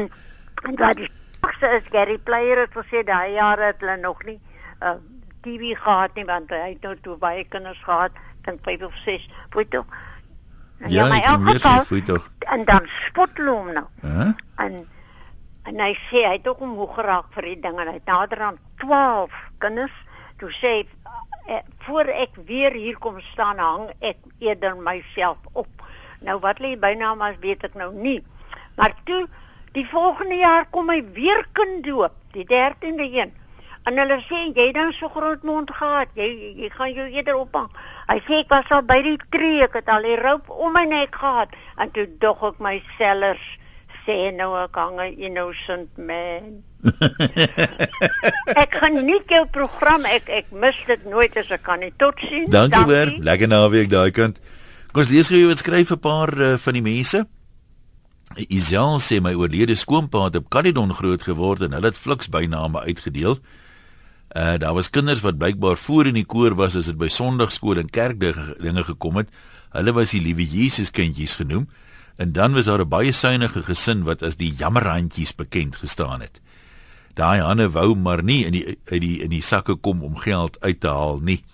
wat 0.80 0.96
die 0.96 1.08
snaakste 1.38 1.70
is 1.78 1.90
Gary 1.92 2.18
Player 2.18 2.58
het 2.64 2.74
gesê 2.74 3.04
daai 3.06 3.32
jare 3.36 3.70
het 3.70 3.80
hulle 3.84 3.96
nog 4.02 4.24
nie 4.26 4.38
uh, 4.82 4.96
TV 5.44 5.74
gehad 5.78 6.14
nie 6.18 6.24
want 6.28 6.50
hy 6.50 6.72
het 6.74 6.82
nou 6.82 6.96
toe 7.04 7.16
baie 7.20 7.44
kinders 7.48 7.80
gehad, 7.84 8.16
dink 8.44 8.60
5 8.66 8.82
of 8.88 8.96
6, 9.04 9.28
weet 9.56 9.72
jy? 9.78 9.82
Nou 10.80 10.92
Ja, 10.92 11.06
maar 11.08 11.18
ek 11.18 11.24
in 11.24 11.30
elk 11.30 11.36
kan 11.36 11.44
weer 11.44 11.60
sê, 11.60 11.68
geval- 11.68 11.84
voet 11.84 12.06
tog. 12.06 12.30
En 12.56 12.64
dan 12.64 12.86
spot 13.06 13.36
hulle 13.36 13.50
hom 13.56 13.72
nou. 13.76 13.86
Hæ? 14.00 14.30
En 14.64 14.76
en 15.70 15.78
hy 15.84 15.92
sê 16.08 16.24
hy 16.26 16.36
het 16.38 16.48
ook 16.50 16.62
omhoog 16.66 16.96
geraak 16.98 17.28
vir 17.36 17.46
die 17.52 17.58
ding 17.62 17.76
en 17.78 17.90
hy 17.92 17.98
het 18.00 18.08
nader 18.10 18.40
aan 18.48 18.58
12 18.82 19.36
kinders. 19.62 19.98
Toe 20.40 20.50
sê 20.56 20.72
hy 20.78 20.86
eh, 21.46 21.60
voor 21.86 22.10
ek 22.10 22.40
weer 22.48 22.74
hier 22.74 22.98
kom 22.98 23.20
staan 23.30 23.62
hang 23.62 23.84
ek 24.00 24.18
eerder 24.42 24.74
myself 24.76 25.38
op. 25.52 25.70
Nou 26.26 26.40
wat 26.42 26.58
lê 26.64 26.74
byna 26.80 27.14
maar 27.14 27.38
weet 27.44 27.68
ek 27.70 27.78
nou 27.78 27.92
nie. 27.94 28.18
Maar 28.76 28.96
toe 29.06 29.26
die 29.76 29.86
volgende 29.86 30.40
jaar 30.40 30.66
kom 30.74 30.90
hy 30.90 31.04
weer 31.14 31.44
kind 31.54 31.84
doop, 31.86 32.16
die 32.34 32.46
13de 32.50 33.06
een. 33.06 33.36
En 33.88 33.96
hulle 33.96 34.18
sê 34.26 34.42
jy 34.50 34.66
dan 34.76 34.90
so 34.92 35.08
groot 35.14 35.46
mond 35.46 35.70
gehad, 35.72 36.10
jy 36.18 36.26
jy 36.64 36.68
gaan 36.74 36.92
jou 36.98 37.06
eerder 37.06 37.38
ophang. 37.38 37.70
Hy 38.10 38.18
sê 38.26 38.42
ek 38.42 38.50
was 38.52 38.74
al 38.74 38.82
by 38.90 38.98
die 39.06 39.16
tree, 39.30 39.62
ek 39.64 39.78
het 39.78 39.88
al 39.88 40.04
die 40.04 40.18
roop 40.18 40.50
om 40.50 40.74
my 40.74 40.84
nek 40.90 41.14
gehad 41.22 41.54
en 41.78 41.94
toe 41.94 42.08
dog 42.20 42.42
ek 42.50 42.58
my 42.60 42.76
sellers 42.98 43.46
sê 44.06 44.30
nou 44.36 44.54
ek 44.58 44.74
hang 44.74 45.00
'n 45.00 45.16
innocent 45.18 45.98
man. 45.98 46.62
ek 48.62 48.78
geniet 48.80 49.28
jou 49.28 49.44
program, 49.52 50.04
ek 50.04 50.28
ek 50.28 50.52
mis 50.52 50.76
dit 50.86 51.04
nooit 51.04 51.36
as 51.36 51.50
ek 51.50 51.62
kan 51.62 51.80
nie. 51.80 51.92
Totsiens. 51.96 52.50
Dankie 52.50 52.84
hoor. 52.84 53.12
Lekker 53.20 53.48
naweek 53.48 53.90
daai 53.90 54.10
kant. 54.10 54.40
Kom 54.92 55.04
ons 55.04 55.12
lees 55.12 55.28
gou 55.28 55.46
wat 55.48 55.60
skryf 55.62 55.92
'n 55.92 56.00
paar 56.00 56.32
uh, 56.34 56.56
van 56.58 56.74
die 56.74 56.82
mense. 56.82 57.26
Isel 58.48 59.00
sê 59.02 59.20
my 59.20 59.34
oorlede 59.34 59.74
skoonpa 59.74 60.24
het 60.28 60.36
op 60.36 60.50
Caledon 60.50 60.94
groot 60.94 61.22
geword 61.22 61.60
en 61.66 61.72
hulle 61.74 61.90
het 61.90 61.98
fliks 61.98 62.30
byname 62.30 62.80
uitgedeel. 62.86 63.38
Uh 64.30 64.54
daar 64.62 64.74
was 64.74 64.90
kinders 64.90 65.20
wat 65.20 65.38
blykbaar 65.38 65.76
voor 65.76 66.06
in 66.06 66.14
die 66.14 66.26
koor 66.26 66.54
was 66.54 66.76
as 66.76 66.86
dit 66.86 66.98
by 66.98 67.08
Sondagskool 67.08 67.78
en 67.82 67.90
kerkdinge 67.90 68.84
gekom 68.84 69.16
het. 69.16 69.28
Hulle 69.74 69.92
was 69.92 70.14
die 70.14 70.22
liewe 70.22 70.46
Jesus 70.46 70.90
kindjies 70.90 71.34
genoem. 71.34 71.66
En 72.20 72.32
dan 72.32 72.52
was 72.52 72.64
daar 72.64 72.80
'n 72.84 72.88
baie 72.88 73.12
suiwige 73.12 73.62
gesin 73.62 74.02
wat 74.02 74.22
as 74.22 74.36
die 74.36 74.52
jammerhandjies 74.52 75.34
bekend 75.34 75.76
gestaan 75.76 76.20
het. 76.20 76.40
Daai 77.14 77.40
Hanne 77.40 77.70
wou 77.70 77.96
maar 77.96 78.22
nie 78.22 78.44
in 78.44 78.52
die 78.52 78.78
uit 78.84 79.00
die 79.00 79.22
in 79.22 79.30
die 79.30 79.42
sakke 79.42 79.74
kom 79.74 80.02
om 80.02 80.16
geld 80.16 80.60
uit 80.60 80.80
te 80.80 80.88
haal 80.88 81.18
nie. 81.18 81.44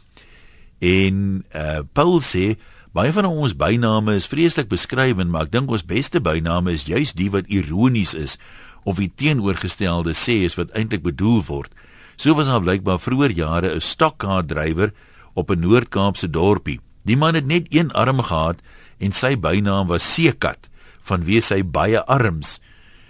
En 0.79 1.45
uh 1.55 1.79
Paul 1.93 2.21
sê 2.21 2.59
baie 2.93 3.13
van 3.13 3.25
ons 3.25 3.57
byname 3.57 4.15
is 4.15 4.27
vreeslik 4.27 4.69
beskrywend, 4.69 5.31
maar 5.31 5.43
ek 5.43 5.53
dink 5.53 5.71
ons 5.71 5.85
beste 5.85 6.21
byname 6.21 6.73
is 6.73 6.85
juis 6.85 7.13
die 7.13 7.31
wat 7.31 7.47
ironies 7.47 8.15
is 8.15 8.39
of 8.83 8.97
die 8.97 9.13
teenoorgestelde 9.15 10.15
sê 10.15 10.43
is 10.45 10.55
wat 10.55 10.71
eintlik 10.71 11.03
bedoel 11.03 11.45
word. 11.45 11.71
So 12.17 12.35
was 12.35 12.47
daar 12.47 12.61
blykbaar 12.61 12.99
vroeër 12.99 13.31
jare 13.31 13.75
'n 13.75 13.81
stokkaardrywer 13.81 14.93
op 15.35 15.51
'n 15.51 15.61
Noord-Kaapse 15.61 16.31
dorpie. 16.31 16.81
Die 17.05 17.17
man 17.17 17.35
het 17.35 17.47
net 17.47 17.67
een 17.71 17.93
arm 17.93 18.23
gehad 18.23 18.59
en 18.99 19.13
sy 19.13 19.35
bynaam 19.37 19.89
was 19.91 20.07
Seekat, 20.15 20.71
vanweë 21.07 21.43
sy 21.43 21.63
baie 21.63 22.03
arms. 22.05 22.59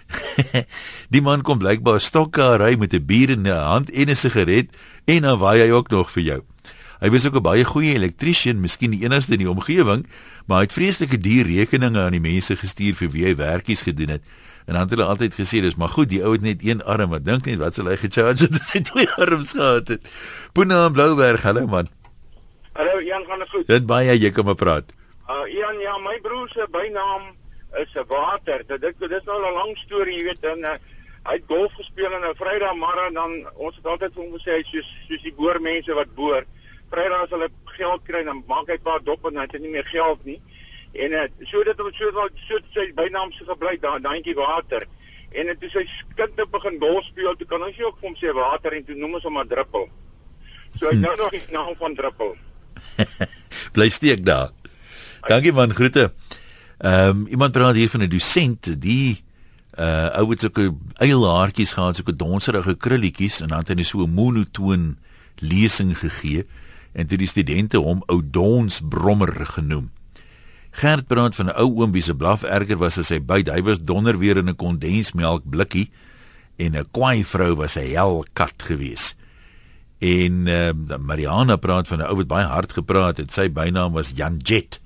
die 1.14 1.22
man 1.22 1.42
kom 1.42 1.58
blykbaar 1.58 2.00
stokke 2.00 2.56
ry 2.62 2.74
met 2.78 2.94
'n 2.94 3.06
bier 3.06 3.30
in 3.30 3.46
'n 3.46 3.50
hand 3.50 3.90
en 3.90 4.10
'n 4.10 4.16
sigaret 4.16 4.70
en 5.06 5.22
dan 5.22 5.38
waai 5.38 5.60
hy 5.62 5.70
ook 5.70 5.90
nog 5.90 6.10
vir 6.10 6.22
jou. 6.22 6.40
Hy 7.00 7.10
was 7.10 7.26
ook 7.26 7.36
'n 7.36 7.42
baie 7.42 7.64
goeie 7.64 7.94
elektriesien, 7.94 8.60
miskien 8.60 8.90
die 8.90 9.04
enigste 9.04 9.32
in 9.32 9.44
die 9.44 9.50
omgewing, 9.50 10.06
maar 10.46 10.58
hy 10.58 10.64
het 10.64 10.72
vreeslike 10.72 11.18
duur 11.18 11.46
rekeninge 11.46 12.00
aan 12.00 12.12
die 12.12 12.20
mense 12.20 12.56
gestuur 12.56 12.94
vir 12.94 13.10
wie 13.10 13.24
hy 13.24 13.34
werkies 13.36 13.82
gedoen 13.82 14.08
het. 14.08 14.22
En 14.66 14.74
dan 14.74 14.82
het 14.82 14.90
hulle 14.90 15.04
altyd 15.04 15.34
gesê 15.34 15.60
dis 15.60 15.76
maar 15.76 15.88
goed, 15.88 16.08
die 16.08 16.22
ou 16.24 16.32
het 16.32 16.42
net 16.42 16.64
een 16.64 16.82
arm, 16.82 17.10
maar 17.10 17.22
dink 17.22 17.46
net 17.46 17.58
wat 17.58 17.74
sal 17.74 17.86
hy 17.86 17.96
gecharge 17.96 18.48
het 18.48 18.60
as 18.60 18.72
hy 18.72 18.80
twee 18.80 19.10
arms 19.10 19.52
gehad 19.52 19.88
het. 19.88 20.02
Boena 20.52 20.86
in 20.86 20.92
Blouberg, 20.92 21.42
hallo 21.42 21.66
man. 21.66 21.88
Hallo 22.72 23.02
Jan, 23.02 23.24
gaan 23.28 23.38
dit 23.38 23.48
goed? 23.48 23.66
Dit 23.66 23.86
baie 23.86 24.18
jy 24.18 24.30
kom 24.30 24.44
maar 24.44 24.54
praat. 24.54 24.92
Uh 25.26 25.46
Jan, 25.50 25.78
ja, 25.82 25.98
my 25.98 26.20
broer 26.22 26.48
se 26.48 26.66
bynaam 26.70 27.34
is 27.74 27.94
'n 27.94 28.06
water. 28.06 28.66
Dit 28.66 28.80
dit 28.80 28.98
dit 28.98 29.10
is 29.10 29.24
nou 29.24 29.38
'n 29.46 29.52
lang 29.52 29.76
storie, 29.76 30.16
jy 30.16 30.24
weet, 30.24 30.44
en 30.44 30.58
uh, 30.58 30.74
hy 31.24 31.32
het 31.32 31.42
golf 31.46 31.72
gespeel 31.74 32.12
en 32.12 32.30
'n 32.30 32.34
Vrydagmiddag 32.34 33.12
dan 33.12 33.50
ons 33.54 33.76
het 33.76 33.86
altyd 33.86 34.12
vir 34.14 34.22
hom 34.22 34.38
gesê 34.38 34.50
hy 34.50 34.60
is 34.60 34.70
soos 34.70 34.88
soos 35.08 35.22
die 35.22 35.34
boermense 35.34 35.94
wat 35.94 36.14
boer. 36.14 36.44
Vrydag 36.90 37.22
as 37.22 37.30
hulle 37.30 37.48
geld 37.64 38.02
kry 38.04 38.22
dan 38.24 38.44
maak 38.46 38.68
hy 38.68 38.74
'n 38.74 38.82
paar 38.82 39.02
dop 39.02 39.26
en 39.26 39.36
hy 39.36 39.42
het 39.42 39.60
nie 39.60 39.70
meer 39.70 39.86
geld 39.86 40.24
nie. 40.24 40.40
En 40.92 41.12
uh, 41.12 41.24
so 41.42 41.64
dit 41.64 41.78
het 41.78 41.94
so 41.94 42.10
so, 42.10 42.28
so 42.48 42.58
sy 42.70 42.92
bynaam 42.94 43.32
se 43.32 43.44
gebly 43.44 43.78
daar 43.78 44.00
daantjie 44.00 44.34
water. 44.34 44.86
En 45.32 45.46
het 45.46 45.60
toe 45.60 45.70
sy 45.70 45.88
kind 46.14 46.36
nou 46.36 46.46
begin 46.46 46.78
golf 46.80 47.04
speel, 47.04 47.34
toe 47.36 47.46
kan 47.46 47.62
ons 47.62 47.76
nie 47.76 47.86
ook 47.86 47.98
vir 47.98 48.08
hom 48.08 48.16
sê 48.16 48.32
water 48.32 48.72
en 48.72 48.84
toe 48.84 48.94
noem 48.94 49.14
ons 49.14 49.24
hom 49.24 49.32
maar 49.32 49.46
druppel. 49.46 49.88
So 50.68 50.86
hy 50.86 50.92
het 50.92 51.00
nou 51.00 51.16
nog 51.16 51.30
die 51.30 51.42
naam 51.50 51.74
van 51.76 51.94
druppel. 51.94 52.36
Bly 53.74 53.88
steek 53.90 54.24
daar. 54.24 54.50
Dankie 55.26 55.52
man, 55.52 55.74
groete. 55.74 56.12
Ehm 56.78 57.08
um, 57.08 57.26
iemand 57.26 57.52
praat 57.52 57.74
hier 57.74 57.90
van 57.90 58.02
'n 58.02 58.08
dosent, 58.08 58.80
die 58.80 59.24
uh 59.78 60.18
ou 60.20 60.30
het 60.30 60.40
sulke 60.40 60.74
eilhaartjies 61.02 61.72
gehad, 61.72 61.96
sulke 61.96 62.16
donserige 62.16 62.74
krulletjies 62.76 63.40
en 63.40 63.48
dan 63.48 63.58
het 63.58 63.78
hy 63.78 63.82
so 63.82 64.04
'n 64.04 64.14
monotoon 64.14 64.96
lesing 65.36 65.98
gegee 65.98 66.46
en 66.92 67.06
toe 67.06 67.18
die 67.18 67.26
studente 67.26 67.76
hom 67.76 68.02
ou 68.06 68.22
Dons 68.22 68.80
Brommer 68.88 69.46
genoem. 69.46 69.90
Gert 70.70 71.06
praat 71.06 71.34
van 71.34 71.46
'n 71.46 71.58
ou 71.58 71.82
oom 71.82 71.92
wie 71.92 72.02
se 72.02 72.14
blaf 72.14 72.42
erger 72.42 72.78
was 72.78 72.98
as 72.98 73.08
hy 73.08 73.20
byt. 73.20 73.48
Hy 73.48 73.62
was 73.62 73.84
donder 73.84 74.18
weer 74.18 74.36
in 74.36 74.48
'n 74.48 74.56
kondensmelk 74.56 75.42
blikkie 75.44 75.90
en 76.56 76.76
'n 76.76 76.86
kwaai 76.90 77.24
vrou 77.24 77.54
was 77.56 77.76
'n 77.76 77.90
hel 77.92 78.24
kat 78.32 78.62
geweest. 78.62 79.16
En 79.98 80.46
uh, 80.46 80.70
Mariana 80.98 81.56
praat 81.56 81.88
van 81.88 81.98
'n 81.98 82.08
ou 82.08 82.16
wat 82.16 82.26
baie 82.26 82.46
hard 82.46 82.72
gepraat 82.72 83.16
het. 83.16 83.32
Sy 83.32 83.50
bynaam 83.50 83.92
was 83.92 84.12
Jan 84.14 84.36
Jet. 84.38 84.80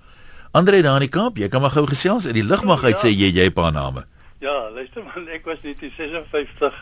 Andre 0.52 0.80
daar 0.82 0.94
in 0.98 1.04
die 1.06 1.12
Kaap, 1.14 1.36
jy 1.38 1.46
kan 1.48 1.62
maar 1.62 1.70
gou 1.70 1.84
gesels 1.86 2.26
in 2.26 2.34
die 2.34 2.42
lugmag 2.46 2.82
uit 2.84 2.96
Ja. 2.98 3.08
sê 3.08 3.10
jy 3.14 3.30
jy 3.30 3.46
'n 3.46 3.52
paar 3.52 3.72
name. 3.72 4.04
Ja, 4.40 4.70
luister 4.70 5.02
man, 5.04 5.28
ek 5.28 5.44
was 5.44 5.58
net 5.62 5.82
in 5.82 5.92
56 5.96 6.74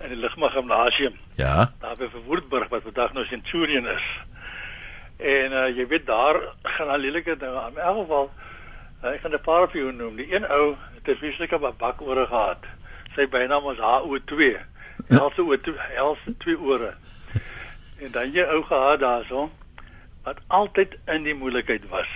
in 0.00 0.08
die 0.08 0.16
Lugmag 0.16 0.52
Gimnasium 0.52 1.12
Ja. 1.36 1.72
daar 1.80 1.96
by 1.96 2.08
Verwoerdburg 2.10 2.68
wat 2.68 2.82
vandag 2.82 3.12
nou 3.12 3.24
Centurion 3.24 3.86
is. 3.86 4.02
En 5.18 5.52
uh, 5.52 5.68
jy 5.76 5.86
weet 5.86 6.06
daar 6.06 6.40
gaan 6.62 6.88
al 6.88 6.98
lelike 6.98 7.36
dinge 7.36 7.60
aan. 7.60 7.70
In 7.72 7.78
elk 7.78 7.98
geval, 8.00 8.30
uh, 9.04 9.10
ek 9.10 9.20
gaan 9.20 9.32
'n 9.32 9.40
paar 9.40 9.68
van 9.70 9.80
jou 9.80 9.92
noem. 9.92 10.16
Die 10.16 10.34
een 10.34 10.46
ou 10.50 10.74
het 10.94 11.06
'n 11.08 11.16
vreeslike 11.18 11.58
bak 11.78 12.00
ore 12.00 12.26
gehad. 12.26 12.64
Sy 13.14 13.28
bynaam 13.28 13.62
was 13.62 13.76
HO2. 13.78 14.58
Helse 15.08 15.40
O2, 15.42 15.72
helse 15.94 16.34
twee 16.38 16.58
ore. 16.58 16.94
En 18.00 18.10
dan 18.10 18.32
jy 18.32 18.42
ou 18.42 18.62
gehad 18.62 19.00
daarso 19.00 19.50
wat 20.24 20.38
altyd 20.46 20.96
in 21.06 21.22
die 21.22 21.34
moeilikheid 21.34 21.88
was. 21.88 22.08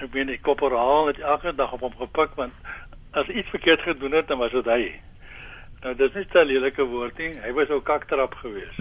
Ek 0.00 0.12
meen 0.12 0.26
die 0.26 0.40
korporaal 0.40 1.10
het 1.10 1.18
elke 1.20 1.54
dag 1.54 1.72
op 1.72 1.80
hom 1.80 1.96
gepik 1.98 2.36
want 2.38 2.52
as 3.12 3.26
hy 3.26 3.40
iets 3.42 3.52
verkeerd 3.52 3.82
gedoen 3.82 4.12
het 4.16 4.28
dan 4.28 4.38
was 4.38 4.54
dit 4.56 4.68
hy. 4.70 5.00
Nou 5.82 5.94
dis 5.96 6.14
nie 6.14 6.26
'n 6.32 6.46
lelike 6.46 6.84
woord 6.84 7.18
nie. 7.18 7.32
Hy 7.40 7.52
was 7.52 7.68
ook 7.68 7.84
kaktrap 7.84 8.34
geweest. 8.34 8.78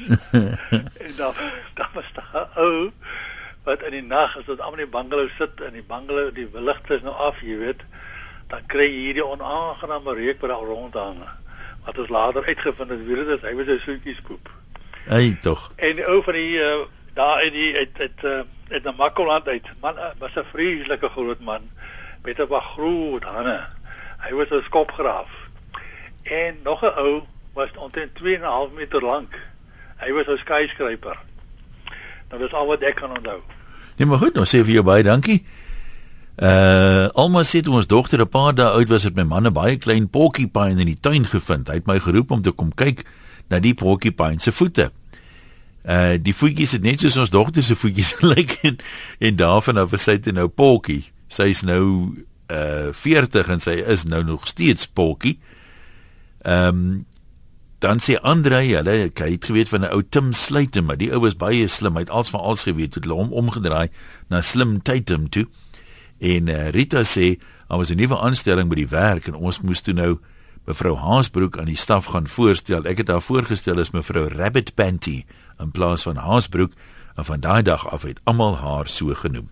en 1.06 1.14
dan 1.18 1.34
dan 1.74 1.90
was 1.94 2.12
daar 2.14 2.32
'n 2.34 2.60
ou 2.60 2.92
wat 3.64 3.84
in 3.84 3.92
die 3.92 4.02
nag 4.04 4.38
as 4.38 4.46
dit 4.46 4.60
almal 4.60 4.80
in 4.80 4.86
die 4.86 4.94
bungalow 4.96 5.30
sit 5.38 5.62
en 5.62 5.74
die 5.74 5.84
bungalow 5.84 6.32
die 6.34 6.48
ligte 6.54 6.96
is 6.96 7.02
nou 7.02 7.16
af, 7.16 7.42
jy 7.42 7.58
weet, 7.58 7.82
dan 8.48 8.66
kry 8.66 8.88
jy 8.88 9.02
hierdie 9.10 9.26
onaangename 9.26 10.14
reuk 10.14 10.40
wat 10.42 10.50
daar 10.50 10.70
rondhang. 10.72 11.20
Wat 11.86 11.98
ons 11.98 12.10
later 12.10 12.46
uitgevind 12.46 12.90
het, 12.90 13.04
weet 13.06 13.28
dit 13.28 13.42
hy 13.42 13.54
was 13.56 13.68
'n 13.68 13.80
soetjies 13.80 14.22
poep. 14.28 14.50
Hey 15.06 15.38
tog. 15.42 15.72
En 15.76 16.06
ou 16.06 16.24
van 16.24 16.34
die 16.34 16.58
uh, 16.60 16.86
daar 17.14 17.44
in 17.44 17.54
die 17.54 17.76
uit 17.78 18.00
uit 18.00 18.24
uh, 18.24 18.42
uit 18.70 18.84
na 18.84 18.92
Makkoland 18.92 19.48
uit. 19.48 19.68
Man 19.82 19.96
uh, 19.96 20.14
was 20.18 20.36
'n 20.36 20.46
vreeslike 20.52 21.10
groot 21.10 21.40
man 21.40 21.62
met 22.24 22.40
'n 22.40 22.62
groot 22.76 23.24
hande. 23.24 23.68
Hy 24.18 24.34
was 24.34 24.50
'n 24.50 24.64
skopgraaf. 24.64 25.30
En 26.24 26.58
nog 26.64 26.82
'n 26.82 26.94
ou 26.98 27.22
was 27.54 27.70
omtrent 27.76 28.16
2.5 28.16 28.72
meter 28.74 29.04
lank. 29.04 29.40
Hy 29.98 30.12
was 30.12 30.26
'n 30.28 30.38
skeyskryper. 30.38 31.18
Nou 32.30 32.42
dis 32.42 32.54
al 32.54 32.68
wat 32.68 32.82
ek 32.82 32.96
kan 32.96 33.18
onthou. 33.18 33.42
Nee, 33.96 34.08
maar 34.08 34.18
goed, 34.18 34.34
nou 34.34 34.46
sê 34.46 34.64
vir 34.64 34.74
jou 34.80 34.84
baie 34.84 35.04
dankie. 35.04 35.46
Uh, 36.40 37.10
Alma 37.20 37.44
sê 37.44 37.60
toe 37.60 37.74
ons 37.76 37.88
dogter 37.88 38.22
'n 38.22 38.30
paar 38.30 38.54
dae 38.56 38.70
oud 38.70 38.90
was, 38.90 39.04
het 39.04 39.16
my 39.16 39.24
man 39.24 39.48
'n 39.48 39.54
baie 39.54 39.78
klein 39.78 40.10
porcupine 40.10 40.80
in 40.80 40.86
die 40.86 41.00
tuin 41.00 41.26
gevind. 41.26 41.68
Hy 41.68 41.74
het 41.74 41.88
my 41.88 42.00
geroep 42.00 42.32
om 42.32 42.42
te 42.42 42.52
kom 42.52 42.74
kyk 42.74 43.06
na 43.50 43.60
die 43.60 43.74
porcupine 43.74 44.40
se 44.40 44.52
voete. 44.52 44.92
Uh 45.84 46.18
die 46.20 46.36
voetjies 46.36 46.76
het 46.76 46.84
net 46.84 47.00
soos 47.00 47.18
ons 47.18 47.32
dogter 47.32 47.64
se 47.64 47.76
voetjies 47.76 48.16
lyk 48.34 48.58
en, 48.68 48.80
en 49.20 49.36
daarvan 49.40 49.78
af 49.78 49.94
is 49.96 50.04
sy 50.04 50.18
toe 50.20 50.34
nou 50.36 50.48
porkie. 50.48 51.06
Sy's 51.32 51.64
nou 51.64 52.16
uh 52.52 52.90
40 52.94 53.54
en 53.56 53.64
sy 53.64 53.80
is 53.86 54.04
nou 54.04 54.24
nog 54.24 54.48
steeds 54.48 54.88
porkie. 54.88 55.40
Ehm 56.44 56.68
um, 56.68 57.06
dan 57.80 58.02
sê 58.04 58.18
Andre, 58.28 58.58
hulle 58.60 58.94
hy 59.08 59.30
het 59.32 59.46
geweet 59.48 59.70
van 59.72 59.86
'n 59.88 59.94
ou 59.96 60.04
Tim 60.04 60.34
Sluitem, 60.34 60.86
maar 60.86 60.98
die 61.00 61.14
ou 61.16 61.22
was 61.24 61.40
baie 61.40 61.68
slim. 61.68 61.96
Hy 61.96 62.00
het 62.00 62.10
als 62.10 62.30
van 62.30 62.40
alles 62.40 62.64
geweet, 62.68 62.96
het 62.96 63.06
hom 63.06 63.32
omgedraai 63.32 63.88
na 64.28 64.42
Slim 64.42 64.82
Tatum 64.82 65.30
toe. 65.30 65.48
En 66.20 66.48
uh, 66.48 66.70
Rita 66.70 67.04
sê, 67.04 67.40
"Daar 67.68 67.78
was 67.78 67.90
'n 67.90 67.96
nuwe 67.96 68.20
aanstelling 68.20 68.68
by 68.70 68.76
die 68.76 68.88
werk 68.88 69.28
en 69.28 69.34
ons 69.34 69.62
moes 69.62 69.82
toe 69.82 69.94
nou 69.94 70.20
mevrou 70.70 70.96
Haasbroek 70.96 71.58
aan 71.58 71.66
die 71.66 71.78
staf 71.78 72.06
gaan 72.14 72.28
voorstel. 72.28 72.86
Ek 72.86 72.98
het 72.98 73.08
haar 73.08 73.24
voorgestel 73.26 73.80
as 73.80 73.94
mevrou 73.96 74.28
Rabbit 74.28 74.76
Panty 74.76 75.24
in 75.60 75.72
plaas 75.72 76.02
van 76.02 76.16
Haasbroek 76.16 76.74
en 77.16 77.26
van 77.26 77.40
daai 77.40 77.62
dag 77.62 77.90
af 77.90 78.02
het 78.02 78.22
almal 78.24 78.58
haar 78.58 78.88
so 78.88 79.14
genoem." 79.14 79.50